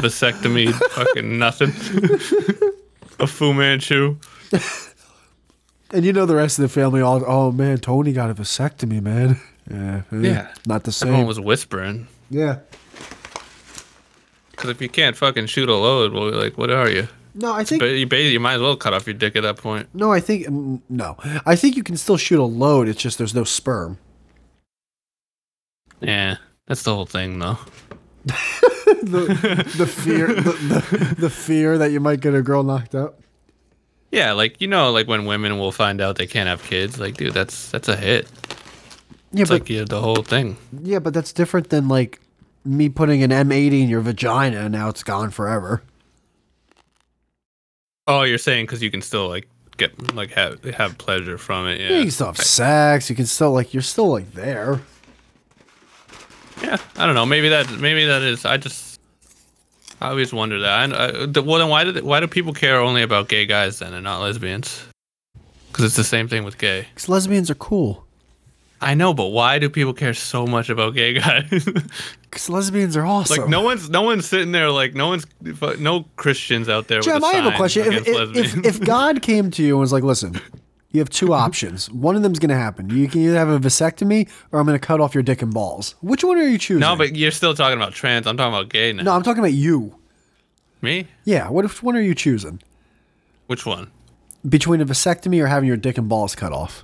[0.01, 1.69] vasectomy, fucking nothing.
[3.19, 4.17] a Fu Manchu.
[5.91, 7.23] And you know the rest of the family all.
[7.25, 9.39] Oh man, Tony got a vasectomy, man.
[9.69, 10.53] Yeah, Yeah.
[10.65, 11.09] not the same.
[11.09, 12.07] Everyone was whispering.
[12.29, 12.59] yeah.
[14.51, 17.07] Because if you can't fucking shoot a load, well, like, what are you?
[17.35, 19.89] No, I think you, you might as well cut off your dick at that point.
[19.93, 21.17] no, I think mm, no.
[21.45, 22.87] I think you can still shoot a load.
[22.87, 23.97] It's just there's no sperm.
[26.01, 26.37] Yeah,
[26.67, 27.57] that's the whole thing, though.
[28.25, 33.19] the, the fear, the, the, the fear that you might get a girl knocked out.
[34.11, 37.17] Yeah, like you know, like when women will find out they can't have kids, like,
[37.17, 38.27] dude, that's that's a hit.
[39.33, 40.57] Yeah, It's but like yeah, the whole thing.
[40.83, 42.19] yeah, but that's different than like
[42.63, 45.81] me putting an M80 in your vagina and now it's gone forever.
[48.07, 49.47] Oh, you're saying because you can still like
[49.77, 51.79] get like have have pleasure from it.
[51.79, 53.09] Yeah, Yeah, you can still have sex.
[53.09, 54.81] You can still like you're still like there.
[56.61, 56.77] yeah.
[56.97, 57.25] I don't know.
[57.25, 58.45] Maybe that maybe that is.
[58.45, 58.99] I just
[60.01, 60.93] I always wonder that.
[60.93, 63.79] I, I, the- well, then why do why do people care only about gay guys
[63.79, 64.83] then and not lesbians?
[65.71, 66.87] Because it's the same thing with gay.
[66.93, 68.02] Because lesbians are cool.
[68.83, 71.67] I know, but why do people care so much about gay guys?
[72.33, 73.41] Because lesbians are awesome.
[73.41, 75.27] like no one's no one's sitting there like no one's
[75.77, 76.99] no Christians out there.
[76.99, 77.93] A I have a question.
[77.93, 80.41] If, if, if, if God came to you and was like, listen,
[80.89, 81.91] you have two options.
[81.91, 82.89] One of them's going to happen.
[82.89, 85.53] You can either have a vasectomy or I'm going to cut off your dick and
[85.53, 85.93] balls.
[86.01, 86.79] Which one are you choosing?
[86.79, 88.25] no, but you're still talking about trans.
[88.25, 89.03] I'm talking about gay now.
[89.03, 89.95] No, I'm talking about you.
[90.81, 91.07] Me?
[91.23, 92.61] Yeah, what which one are you choosing?
[93.45, 93.91] Which one?
[94.47, 96.83] Between a vasectomy or having your dick and balls cut off?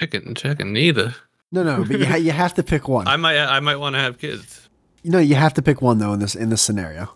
[0.00, 1.14] Chicken, and chicken, neither.
[1.52, 3.06] No, no, but you, ha- you have to pick one.
[3.14, 4.68] I might, I might want to have kids.
[5.04, 7.12] no, you have to pick one though in this in this scenario.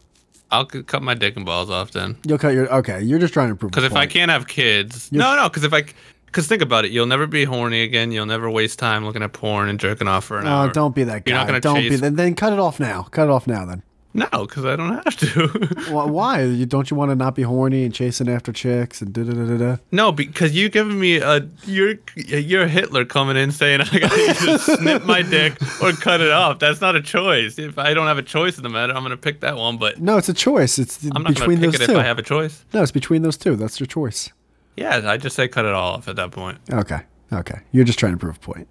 [0.51, 2.17] I'll c- cut my dick and balls off then.
[2.27, 3.03] You'll cut your okay.
[3.03, 3.73] You're just trying to prove.
[3.73, 5.49] Because if I can't have kids, You're- no, no.
[5.49, 5.85] Because if I,
[6.27, 8.13] because think about it, you'll never be horny again.
[8.13, 10.73] You'll never waste time looking at porn and jerking off for an Oh, hour.
[10.73, 11.31] don't be that guy.
[11.33, 11.97] You're not gonna don't be.
[11.97, 13.03] Then, then cut it off now.
[13.11, 13.65] Cut it off now.
[13.67, 13.83] Then.
[14.19, 15.49] No, because I don't have to.
[15.93, 16.05] Why?
[16.05, 16.43] why?
[16.43, 19.33] You, don't you want to not be horny and chasing after chicks and da da
[19.33, 19.77] da da da?
[19.93, 24.17] no, because you're giving me a you're you're Hitler coming in saying I got to
[24.31, 26.59] either snip my dick or cut it off.
[26.59, 27.59] That's not a choice.
[27.59, 29.77] If I don't have a choice in the matter, I'm gonna pick that one.
[29.79, 30.79] But No, it's a choice.
[30.79, 31.93] It's I'm not between gonna pick those it two.
[31.93, 32.65] if I have a choice.
[32.73, 33.57] no, it's between those two.
[33.57, 34.31] That's your choice.
[34.77, 36.59] Yeah, I just say cut it all off at that point.
[36.73, 37.01] Okay.
[37.33, 37.61] Okay.
[37.73, 38.69] You're just trying to prove a point.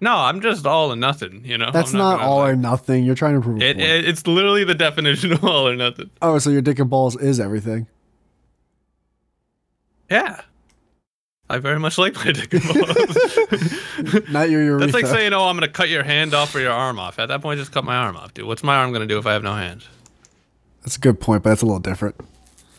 [0.00, 1.42] No, I'm just all or nothing.
[1.44, 3.04] You know, That's I'm not, gonna, all or nothing.
[3.04, 3.88] You're trying to prove a It, point.
[3.88, 6.10] it, it's literally the definition of all or nothing.
[6.20, 7.86] oh, so your dick and balls is everything.
[10.10, 10.40] Yeah.
[11.48, 14.28] I very much like my dick and balls.
[14.30, 14.78] Not your urethra.
[14.86, 17.18] That's like saying, oh, I'm going to cut your hand off or your arm off.
[17.18, 18.46] At that point, just cut my arm off, dude.
[18.46, 19.86] What's my arm going to do if I have no hands?
[20.82, 22.16] That's a good point, but that's a little different.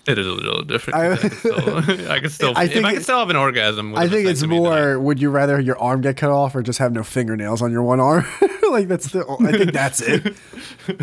[0.08, 1.00] It is a little different.
[1.00, 1.46] I- 'cause
[2.10, 3.92] I, can still, I can if think I can still have an orgasm.
[3.92, 5.00] With I a think it's vasectomy, then more.
[5.00, 7.82] Would you rather your arm get cut off or just have no fingernails on your
[7.84, 8.26] one arm?
[8.70, 9.26] like that's the.
[9.40, 10.36] I think that's it.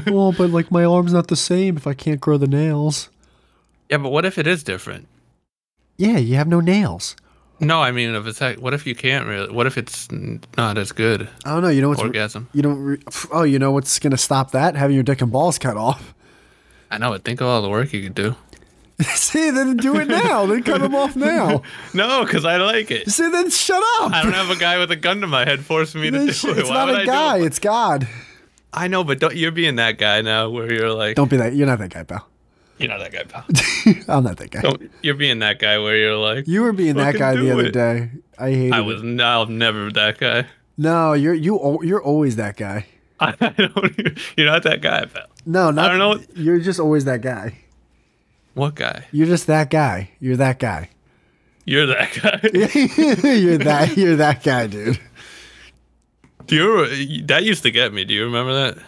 [0.07, 3.11] well, but like my arm's not the same if I can't grow the nails.
[3.91, 5.09] Yeah, but what if it is different?
[5.99, 7.17] Yeah, you have no nails.
[7.61, 9.53] No, I mean, if it's like, what if you can't really?
[9.53, 10.09] What if it's
[10.57, 11.29] not as good?
[11.45, 11.69] I don't know.
[11.69, 12.49] You know what's Orgasm.
[12.53, 12.79] you don't.
[12.79, 13.03] Re-
[13.33, 14.75] oh, you know what's gonna stop that?
[14.77, 16.15] Having your dick and balls cut off.
[16.91, 18.35] I know, but think of all the work you could do.
[19.15, 20.47] See, then do it now.
[20.47, 21.63] then cut them off now.
[21.95, 23.11] No, because I like it.
[23.11, 24.13] See, then shut up.
[24.13, 26.33] I don't have a guy with a gun to my head forcing me to do
[26.33, 26.59] sh- it.
[26.59, 27.39] it's Why not a guy.
[27.39, 27.45] it?
[27.47, 28.09] It's God.
[28.73, 31.55] I know, but don't, you're being that guy now, where you're like, Don't be that.
[31.55, 32.27] You're not that guy, pal.
[32.79, 33.45] you're not that guy, pal.
[34.17, 34.63] I'm not that guy.
[34.63, 37.53] Don't, you're being that guy where you're like, You were being that guy the do
[37.53, 38.11] other day.
[38.39, 40.47] I hated I was, no, I'm never that guy.
[40.79, 41.79] No, you're you.
[41.83, 42.87] You're always that guy.
[43.21, 45.27] I don't, you're not that guy, pal.
[45.45, 45.91] No, not.
[45.91, 46.25] I don't know.
[46.35, 47.59] You're just always that guy.
[48.55, 49.07] What guy?
[49.13, 50.11] You're just that guy.
[50.21, 50.91] You're that guy.
[51.65, 52.41] You're that guy.
[53.35, 53.97] you're that.
[53.97, 54.99] You're that guy, dude.
[56.47, 58.05] Do you that used to get me?
[58.05, 58.85] Do you remember that?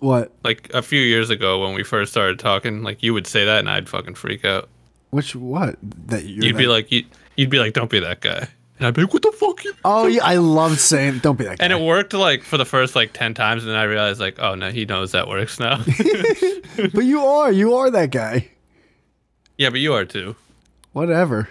[0.00, 0.32] What?
[0.44, 3.60] Like a few years ago when we first started talking, like you would say that
[3.60, 4.68] and I'd fucking freak out.
[5.10, 5.76] Which what?
[5.82, 7.04] That you're You'd be like, you,
[7.36, 8.46] you'd be like, don't be that guy,
[8.78, 9.64] and I'd be like, what the fuck?
[9.64, 9.72] You?
[9.84, 11.20] Oh yeah, I love saying.
[11.20, 11.64] Don't be that guy.
[11.64, 14.38] And it worked like for the first like ten times, and then I realized like,
[14.38, 15.78] oh no, he knows that works now.
[16.94, 17.50] but you are.
[17.50, 18.50] You are that guy.
[19.58, 20.36] Yeah, but you are too.
[20.92, 21.48] Whatever.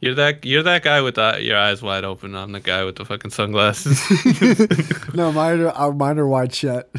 [0.00, 2.34] You're that you're that guy with the, your eyes wide open.
[2.36, 3.98] I'm the guy with the fucking sunglasses.
[5.14, 6.90] No, mine are uh, mine are wide shut.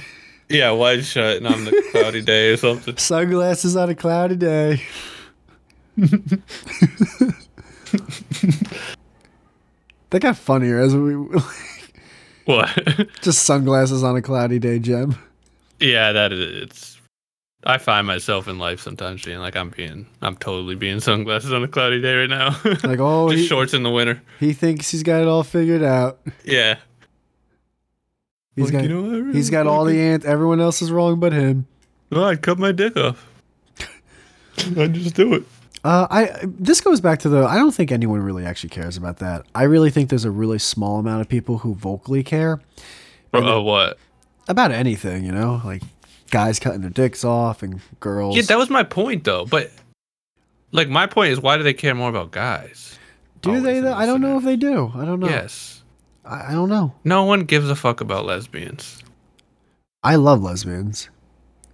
[0.50, 2.98] yeah, wide shut, and I'm the cloudy day or something.
[2.98, 4.82] Sunglasses on a cloudy day.
[10.10, 11.14] that got funnier as we
[12.46, 12.70] What?
[13.22, 15.16] just sunglasses on a cloudy day, Gem.
[15.80, 16.64] yeah, that is.
[16.64, 16.97] It's.
[17.68, 21.64] I find myself in life sometimes being like, I'm being, I'm totally being sunglasses on
[21.64, 22.58] a cloudy day right now.
[22.84, 24.22] Like, oh, just he, shorts in the winter.
[24.40, 26.20] he thinks he's got it all figured out.
[26.46, 26.78] Yeah.
[28.56, 30.26] He's Like, got you know, I really he's got all the ants.
[30.26, 31.68] Everyone else is wrong but him.
[32.12, 33.28] Oh, I'd cut my dick off.
[34.78, 35.44] I just do it.
[35.84, 37.46] Uh, I this goes back to the.
[37.46, 39.46] I don't think anyone really actually cares about that.
[39.54, 42.60] I really think there's a really small amount of people who vocally care
[43.34, 43.98] Or uh, what?
[44.48, 45.24] about anything.
[45.24, 45.84] You know, like
[46.30, 48.36] guys cutting their dicks off and girls.
[48.36, 49.46] Yeah, that was my point though.
[49.46, 49.72] But
[50.72, 52.98] like, my point is, why do they care more about guys?
[53.42, 53.80] do always they?
[53.80, 53.94] Though?
[53.94, 54.92] I don't know if they do.
[54.96, 55.30] I don't know.
[55.30, 55.84] Yes.
[56.26, 56.94] I, I don't know.
[57.04, 59.04] No one gives a fuck about lesbians.
[60.04, 61.10] I love lesbians.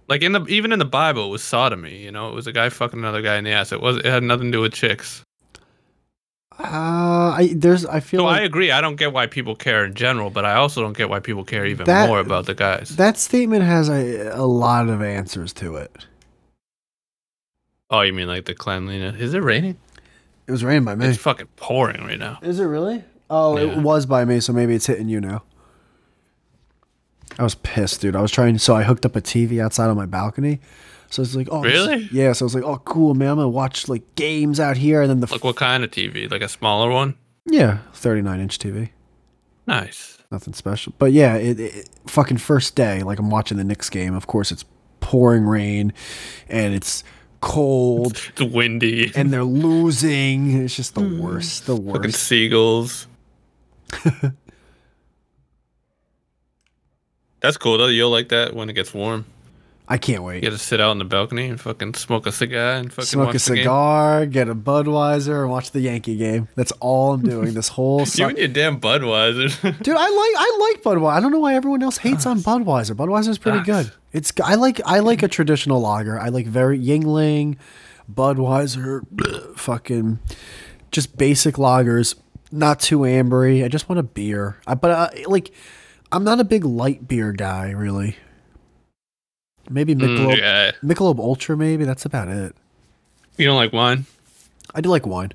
[0.08, 1.98] Like in the even in the Bible, it was sodomy.
[1.98, 3.72] You know, it was a guy fucking another guy in the ass.
[3.72, 5.22] It was it had nothing to do with chicks.
[6.58, 7.84] Uh, I there's.
[7.86, 8.70] I feel So I agree.
[8.70, 11.42] I don't get why people care in general, but I also don't get why people
[11.44, 12.94] care even That- more about the guys.
[12.96, 15.90] that statement has a a lot of answers to it.
[17.90, 19.20] oh, you mean like the cleanliness?
[19.20, 19.76] Is it raining?
[20.46, 21.06] It was raining by me.
[21.06, 22.38] It's fucking pouring right now.
[22.42, 23.02] Is it really?
[23.30, 23.72] Oh, Yeah.
[23.72, 25.42] it was by me, so maybe it's hitting you now.
[27.38, 28.14] I was pissed, dude.
[28.14, 30.60] I was trying, so I hooked up a TV outside on my balcony.
[31.14, 32.08] So it's like, oh, Really?
[32.10, 32.32] yeah.
[32.32, 33.28] So I was like, oh, cool, man.
[33.28, 35.92] I'm gonna watch like games out here, and then the f- Like what kind of
[35.92, 36.28] TV?
[36.28, 37.14] Like a smaller one?
[37.46, 38.88] yeah, 39 inch TV,
[39.64, 40.18] Nice.
[40.32, 40.92] nothing special.
[40.98, 44.12] But yeah, it, it fucking first day, like I'm watching the Knicks game.
[44.14, 44.64] Of course, it's
[44.98, 45.92] pouring rain,
[46.48, 47.04] and it's
[47.40, 49.12] cold, It's windy.
[49.14, 50.64] and they're losing.
[50.64, 51.20] It's just the hmm.
[51.20, 51.96] worst, the worst.
[51.96, 53.06] Fucking seagulls.
[57.40, 57.86] That's cool though.
[57.86, 59.26] You'll like that when it gets warm.
[59.86, 60.36] I can't wait.
[60.36, 63.04] You get to sit out on the balcony and fucking smoke a cigar and fucking
[63.06, 63.62] smoke watch a the game.
[63.64, 66.48] cigar, get a Budweiser, and watch the Yankee game.
[66.54, 68.28] That's all I'm doing this whole You summer.
[68.30, 69.50] and your damn Budweiser.
[69.82, 71.12] Dude, I like I like Budweiser.
[71.12, 72.96] I don't know why everyone else hates on Budweiser.
[72.96, 73.66] Budweiser's pretty Sucks.
[73.66, 73.92] good.
[74.14, 76.18] It's I like I like a traditional lager.
[76.18, 77.56] I like very Yuengling,
[78.10, 79.02] Budweiser,
[79.58, 80.18] fucking
[80.92, 82.14] just basic lagers,
[82.50, 83.64] not too ambery.
[83.64, 84.56] I just want a beer.
[84.66, 85.50] I, but uh, like
[86.12, 88.16] I'm not a big light beer guy, really.
[89.70, 90.70] Maybe Michelob, Mm, yeah.
[90.82, 91.56] Michelob Ultra.
[91.56, 92.54] Maybe that's about it.
[93.36, 94.06] You don't like wine?
[94.74, 95.32] I do like wine.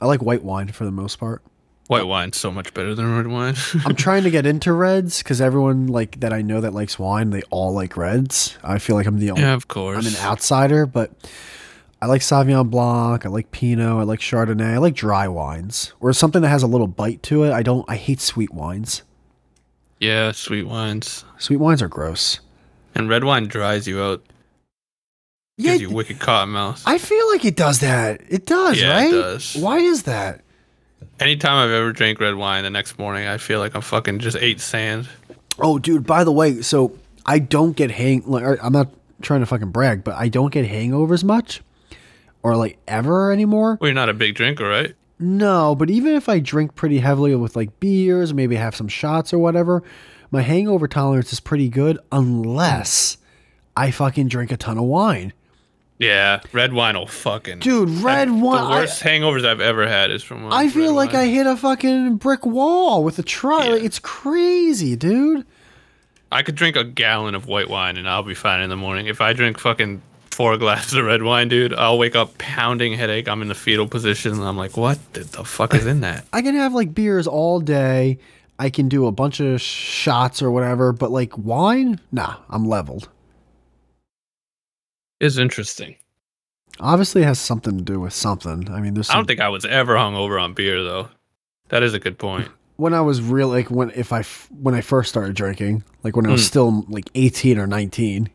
[0.00, 1.42] I like white wine for the most part.
[1.88, 3.54] White wine's so much better than red wine.
[3.86, 7.30] I'm trying to get into reds because everyone like that I know that likes wine,
[7.30, 8.58] they all like reds.
[8.64, 9.98] I feel like I'm the only yeah, of course.
[10.04, 11.12] I'm an outsider, but
[12.02, 16.12] I like Sauvignon Blanc, I like Pinot, I like Chardonnay, I like dry wines or
[16.12, 17.52] something that has a little bite to it.
[17.52, 17.84] I don't.
[17.88, 19.02] I hate sweet wines.
[20.00, 21.24] yeah, sweet wines.
[21.38, 22.40] Sweet wines are gross.
[22.96, 24.22] And red wine dries you out.
[25.58, 26.82] Gives you wicked cotton mouth.
[26.86, 28.20] I feel like it does that.
[28.28, 29.10] It does, Yeah, it right?
[29.10, 29.54] does.
[29.56, 30.42] Why is that?
[31.20, 34.36] Anytime I've ever drank red wine, the next morning I feel like I'm fucking just
[34.38, 35.08] ate sand.
[35.58, 36.06] Oh, dude.
[36.06, 36.92] By the way, so
[37.24, 38.22] I don't get hang.
[38.26, 38.88] Like, I'm not
[39.22, 41.62] trying to fucking brag, but I don't get hangovers much
[42.42, 43.78] or like ever anymore.
[43.80, 44.94] Well, you're not a big drinker, right?
[45.18, 49.32] No, but even if I drink pretty heavily with like beers, maybe have some shots
[49.32, 49.82] or whatever,
[50.30, 53.16] my hangover tolerance is pretty good unless
[53.76, 55.32] I fucking drink a ton of wine.
[55.98, 57.60] Yeah, red wine will fucking.
[57.60, 58.64] Dude, red wine.
[58.64, 60.52] The worst hangovers I've ever had is from.
[60.52, 61.22] I feel like wine.
[61.22, 63.64] I hit a fucking brick wall with a truck.
[63.64, 63.70] Yeah.
[63.72, 65.46] Like, it's crazy, dude.
[66.30, 69.06] I could drink a gallon of white wine and I'll be fine in the morning.
[69.06, 73.28] If I drink fucking four glasses of red wine, dude, I'll wake up pounding headache.
[73.28, 76.26] I'm in the fetal position and I'm like, what the fuck is in that?
[76.32, 78.18] I can have like beers all day.
[78.58, 83.08] I can do a bunch of shots or whatever, but like wine, nah, I'm leveled.
[85.20, 85.96] It's interesting.
[86.78, 88.70] Obviously, it has something to do with something.
[88.70, 89.08] I mean, there's.
[89.10, 91.08] I don't think I was ever hung over on beer though.
[91.68, 92.48] That is a good point.
[92.76, 96.16] when I was real, like when if I f- when I first started drinking, like
[96.16, 96.46] when I was Mm.
[96.46, 98.28] still like 18 or 19,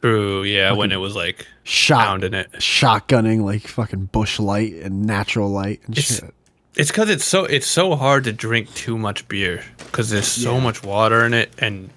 [0.00, 2.52] True, yeah, when it was like shot pounding it.
[2.52, 6.34] shotgunning like fucking Busch Light and natural light and It's- shit.
[6.76, 10.54] It's because it's so it's so hard to drink too much beer because there's so
[10.56, 10.60] Yeah.
[10.60, 11.90] much water in it and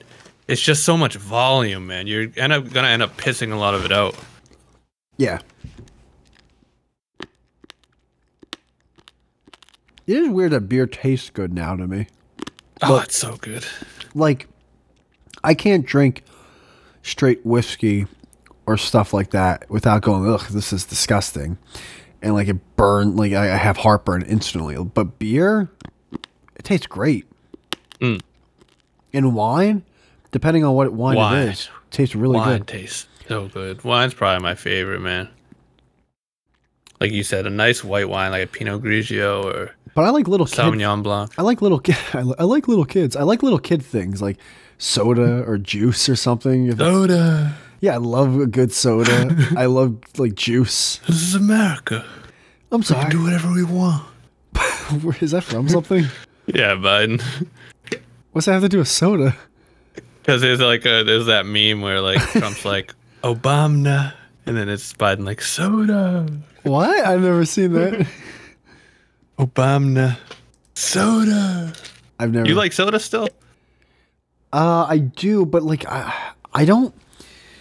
[0.48, 2.06] it's just so much volume, man.
[2.08, 4.16] You're end up gonna end up pissing a lot of it out.
[5.18, 5.40] Yeah.
[10.06, 12.08] It is weird that beer tastes good now to me.
[12.82, 13.66] Oh, it's so good.
[14.16, 14.48] Like,
[15.44, 16.24] I can't drink
[17.02, 18.06] straight whiskey
[18.66, 21.58] or stuff like that without going, ugh, this is disgusting.
[22.22, 24.76] And like it burn, like I, I have heartburn instantly.
[24.84, 25.69] But beer,
[26.11, 27.26] it tastes great.
[27.99, 28.22] Mm.
[29.14, 29.84] And wine,
[30.31, 31.48] depending on what wine, Wine.
[31.48, 32.45] it is, tastes really good.
[32.45, 32.68] Wine good.
[32.68, 33.84] tastes so good.
[33.84, 35.30] Wine's probably my favorite, man.
[36.99, 40.27] Like you said, a nice white wine like a Pinot Grigio or But I like
[40.27, 40.57] little kids.
[40.57, 41.31] Sauvignon Blanc.
[41.38, 43.15] I like little ki- I I like little kids.
[43.15, 44.38] I like little kid things like
[44.80, 46.76] soda or juice or something.
[46.76, 47.56] Soda.
[47.82, 49.36] Yeah, I love a good soda.
[49.58, 50.98] I love like juice.
[51.08, 52.06] This is America.
[52.72, 53.10] I'm sorry.
[53.10, 54.04] Do whatever we want.
[55.02, 55.70] Where is that from?
[55.70, 56.06] Something?
[56.48, 57.22] Yeah, Biden.
[58.32, 59.36] What's that have to do with soda?
[60.22, 62.94] Because there's like a there's that meme where like Trump's like
[63.24, 64.14] Obama,
[64.45, 66.28] and then it's Biden like soda.
[66.64, 67.06] What?
[67.06, 68.08] I've never seen that.
[69.40, 70.18] Obama,
[70.76, 71.74] soda.
[72.20, 72.48] I've never.
[72.48, 73.30] You like soda still?
[74.52, 76.14] Uh, I do, but like I,
[76.54, 76.94] I don't.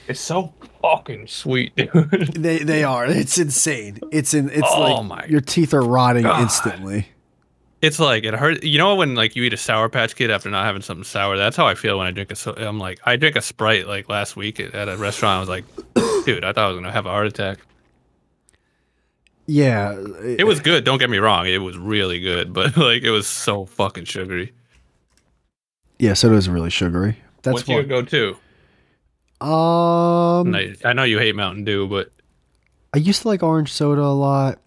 [0.09, 0.53] It's so
[0.83, 2.33] fucking sweet, dude.
[2.35, 3.07] They they are.
[3.07, 3.99] It's insane.
[4.13, 4.49] It's in.
[4.51, 6.43] It's Oh like your teeth are rotting God.
[6.43, 7.09] instantly.
[7.83, 8.65] It's like it hurts.
[8.65, 11.37] You know when like you eat a Sour Patch Kid after not having something sour.
[11.37, 12.37] That's how I feel when I drink a.
[12.37, 15.37] So- I'm like I drank a Sprite like last week at a restaurant.
[15.37, 15.65] I was like,
[16.25, 17.59] dude, I thought I was gonna have a heart attack.
[19.47, 19.93] Yeah.
[20.25, 20.85] It was good.
[20.85, 21.47] Don't get me wrong.
[21.47, 24.53] It was really good, but like it was so fucking sugary.
[25.99, 27.19] Yeah, soda is really sugary.
[27.43, 27.89] That's What's your what.
[27.89, 28.37] go-to?
[29.41, 32.11] Um, I, I know you hate Mountain Dew, but
[32.95, 34.61] I used to like orange soda a lot.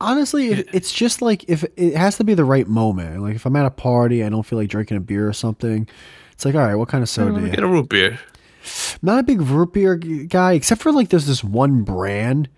[0.00, 3.22] Honestly, it, it's just like if it has to be the right moment.
[3.22, 5.88] Like if I'm at a party, I don't feel like drinking a beer or something.
[6.32, 7.38] It's like, all right, what kind of soda?
[7.38, 8.18] do you get a root beer.
[9.02, 12.48] Not a big root beer guy, except for like there's this one brand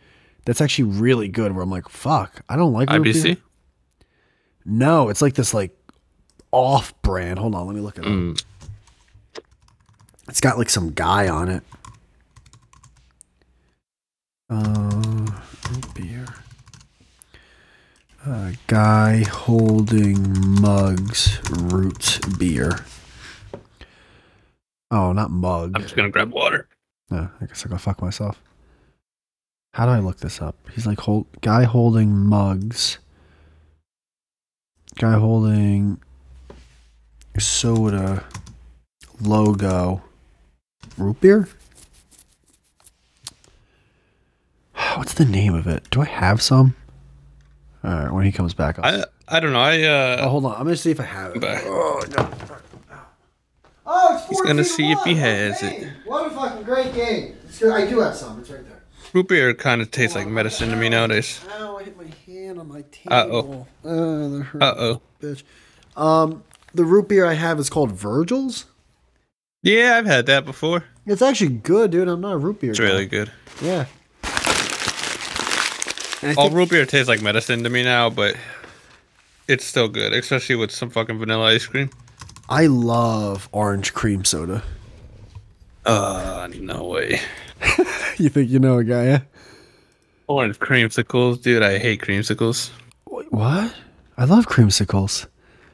[0.45, 1.53] that's actually really good.
[1.53, 3.13] Where I'm like, fuck, I don't like root beer.
[3.13, 3.37] IBC.
[4.65, 5.77] No, it's like this like
[6.53, 7.39] off brand.
[7.39, 8.13] Hold on, let me look at it up.
[8.15, 8.45] Mm.
[10.29, 11.63] It's got like some guy on it.
[14.51, 15.27] Uh,
[15.71, 16.27] root beer.
[18.25, 22.85] Uh, guy holding mugs root beer.
[24.91, 25.73] Oh, not mug.
[25.75, 26.69] I'm just gonna grab water.
[27.11, 28.43] No, I guess I'll go fuck myself.
[29.75, 30.57] How do I look this up?
[30.75, 32.99] He's like hold guy holding mugs.
[34.97, 36.01] Guy holding
[37.39, 38.25] soda
[39.21, 40.03] logo.
[40.99, 41.49] Root beer?
[44.97, 45.89] What's the name of it?
[45.91, 46.75] Do I have some?
[47.85, 49.61] Alright, when he comes back, I'll I I don't know.
[49.61, 49.93] I Oh,
[50.25, 50.53] uh hold on.
[50.53, 51.41] I'm gonna see if I have it.
[51.41, 52.31] But- Oh, no.
[53.91, 55.23] Oh, He's gonna 14 see if he one.
[55.23, 55.89] What has it.
[56.05, 57.37] What a fucking great game.
[57.45, 57.73] It's good.
[57.73, 58.39] I do have some.
[58.41, 58.83] It's right there.
[59.15, 61.41] root beer kind of tastes like medicine to me nowadays.
[61.59, 63.31] Ow, I hit my hand on my Uh-oh.
[63.31, 63.69] table.
[63.85, 65.01] Uh, that hurt, Uh oh.
[65.23, 65.43] bitch.
[65.97, 66.43] Um,
[66.75, 68.67] the root beer I have is called Virgil's.
[69.63, 70.85] Yeah, I've had that before.
[71.07, 72.09] It's actually good, dude.
[72.09, 72.87] I'm not a root beer It's guy.
[72.87, 73.31] really good.
[73.63, 73.87] Yeah.
[76.37, 78.37] All think, root beer tastes like medicine to me now, but
[79.47, 81.91] it's still good, especially with some fucking vanilla ice cream.
[82.49, 84.63] I love orange cream soda.
[85.85, 87.21] Uh, no way.
[88.19, 89.21] You think you know a guy, yeah?
[90.27, 91.63] Orange creamsicles, dude.
[91.63, 92.71] I hate creamsicles.
[93.09, 93.73] Wait, What?
[94.17, 95.27] I love creamsicles.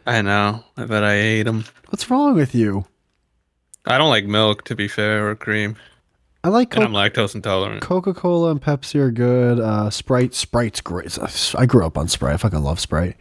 [0.07, 0.63] I know.
[0.77, 1.65] I bet I ate them.
[1.89, 2.85] What's wrong with you?
[3.87, 5.77] I don't like milk, to be fair, or cream.
[6.43, 7.81] I like and I'm lactose intolerant.
[7.83, 9.59] Coca Cola and Pepsi are good.
[9.59, 11.19] Uh, Sprite, Sprite's great.
[11.57, 12.35] I grew up on Sprite.
[12.35, 13.17] I fucking love Sprite.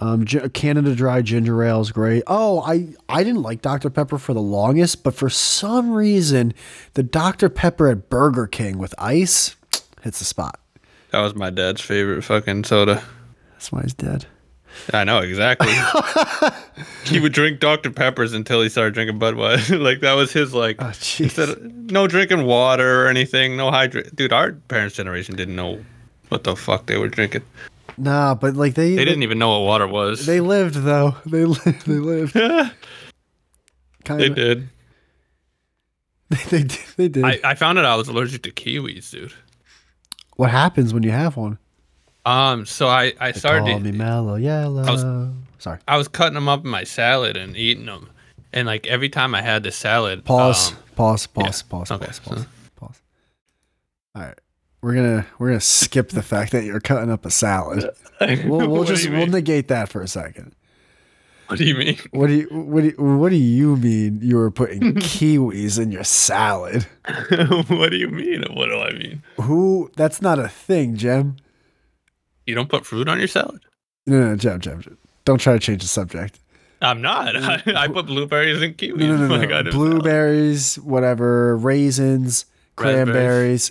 [0.00, 2.22] Um, Canada Dry ginger ale is great.
[2.26, 6.54] Oh, I I didn't like Dr Pepper for the longest, but for some reason,
[6.94, 9.56] the Dr Pepper at Burger King with ice
[10.02, 10.58] hits the spot.
[11.10, 13.04] That was my dad's favorite fucking soda.
[13.52, 14.26] That's why he's dead.
[14.92, 15.72] I know exactly.
[17.04, 19.80] he would drink Dr Peppers until he started drinking Budweiser.
[19.82, 20.76] like that was his like.
[20.80, 23.56] Oh, instead no drinking water or anything.
[23.56, 24.14] No hydrate.
[24.14, 25.84] Dude, our parents' generation didn't know
[26.28, 27.42] what the fuck they were drinking.
[27.98, 30.26] Nah, but like they They didn't even know what water was.
[30.26, 31.16] They lived though.
[31.26, 31.64] They lived.
[31.86, 32.32] They lived.
[34.04, 34.68] kind They did.
[36.48, 36.78] They did.
[36.96, 37.24] They did.
[37.24, 39.32] I, I found out I was allergic to kiwis, dude.
[40.36, 41.58] what happens when you have one?
[42.26, 43.70] Um, so I I started.
[43.70, 44.82] Call me mellow yellow.
[44.84, 45.78] was- Sorry.
[45.86, 48.08] I was cutting them up in my salad and eating them,
[48.52, 50.72] and like every time I had the salad, Pause.
[50.72, 51.26] um, pause.
[51.26, 51.62] Pause.
[51.62, 51.90] Pause.
[51.92, 52.16] Okay, Pause.
[52.16, 52.46] so- Pause.
[52.76, 53.02] Pause.
[54.14, 54.38] All right.
[54.82, 57.90] We're gonna we're gonna skip the fact that you're cutting up a salad.
[58.44, 60.54] We'll, we'll just we'll negate that for a second.
[61.46, 61.96] what do you mean?
[62.10, 65.90] What do you what do you, what do you mean you were putting kiwis in
[65.90, 66.82] your salad?
[67.68, 68.42] what do you mean?
[68.52, 69.22] What do I mean?
[69.40, 69.90] Who?
[69.96, 71.36] That's not a thing, Gem.
[72.46, 73.60] You don't put fruit on your salad?
[74.06, 74.60] No, no, Gem.
[74.60, 74.98] Gem.
[75.24, 76.38] Don't try to change the subject.
[76.82, 77.36] I'm not.
[77.36, 77.74] I, mm.
[77.76, 78.96] I put blueberries and kiwis.
[78.96, 79.70] No, no, no, no.
[79.70, 82.46] Blueberries, whatever, raisins,
[82.76, 83.70] cranberries,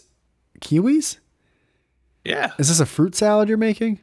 [0.62, 1.18] kiwis.
[2.24, 2.52] Yeah.
[2.60, 4.00] Is this a fruit salad you're making?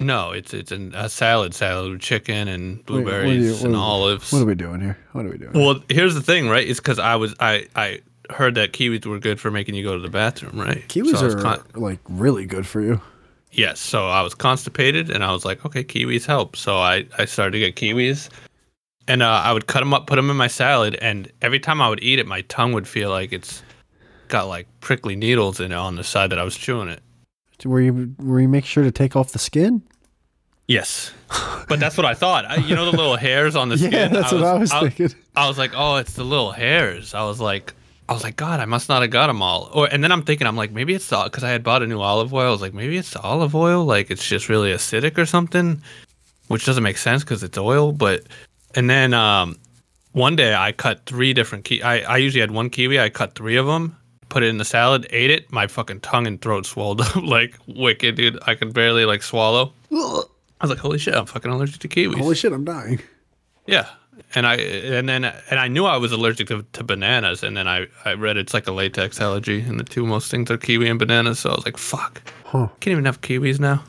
[0.00, 3.76] No, it's it's an, a salad salad with chicken and Wait, you- blueberries what and
[3.76, 4.32] olives.
[4.32, 4.98] What are we doing here?
[5.12, 5.52] What are we doing?
[5.52, 6.68] Well, here's the thing, right?
[6.68, 8.00] It's because I was I I
[8.30, 10.82] heard that kiwis were good for making you go to the bathroom, right?
[10.88, 13.00] Kiwis So are con- like really good for you.
[13.52, 13.80] Yes.
[13.80, 16.56] So I was constipated, and I was like, okay, kiwis help.
[16.56, 18.28] So I I started to get kiwis,
[19.08, 21.80] and uh, I would cut them up, put them in my salad, and every time
[21.80, 23.62] I would eat it, my tongue would feel like it's
[24.28, 27.02] got like prickly needles in it on the side that I was chewing it.
[27.64, 29.82] Where you where you make sure to take off the skin?
[30.66, 31.12] Yes,
[31.68, 32.44] but that's what I thought.
[32.46, 33.92] I, you know the little hairs on the skin.
[33.92, 34.14] Yeah, skin.
[34.14, 35.10] that's what I was thinking.
[35.36, 37.14] I was like, oh, it's the little hairs.
[37.14, 37.74] I was like,
[38.12, 39.70] I was like, God, I must not have got them all.
[39.72, 41.86] Or and then I'm thinking, I'm like, maybe it's the because I had bought a
[41.86, 42.48] new olive oil.
[42.48, 43.86] I was like, maybe it's the olive oil.
[43.86, 45.80] Like it's just really acidic or something,
[46.48, 47.90] which doesn't make sense because it's oil.
[47.90, 48.24] But
[48.74, 49.56] and then um,
[50.12, 51.82] one day I cut three different ki.
[51.82, 53.00] I I usually had one kiwi.
[53.00, 53.96] I cut three of them.
[54.28, 55.50] Put it in the salad, ate it.
[55.50, 58.38] My fucking tongue and throat swelled up like wicked, dude.
[58.46, 59.72] I could barely like swallow.
[59.90, 60.24] I
[60.60, 62.18] was like, holy shit, I'm fucking allergic to kiwis.
[62.18, 63.00] Holy shit, I'm dying.
[63.66, 63.88] Yeah,
[64.34, 67.66] and I and then and I knew I was allergic to, to bananas, and then
[67.68, 70.88] I I read it's like a latex allergy, and the two most things are kiwi
[70.88, 71.38] and bananas.
[71.40, 72.68] So I was like, fuck, Huh.
[72.80, 73.84] can't even have kiwis now.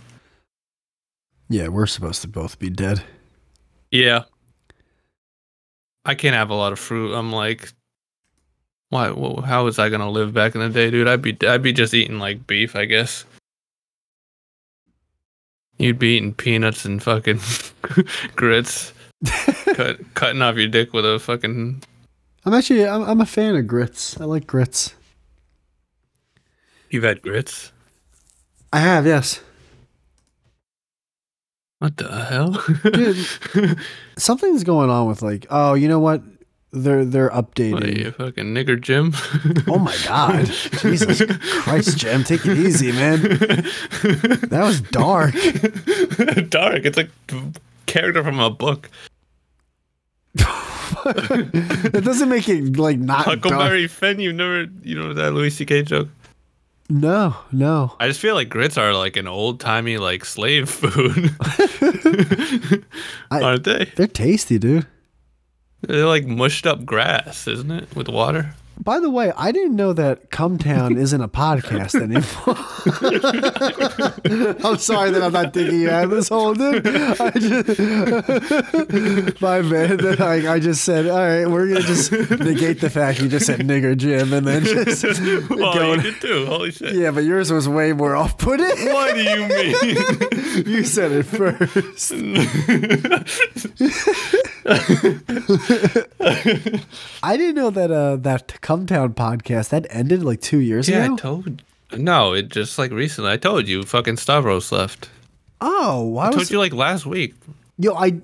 [1.50, 3.04] Yeah, we're supposed to both be dead.
[3.92, 4.24] Yeah,
[6.06, 7.14] I can't have a lot of fruit.
[7.14, 7.72] I'm like,
[8.90, 9.10] why?
[9.10, 11.08] wh- How was I gonna live back in the day, dude?
[11.08, 13.26] I'd be I'd be just eating like beef, I guess.
[15.78, 17.40] You'd be eating peanuts and fucking
[18.36, 18.93] grits,
[19.74, 21.82] cut, cutting off your dick with a fucking
[22.46, 24.20] I'm actually I'm, I'm a fan of grits.
[24.20, 24.94] I like grits.
[26.90, 27.72] You've had grits?
[28.72, 29.42] I have, yes.
[31.80, 32.64] What the hell?
[32.92, 33.78] Dude,
[34.18, 36.22] something's going on with like, oh, you know what?
[36.72, 39.14] They're they're what are you, fucking nigger Jim?
[39.68, 40.46] Oh my god.
[40.46, 41.22] Jesus
[41.62, 43.22] Christ, Jim, take it easy, man.
[43.22, 45.34] That was dark.
[46.50, 46.86] Dark.
[46.86, 47.54] It's like a
[47.86, 48.90] character from a book.
[51.06, 53.44] It doesn't make it like not dark.
[53.44, 54.20] Huckleberry Finn.
[54.20, 55.84] You've never, you know that Louis C.K.
[55.84, 56.10] joke.
[56.90, 57.96] No, no.
[58.00, 61.32] I just feel like grits are like an old timey like slave food,
[63.32, 63.92] I- aren't they?
[63.96, 64.86] They're tasty, dude.
[65.82, 68.56] They're like mushed up grass, isn't it, with water?
[68.80, 72.24] By the way, I didn't know that Cumtown isn't a podcast anymore.
[74.66, 76.86] I'm sorry that I'm not digging you out of this hole, dude.
[76.86, 77.80] I just,
[79.42, 83.22] my man, that I, I just said, all right, we're gonna just negate the fact
[83.22, 85.04] you just said nigger Jim, and then just
[85.50, 85.94] Well, go.
[85.94, 86.46] you did too.
[86.48, 86.96] Holy shit.
[86.96, 88.66] Yeah, but yours was way more off-putting.
[88.94, 90.66] What do you mean?
[90.66, 92.12] you said it first.
[97.24, 101.06] I didn't know that uh, that Cumtown podcast that ended like two years yeah, I
[101.06, 101.16] ago.
[101.18, 101.62] told.
[101.96, 103.30] No, it just like recently.
[103.32, 105.10] I told you, fucking Stavros left.
[105.62, 107.36] oh, why I told you like last week.
[107.78, 107.94] yo?
[107.94, 108.20] I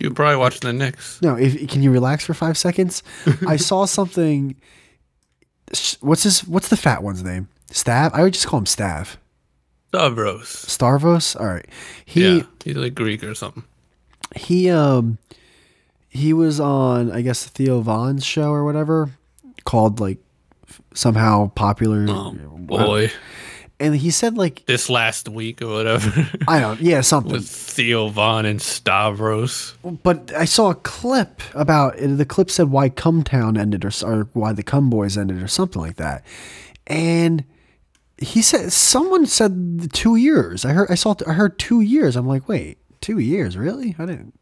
[0.00, 1.20] You probably watching the Knicks.
[1.20, 1.36] no.
[1.36, 3.02] If can you relax for five seconds?
[3.46, 4.54] I saw something.
[6.00, 6.46] What's his?
[6.46, 7.48] What's the fat one's name?
[7.70, 8.10] Stav.
[8.14, 9.16] I would just call him Stav.
[9.88, 10.46] Stavros.
[10.48, 11.38] Starvos.
[11.38, 11.66] All right.
[12.04, 13.64] He yeah, he's like Greek or something.
[14.36, 15.18] he um
[16.08, 19.10] he was on I guess Theo Von's show or whatever
[19.68, 20.16] called like
[20.94, 22.06] somehow popular.
[22.08, 23.10] Oh boy,
[23.78, 27.32] And he said like this last week or whatever I don't yeah something.
[27.32, 29.74] with Theo Von and Stavros.
[30.02, 34.54] But I saw a clip about the clip said why Cumtown ended or, or why
[34.54, 36.24] the Cum Boys ended or something like that,
[36.86, 37.44] and
[38.16, 40.64] he said someone said two years.
[40.64, 42.16] I heard I saw I heard two years.
[42.16, 43.94] I'm like, wait, two years really?
[43.98, 44.32] I didn't.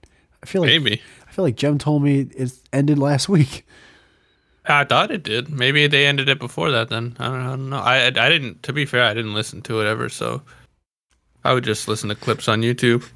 [0.40, 1.02] I feel like Maybe.
[1.28, 3.66] I feel like Gem told me it ended last week.
[4.68, 5.48] I thought it did.
[5.48, 6.88] Maybe they ended it before that.
[6.88, 7.78] Then I don't, I don't know.
[7.78, 8.62] I I didn't.
[8.64, 10.08] To be fair, I didn't listen to it ever.
[10.08, 10.42] So
[11.44, 13.08] I would just listen to clips on YouTube.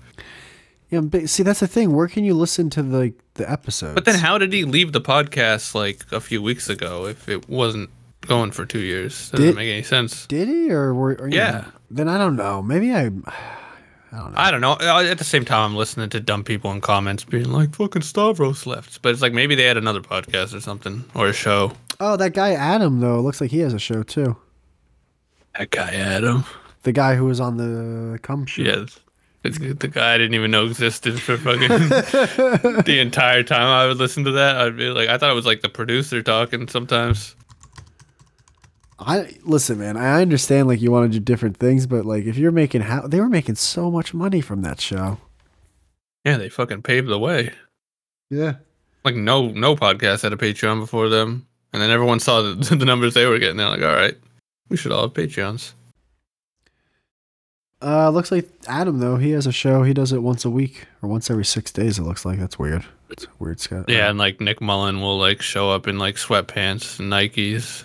[0.91, 1.95] Yeah, but see that's the thing.
[1.95, 3.95] Where can you listen to the the episodes?
[3.95, 7.49] But then, how did he leave the podcast like a few weeks ago if it
[7.49, 7.91] wasn't
[8.23, 9.31] going for two years?
[9.31, 10.27] Doesn't Did- make any sense.
[10.27, 11.65] did he or, were, or Yeah.
[11.91, 12.61] Then I don't know.
[12.63, 13.11] Maybe I.
[14.13, 14.73] I don't know.
[14.73, 18.03] Uh, At the same time, I'm listening to dumb people in comments being like, "Fucking
[18.03, 21.73] Stavros left," but it's like maybe they had another podcast or something or a show.
[22.01, 24.37] Oh, that guy Adam though looks like he has a show too.
[25.59, 26.45] That guy Adam.
[26.83, 28.63] The guy who was on the Cum show.
[28.63, 28.99] Yes.
[29.43, 31.69] It's the guy I didn't even know existed for fucking
[32.85, 34.57] the entire time I would listen to that.
[34.57, 37.37] I'd be like, I thought it was like the producer talking sometimes.
[39.01, 39.97] I listen, man.
[39.97, 43.07] I understand like you want to do different things, but like if you're making how
[43.07, 45.19] they were making so much money from that show.
[46.25, 47.53] Yeah, they fucking paved the way.
[48.29, 48.57] Yeah.
[49.05, 52.85] Like no no podcast had a Patreon before them, and then everyone saw the, the
[52.85, 53.57] numbers they were getting.
[53.57, 54.17] They're like, all right,
[54.69, 55.73] we should all have Patreons.
[57.83, 59.83] Uh, looks like Adam though he has a show.
[59.83, 61.99] He does it once a week or once every six days.
[61.99, 62.85] It looks like that's weird.
[63.09, 63.87] It's weird schedule.
[63.89, 67.85] Yeah, and like Nick Mullen will like show up in like sweatpants and Nikes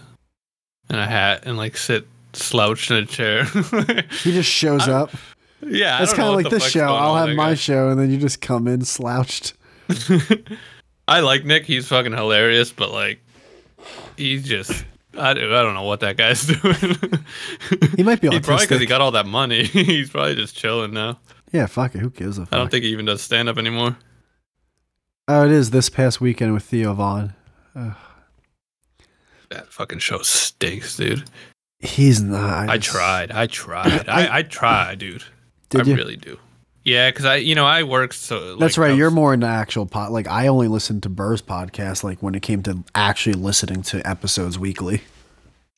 [0.89, 3.45] and a hat and like sit slouched in a chair.
[4.23, 5.11] He just shows up.
[5.65, 6.87] yeah, It's kind of like this show.
[6.93, 9.53] I'll have my show, and then you just come in slouched.
[11.07, 11.65] I like Nick.
[11.65, 13.19] He's fucking hilarious, but like,
[14.17, 14.85] he's just.
[15.17, 16.95] I, I don't know what that guy's doing.
[17.95, 19.63] He might be He's probably because he got all that money.
[19.63, 21.19] he's probably just chilling now.
[21.53, 21.99] Yeah, fuck it.
[21.99, 22.53] Who gives a fuck?
[22.53, 23.95] I don't think he even does stand up anymore.
[25.29, 27.33] Oh, it is this past weekend with Theo Von.
[29.49, 31.23] That fucking show stinks, dude.
[31.79, 32.69] He's not.
[32.69, 33.31] I tried.
[33.31, 34.07] I tried.
[34.09, 35.23] I, I tried, dude.
[35.75, 35.95] I you?
[35.95, 36.37] really do.
[36.83, 38.37] Yeah, because I, you know, I work so.
[38.51, 38.91] Like, That's right.
[38.91, 40.11] I You're was- more into actual pod.
[40.11, 42.03] Like I only listened to Burr's podcast.
[42.03, 45.01] Like when it came to actually listening to episodes weekly.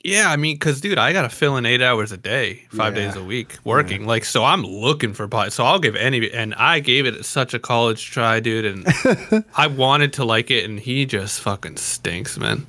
[0.03, 3.07] Yeah, I mean, because dude, I gotta fill in eight hours a day, five Yeah.
[3.07, 4.05] days a week, working.
[4.05, 5.51] Like, so I'm looking for pod.
[5.51, 9.67] So I'll give any, and I gave it such a college try, dude, and I
[9.67, 12.67] wanted to like it, and he just fucking stinks, man.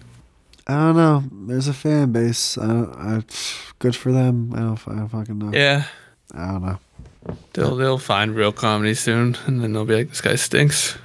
[0.68, 1.24] I don't know.
[1.46, 2.58] There's a fan base.
[2.58, 3.22] I don't, I,
[3.78, 4.52] good for them.
[4.54, 5.50] I don't, I don't fucking know.
[5.52, 5.84] Yeah,
[6.34, 6.78] I don't know.
[7.54, 10.98] they'll they'll find real comedy soon, and then they'll be like, this guy stinks.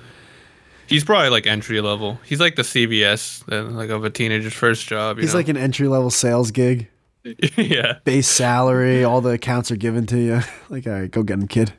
[0.88, 2.20] He's probably like entry level.
[2.26, 5.18] He's like the CBS, uh, like of a teenager's first job.
[5.18, 5.40] You He's know?
[5.40, 6.90] like an entry level sales gig.
[7.58, 8.00] yeah.
[8.04, 9.04] Base salary.
[9.04, 10.42] All the accounts are given to you.
[10.70, 11.72] Like, all right, go get him, kid.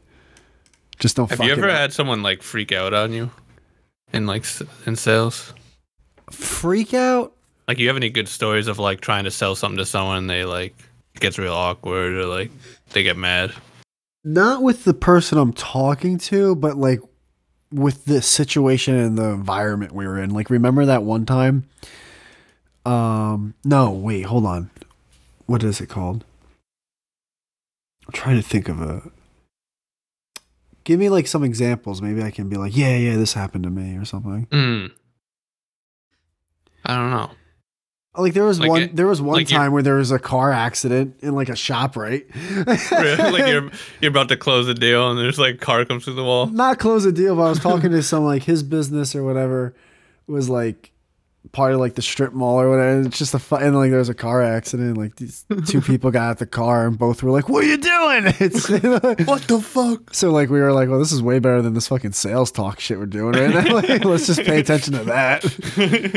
[1.00, 1.28] Just don't.
[1.28, 3.30] Have fuck you it ever had someone like freak out on you,
[4.12, 4.44] in like
[4.86, 5.52] in sales?
[6.30, 7.33] freak out?
[7.66, 10.30] Like, you have any good stories of like trying to sell something to someone and
[10.30, 10.74] they like
[11.14, 12.50] it gets real awkward or like
[12.90, 13.52] they get mad?
[14.22, 17.00] Not with the person I'm talking to, but like
[17.70, 20.30] with the situation and the environment we were in.
[20.30, 21.68] Like, remember that one time?
[22.86, 24.70] Um, no, wait, hold on.
[25.46, 26.24] What is it called?
[28.06, 29.10] I'm trying to think of a.
[30.84, 32.02] Give me like some examples.
[32.02, 34.46] Maybe I can be like, yeah, yeah, this happened to me or something.
[34.52, 34.86] Hmm.
[36.84, 37.30] I don't know.
[38.16, 40.18] Like there was Like one, it- there was one like time where there was a
[40.20, 42.24] car accident in like a shop, right?
[42.34, 42.66] Really?
[43.32, 43.70] like you're
[44.00, 46.46] you're about to close a deal and there's like car comes through the wall.
[46.46, 49.74] not close a deal, but I was talking to some like his business or whatever
[50.28, 50.92] was like
[51.52, 52.88] part of like the strip mall or whatever.
[52.98, 54.96] and It's just a fun, and like there was a car accident.
[54.96, 57.76] Like these two people got out the car and both were like, "What are you
[57.76, 58.68] doing?" It's
[59.28, 60.12] What the fuck?
[60.14, 62.80] so like we were like, "Well, this is way better than this fucking sales talk
[62.80, 63.74] shit we're doing right now.
[63.74, 65.44] Like, let's just pay attention to that."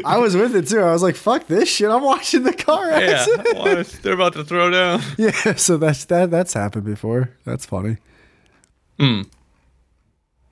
[0.05, 0.79] I was with it too.
[0.79, 1.89] I was like, "Fuck this shit!
[1.89, 3.87] I'm watching the car Yeah, accident." what?
[4.01, 5.01] they're about to throw down.
[5.17, 6.31] Yeah, so that's that.
[6.31, 7.31] That's happened before.
[7.45, 7.97] That's funny.
[8.99, 9.21] Hmm.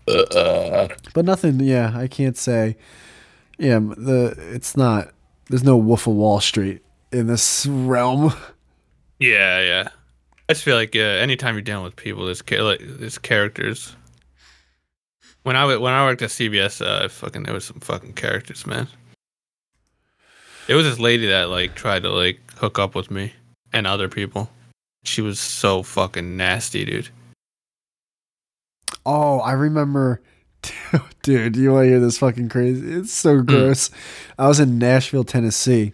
[0.06, 1.60] But nothing.
[1.60, 2.78] Yeah, I can't say.
[3.58, 5.14] Yeah, the it's not.
[5.50, 8.34] There's no Wolf of Wall Street in this realm.
[9.18, 9.88] Yeah, yeah.
[10.50, 13.96] I just feel like uh, anytime you're dealing with people, there's like there's characters.
[15.44, 18.90] When I when I worked at CBS, uh, fucking there was some fucking characters, man.
[20.68, 23.32] It was this lady that like tried to like hook up with me
[23.72, 24.50] and other people.
[25.04, 27.10] She was so fucking nasty, dude.
[29.06, 30.22] Oh, I remember.
[31.22, 32.94] Dude, you want to hear this fucking crazy?
[32.94, 33.46] It's so hmm.
[33.46, 33.90] gross.
[34.38, 35.94] I was in Nashville, Tennessee.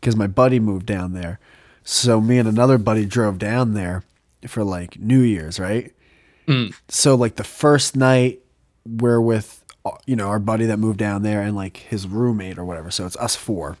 [0.00, 1.38] because my buddy moved down there.
[1.84, 4.04] So me and another buddy drove down there
[4.46, 5.92] for like New Year's, right?
[6.46, 6.66] Hmm.
[6.88, 8.40] So like the first night
[8.84, 9.64] we're with
[10.06, 12.90] you know our buddy that moved down there and like his roommate or whatever.
[12.90, 13.76] So it's us four,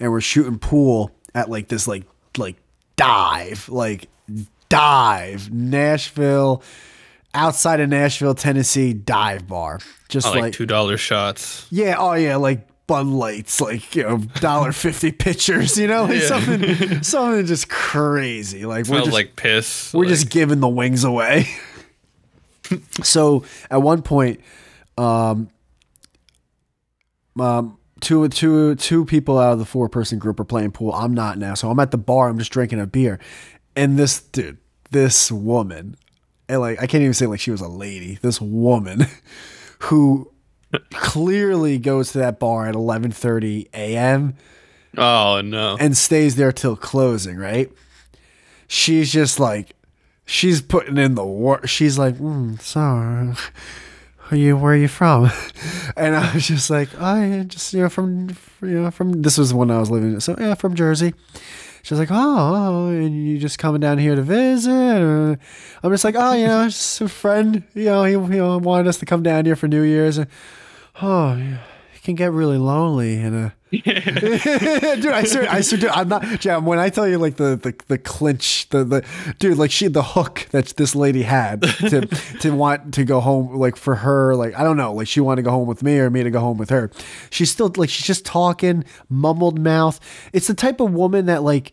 [0.00, 2.04] and we're shooting pool at like this like
[2.36, 2.56] like
[2.96, 4.08] dive like
[4.68, 6.62] dive Nashville
[7.34, 9.80] outside of Nashville, Tennessee dive bar.
[10.08, 11.66] Just Oh, like, like two dollar shots.
[11.70, 16.20] yeah, oh yeah, like Bud Lights, like you know, dollar fifty pitchers, you know, like
[16.20, 16.26] Yeah.
[16.28, 18.64] something, something just crazy.
[18.64, 19.92] Like we're just, like piss.
[19.92, 21.46] we're like- just giving the wings away.
[23.02, 24.40] so at one point,
[24.98, 25.50] um,
[27.38, 30.92] um, two, two, two people out of the four person group are playing pool.
[30.92, 32.28] I'm not now, so I'm at the bar.
[32.28, 33.18] I'm just drinking a beer,
[33.74, 34.58] and this dude,
[34.90, 35.96] this woman,
[36.48, 38.18] and like I can't even say like she was a lady.
[38.22, 39.06] This woman,
[39.80, 40.30] who
[40.90, 44.34] clearly goes to that bar at 11:30 a.m
[44.98, 45.76] Oh no.
[45.78, 47.70] and stays there till closing, right?
[48.66, 49.74] She's just like,
[50.24, 51.68] she's putting in the work.
[51.68, 52.80] She's like, mm, so,
[54.30, 55.30] are you where are you from?
[55.96, 59.54] And I was just like, I just you know from you know from this was
[59.54, 60.20] when I was living in.
[60.20, 61.14] so yeah from Jersey.
[61.86, 64.72] She's like, oh, oh, and you just coming down here to visit?
[64.72, 65.38] Or,
[65.84, 67.62] I'm just like, oh, you know, just a friend.
[67.74, 70.18] You know, he know wanted us to come down here for New Year's.
[70.18, 70.26] And,
[71.00, 71.36] oh,
[71.94, 76.22] it can get really lonely and uh dude, I swear, I swear, dude, I'm not,
[76.38, 76.66] Jam.
[76.66, 79.04] When I tell you, like the the, the clinch, the the
[79.40, 82.06] dude, like she, the hook that this lady had to
[82.40, 85.42] to want to go home, like for her, like I don't know, like she wanted
[85.42, 86.92] to go home with me or me to go home with her.
[87.30, 89.98] She's still like she's just talking, mumbled mouth.
[90.32, 91.72] It's the type of woman that like.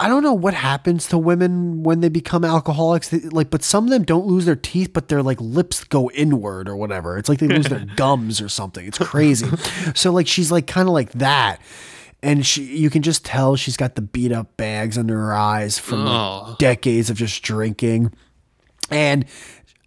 [0.00, 3.08] I don't know what happens to women when they become alcoholics.
[3.10, 6.10] They- like, but some of them don't lose their teeth, but their like lips go
[6.10, 7.16] inward or whatever.
[7.18, 8.84] It's like they lose their gums or something.
[8.84, 9.46] It's crazy.
[9.94, 11.60] So like she's like kind of like that,
[12.22, 15.78] and she you can just tell she's got the beat up bags under her eyes
[15.78, 16.56] from like, Oh.
[16.58, 18.12] decades of just drinking,
[18.90, 19.24] and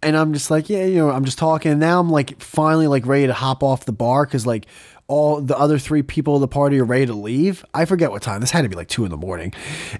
[0.02, 1.72] and I'm just like yeah you know I'm just talking.
[1.72, 4.64] And now I'm like finally like ready to hop off the bar because like
[5.10, 7.64] all the other three people of the party are ready to leave.
[7.74, 8.40] I forget what time.
[8.40, 9.52] This had to be like two in the morning.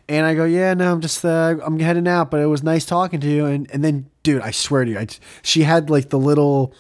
[0.09, 2.85] And I go, yeah, no, I'm just, uh, I'm heading out, but it was nice
[2.85, 3.45] talking to you.
[3.47, 5.09] And, and then, dude, I swear to you, I,
[5.43, 6.73] she had like the little,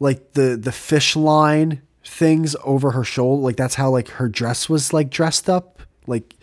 [0.00, 3.42] like the, the fish line things over her shoulder.
[3.42, 5.80] Like that's how like her dress was like dressed up.
[6.08, 6.34] Like,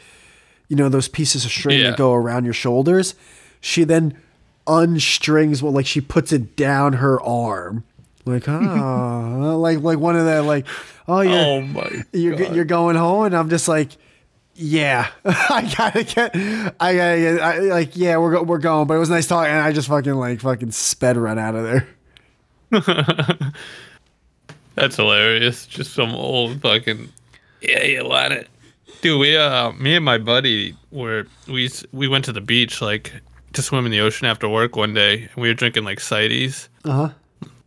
[0.69, 1.89] you know, those pieces of string Yeah.
[1.89, 3.15] that go around your shoulders.
[3.59, 4.17] She then
[4.67, 7.83] unstrings, well, like she puts it down her arm.
[8.25, 10.67] Like, oh, like, like one of that, like,
[11.07, 12.03] oh, you're, oh my.
[12.13, 12.55] you're God.
[12.55, 13.89] you're going home, and I'm just like,
[14.53, 16.35] yeah, I gotta get,
[16.79, 19.51] I gotta get, I, like, yeah, we're go, we're going, but it was nice talking,
[19.51, 21.87] and I just fucking like fucking sped run out of there.
[24.75, 25.65] That's hilarious.
[25.65, 27.09] Just some old fucking.
[27.61, 28.49] Yeah, you want it,
[29.01, 29.19] dude.
[29.19, 33.13] We uh, me and my buddy were we we went to the beach like
[33.53, 36.69] to swim in the ocean after work one day, and we were drinking like cides,
[36.85, 37.09] Uh huh.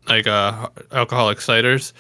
[0.09, 1.93] Like uh alcoholic ciders,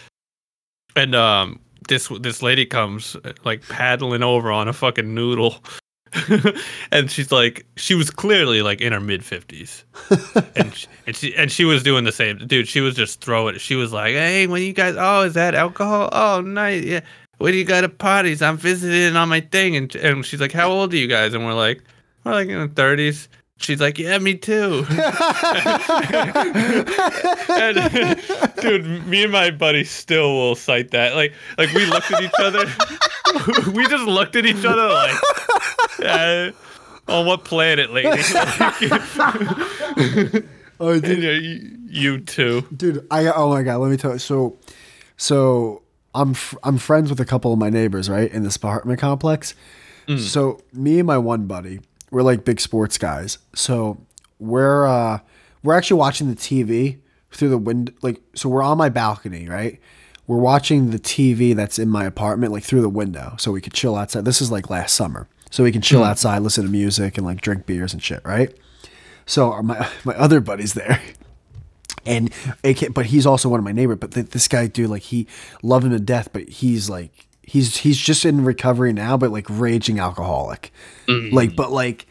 [0.96, 5.62] and um this this lady comes like paddling over on a fucking noodle.
[6.92, 9.84] and she's like, she was clearly like in her mid fifties,
[10.54, 12.38] and she, and she and she was doing the same.
[12.38, 13.56] Dude, she was just throwing.
[13.56, 13.60] it.
[13.60, 16.08] She was like, "Hey, when you guys, oh, is that alcohol?
[16.12, 16.84] Oh, nice.
[16.84, 17.00] Yeah.
[17.38, 18.42] When do you got at parties?
[18.42, 21.44] I'm visiting on my thing." And and she's like, "How old are you guys?" And
[21.44, 21.82] we're like,
[22.22, 23.26] "We're like in the 30s."
[23.58, 24.84] She's like, "Yeah, me too."
[27.48, 28.20] and,
[28.60, 31.14] dude, me and my buddy still will cite that.
[31.14, 32.60] Like, like we looked at each other.
[33.72, 36.54] we just looked at each other like,
[37.08, 38.10] on what planet, lady?
[40.80, 42.62] Oh, dude, you, you too.
[42.76, 44.18] dude, I oh my god, let me tell you.
[44.18, 44.58] So,
[45.16, 45.82] so
[46.14, 49.54] I'm f- I'm friends with a couple of my neighbors, right, in this apartment complex.
[50.08, 50.18] Mm.
[50.18, 51.78] So me and my one buddy,
[52.14, 53.38] we're like big sports guys.
[53.54, 53.98] So
[54.38, 55.18] we're uh
[55.62, 56.98] we're actually watching the TV
[57.32, 57.92] through the window.
[58.02, 59.80] Like, so we're on my balcony, right?
[60.26, 63.74] We're watching the TV that's in my apartment, like through the window, so we could
[63.74, 64.24] chill outside.
[64.24, 67.40] This is like last summer, so we can chill outside, listen to music, and like
[67.40, 68.56] drink beers and shit, right?
[69.26, 71.02] So my my other buddy's there,
[72.06, 72.32] and
[72.94, 73.96] but he's also one of my neighbor.
[73.96, 75.26] But th- this guy, dude, like he
[75.62, 79.46] love him to death, but he's like he's he's just in recovery now, but like
[79.48, 80.72] raging alcoholic,
[81.32, 82.06] like but like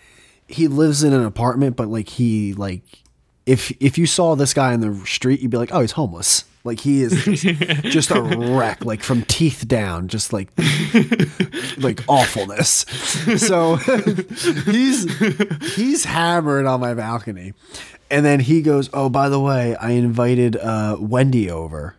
[0.48, 2.84] he lives in an apartment, but like he like
[3.46, 6.46] if if you saw this guy in the street, you'd be like, oh, he's homeless.
[6.66, 7.44] Like he is just,
[7.84, 10.50] just a wreck, like from teeth down, just like
[11.78, 12.86] like awfulness.
[13.38, 13.76] So
[14.66, 17.54] he's he's hammered on my balcony,
[18.10, 21.96] and then he goes, "Oh, by the way, I invited uh, Wendy over,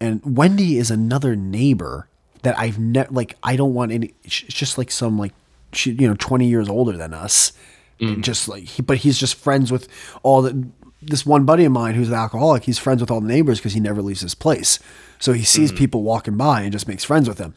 [0.00, 2.08] and Wendy is another neighbor
[2.46, 4.14] that I've never like I don't want any.
[4.22, 5.32] It's just like some like
[5.72, 7.52] she, you know, twenty years older than us,
[7.98, 8.22] and mm.
[8.22, 9.88] just like he, but he's just friends with
[10.22, 10.68] all the.
[11.02, 13.74] This one buddy of mine who's an alcoholic, he's friends with all the neighbors because
[13.74, 14.78] he never leaves his place.
[15.18, 15.76] So he sees mm.
[15.76, 17.54] people walking by and just makes friends with them.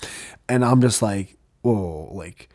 [0.47, 2.49] And I'm just like, whoa, like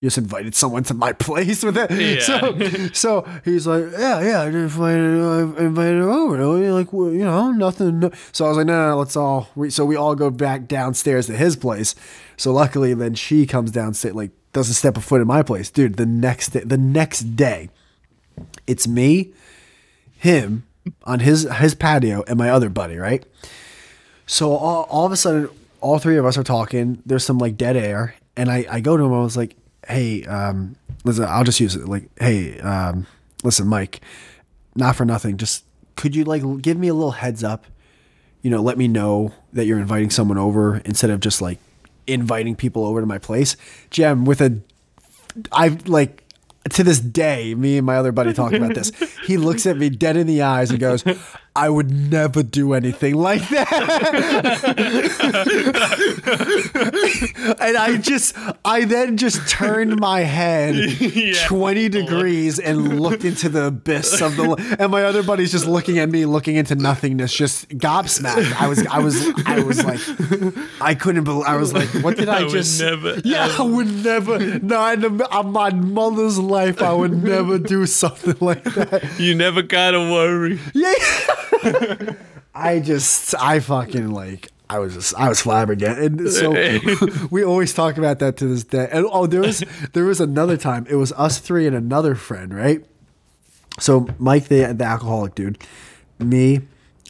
[0.00, 1.90] you just invited someone to my place with it.
[1.90, 2.20] Yeah.
[2.20, 2.88] So,
[3.22, 6.38] so he's like, yeah, yeah, I just invited, I invited her over.
[6.38, 8.00] Know, Like, well, you know, nothing.
[8.00, 9.48] no- So I was like, no, no, no let's all.
[9.54, 11.94] We, so we all go back downstairs to his place.
[12.38, 15.96] So luckily, then she comes downstairs, like doesn't step a foot in my place, dude.
[15.96, 17.68] The next day, the next day,
[18.66, 19.32] it's me,
[20.16, 20.64] him
[21.04, 23.22] on his his patio, and my other buddy, right?
[24.26, 25.50] So all, all of a sudden,
[25.82, 27.02] all three of us are talking.
[27.04, 29.12] There's some like dead air, and I, I go to him.
[29.12, 29.54] I was like,
[29.86, 31.88] "Hey, um, listen, I'll just use it.
[31.88, 33.06] Like, hey, um,
[33.42, 34.00] listen, Mike,
[34.74, 35.36] not for nothing.
[35.36, 35.64] Just
[35.96, 37.66] could you like give me a little heads up?
[38.42, 41.58] You know, let me know that you're inviting someone over instead of just like
[42.06, 43.56] inviting people over to my place."
[43.90, 44.60] Gem, with a,
[45.52, 46.24] I've like
[46.68, 48.92] to this day, me and my other buddy talk about this.
[49.26, 51.04] He looks at me dead in the eyes and goes,
[51.56, 53.66] I would never do anything like that.
[57.60, 60.76] and I just, I then just turned my head
[61.46, 65.98] 20 degrees and looked into the abyss of the, and my other buddy's just looking
[65.98, 68.52] at me, looking into nothingness, just gobsmacked.
[68.60, 70.00] I was, I was, I was like,
[70.80, 73.62] I couldn't believe, I was like, what did I, I would just, never, yeah, I
[73.62, 74.78] would never, no,
[75.32, 79.18] on my mother's life, I would never do something like that.
[79.18, 80.60] You never gotta worry.
[80.74, 80.94] Yeah.
[82.54, 86.32] I just, I fucking like, I was just, I was flabbergasted.
[86.32, 86.52] So
[87.30, 88.88] we always talk about that to this day.
[88.90, 90.86] And oh, there was, there was another time.
[90.88, 92.84] It was us three and another friend, right?
[93.78, 95.58] So Mike, the the alcoholic dude,
[96.18, 96.60] me,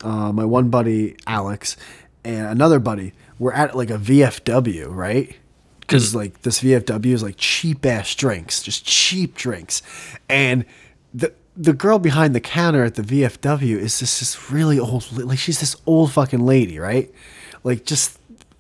[0.02, 1.77] uh, my one buddy Alex,
[2.24, 3.12] and another buddy.
[3.39, 5.35] We're at like a VFW, right?
[5.81, 9.82] Because like this VFW is like cheap ass drinks, just cheap drinks,
[10.28, 10.65] and
[11.61, 15.61] the girl behind the counter at the VFW is just this really old, like she's
[15.61, 17.12] this old fucking lady, right?
[17.62, 18.19] Like just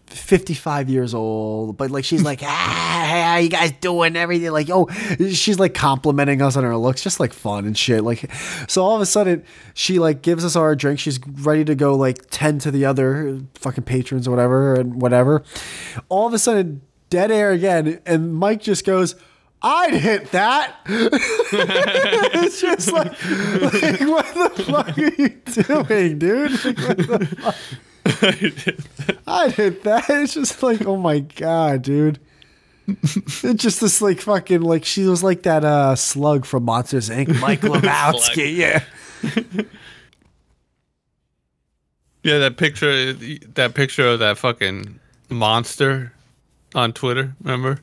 [0.08, 4.16] 55 years old, but like she's like, ah, hey, how you guys doing?
[4.16, 4.86] Everything like, oh,
[5.32, 8.04] she's like complimenting us on our looks, just like fun and shit.
[8.04, 8.30] Like,
[8.68, 11.00] so all of a sudden, she like gives us our drink.
[11.00, 15.42] She's ready to go like tend to the other fucking patrons or whatever and whatever.
[16.10, 19.14] All of a sudden, dead air again, and Mike just goes.
[19.62, 20.76] I'd hit that.
[20.86, 26.64] it's just like, like, what the fuck are you doing, dude?
[26.64, 27.56] Like, what the fuck?
[29.26, 30.08] I'd hit that.
[30.08, 32.18] It's just like, oh my god, dude.
[32.88, 37.40] It's just this like fucking like she was like that uh slug from Monsters Inc.
[37.40, 38.82] Mike Wazowski, yeah.
[42.22, 45.00] Yeah, that picture, that picture of that fucking
[45.30, 46.12] monster
[46.74, 47.34] on Twitter.
[47.42, 47.80] Remember?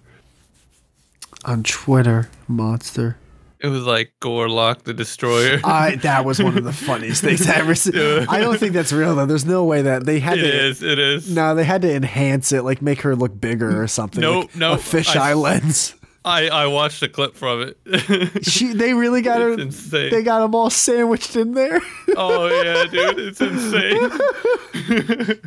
[1.46, 3.18] On Twitter, monster.
[3.60, 5.60] It was like Gorlock the Destroyer.
[5.64, 7.96] I that was one of the funniest things I ever seen.
[8.30, 9.26] I don't think that's real though.
[9.26, 10.66] There's no way that they had it to.
[10.68, 10.84] is.
[10.84, 11.34] It is.
[11.34, 14.22] No, they had to enhance it, like make her look bigger or something.
[14.22, 14.80] Nope, like nope.
[14.80, 15.96] A fisheye lens.
[16.28, 18.44] I I watched a clip from it.
[18.46, 19.52] She, they really got her.
[19.54, 20.12] It's insane.
[20.12, 21.80] They got them all sandwiched in there.
[22.18, 25.40] oh yeah, dude, it's insane.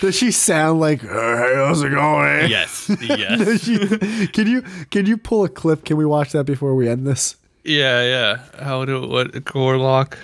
[0.00, 3.62] Does she sound like, "Hey, how's it going?" yes, yes.
[3.64, 5.84] She- can you can you pull a clip?
[5.84, 7.36] Can we watch that before we end this?
[7.64, 8.62] Yeah, yeah.
[8.62, 10.14] How do what Gorlock?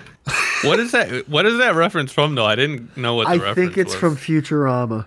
[0.63, 1.27] What is that?
[1.27, 2.35] What is that reference from?
[2.35, 3.99] Though I didn't know what the I think it's was.
[3.99, 5.05] from Futurama.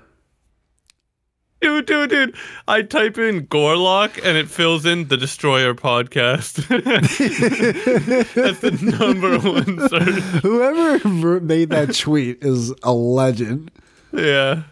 [1.61, 2.37] Dude, dude, dude.
[2.69, 6.67] I type in Gorlock and it fills in the Destroyer podcast.
[8.35, 10.43] That's the number one search.
[10.43, 13.71] Whoever made that tweet is a legend.
[14.13, 14.65] Yeah.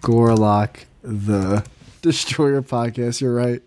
[0.00, 1.64] Gorlock, the
[2.02, 3.20] Destroyer podcast.
[3.20, 3.62] You're right.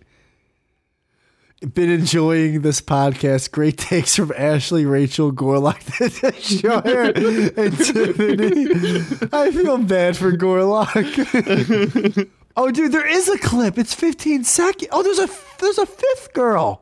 [1.72, 3.52] Been enjoying this podcast.
[3.52, 7.04] Great takes from Ashley, Rachel, Gorlock, Destroyer,
[7.56, 9.30] and Tiffany.
[9.32, 12.30] I feel bad for Gorlock.
[12.58, 13.78] oh, dude, there is a clip.
[13.78, 14.90] It's 15 seconds.
[14.92, 15.30] Oh, there's a
[15.60, 16.82] there's a fifth girl.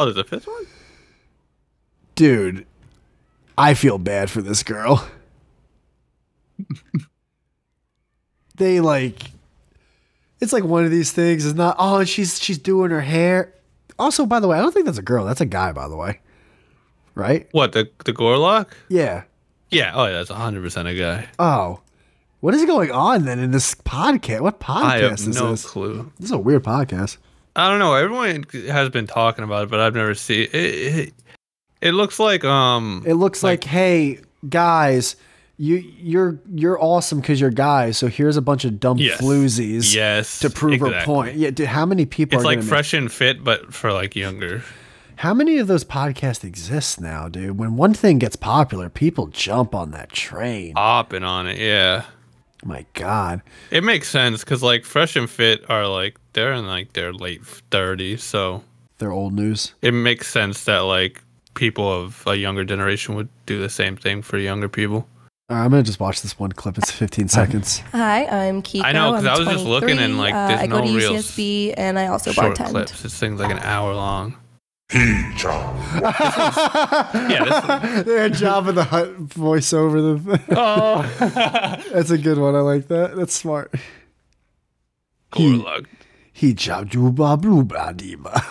[0.00, 0.66] Oh, there's a fifth one?
[2.16, 2.66] Dude,
[3.56, 5.06] I feel bad for this girl.
[8.56, 9.30] they like
[10.40, 13.54] it's like one of these things is not oh she's she's doing her hair.
[14.00, 15.24] Also, by the way, I don't think that's a girl.
[15.24, 16.20] That's a guy, by the way.
[17.14, 17.48] Right?
[17.52, 18.68] What, the the Gorlock?
[18.88, 19.24] Yeah.
[19.70, 21.28] Yeah, oh yeah, that's hundred percent a guy.
[21.38, 21.80] Oh.
[22.40, 24.40] What is going on then in this podcast?
[24.40, 25.66] What podcast I have is no this?
[25.66, 26.10] clue.
[26.18, 27.18] This is a weird podcast.
[27.54, 27.94] I don't know.
[27.94, 30.54] Everyone has been talking about it, but I've never seen it.
[30.54, 31.14] It,
[31.82, 35.16] it looks like um It looks like, hey, guys,
[35.60, 37.98] you you're you're awesome because you're guys.
[37.98, 39.20] So here's a bunch of dumb Yes.
[39.20, 40.38] floozies Yes.
[40.40, 41.14] to prove her exactly.
[41.14, 41.36] point.
[41.36, 43.92] Yeah, dude, how many people It's are like gonna make- fresh and fit, but for
[43.92, 44.62] like younger.
[45.16, 47.58] How many of those podcasts exist now, dude?
[47.58, 50.72] When one thing gets popular, people jump on that train.
[50.76, 52.04] Hopping on it, yeah.
[52.64, 53.42] My God.
[53.70, 57.44] It makes sense because like fresh and fit are like they're in like their late
[57.70, 58.64] thirties, so
[58.96, 59.74] They're old news.
[59.82, 61.22] it makes sense that like
[61.52, 65.06] people of a younger generation would do the same thing for younger people.
[65.50, 66.78] All right, I'm going to just watch this one clip.
[66.78, 67.78] It's 15 seconds.
[67.92, 68.84] Hi, I'm Kiko.
[68.84, 70.18] I know, 'cause I'm I was just looking and, 23.
[70.18, 72.70] like, uh, there's I go to real UCSB and I also Short bartend.
[72.70, 73.02] clips.
[73.02, 74.36] This thing's like an hour long.
[74.92, 75.76] He job.
[76.02, 81.02] Yeah, this, they had Job in the Hut voice over The oh,
[81.92, 82.54] That's a good one.
[82.56, 83.14] I like that.
[83.16, 83.72] That's smart.
[85.32, 85.86] Gorlug.
[86.32, 88.42] He job juba bluba diba.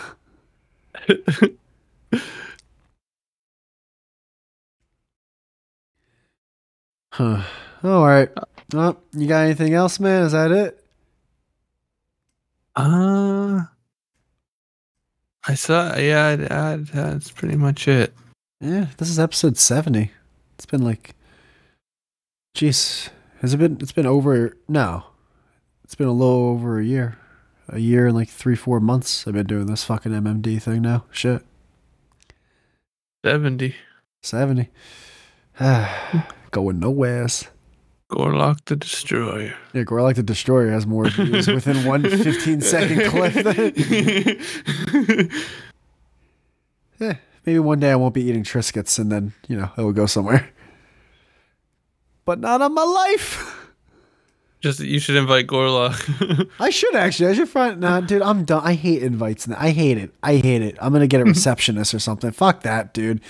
[7.12, 7.42] Huh.
[7.82, 8.28] All right.
[8.74, 10.22] Oh, you got anything else, man?
[10.24, 10.84] Is that it?
[12.76, 13.62] Uh,
[15.46, 15.96] I saw.
[15.96, 18.14] Yeah, I- I- that's pretty much it.
[18.60, 20.10] Yeah, this is episode 70.
[20.54, 21.14] It's been like
[22.54, 23.08] Jeez.
[23.40, 25.04] Has it been it's been over no.
[25.84, 27.16] It's been a little over a year.
[27.68, 31.04] A year and like 3 4 months I've been doing this fucking MMD thing now.
[31.10, 31.42] Shit.
[33.24, 33.74] Seventy.
[34.22, 34.68] 70.
[36.50, 37.46] Going nowheres.
[38.10, 39.54] Gorlock the Destroyer.
[39.72, 43.32] Yeah, Gorlock the Destroyer has more views within one 15 second clip.
[43.34, 45.30] than-
[46.98, 47.14] yeah,
[47.46, 50.06] maybe one day I won't be eating Triscuits and then, you know, it will go
[50.06, 50.50] somewhere.
[52.24, 53.56] But not on my life.
[54.60, 56.50] Just you should invite Gorlock.
[56.60, 57.30] I should actually.
[57.30, 57.80] I should find.
[57.80, 58.60] Nah, dude, I'm done.
[58.62, 59.48] I hate invites.
[59.48, 60.12] I hate it.
[60.22, 60.76] I hate it.
[60.82, 62.30] I'm gonna get a receptionist or something.
[62.30, 63.22] Fuck that, dude.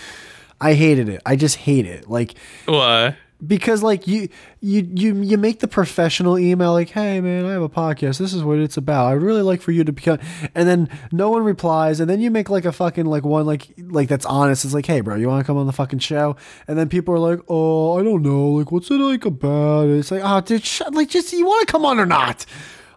[0.61, 1.23] I hated it.
[1.25, 2.09] I just hate it.
[2.09, 2.35] Like
[2.67, 3.17] Why?
[3.47, 4.29] because like you
[4.61, 8.19] you you you make the professional email like hey man i have a podcast.
[8.19, 9.07] This is what it's about.
[9.07, 10.19] I would really like for you to become
[10.55, 13.73] and then no one replies and then you make like a fucking like one like
[13.79, 14.65] like that's honest.
[14.65, 16.37] It's like hey bro you want to come on the fucking show?
[16.69, 18.49] And then people are like oh i don't know.
[18.51, 19.99] Like what's it like about it?
[19.99, 22.45] It's like oh dude shut, like just you want to come on or not?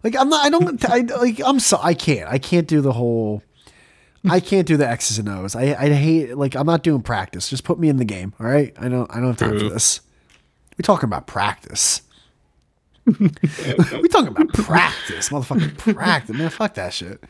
[0.03, 2.30] Like i'm not i don't I, like i'm so i can't.
[2.30, 3.41] I can't do the whole
[4.30, 5.56] I can't do the X's and O's.
[5.56, 7.50] I, I hate like I'm not doing practice.
[7.50, 8.34] Just put me in the game.
[8.40, 8.74] All right.
[8.78, 10.02] I don't I don't have time for this.
[10.78, 12.02] We're talking about practice.
[13.06, 16.50] we talking about practice, motherfucking practice, man.
[16.50, 17.22] Fuck that shit.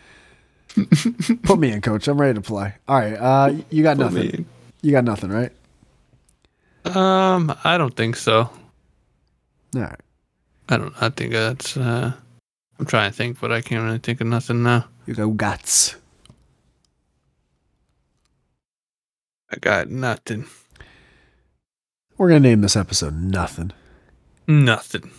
[1.44, 2.08] Put me in, coach.
[2.08, 2.76] I'm ready to play.
[2.88, 4.46] All right, uh, you got Put nothing.
[4.82, 5.52] You got nothing, right?
[6.86, 8.42] Um, I don't think so.
[9.76, 10.00] All right.
[10.70, 10.94] I don't.
[11.02, 11.76] I think that's.
[11.76, 12.14] uh
[12.80, 14.86] I'm trying to think, but I can't really think of nothing now.
[15.06, 15.96] You go guts.
[19.54, 20.48] I got nothing.
[22.18, 23.72] We're gonna name this episode nothing.
[24.48, 25.12] Nothing.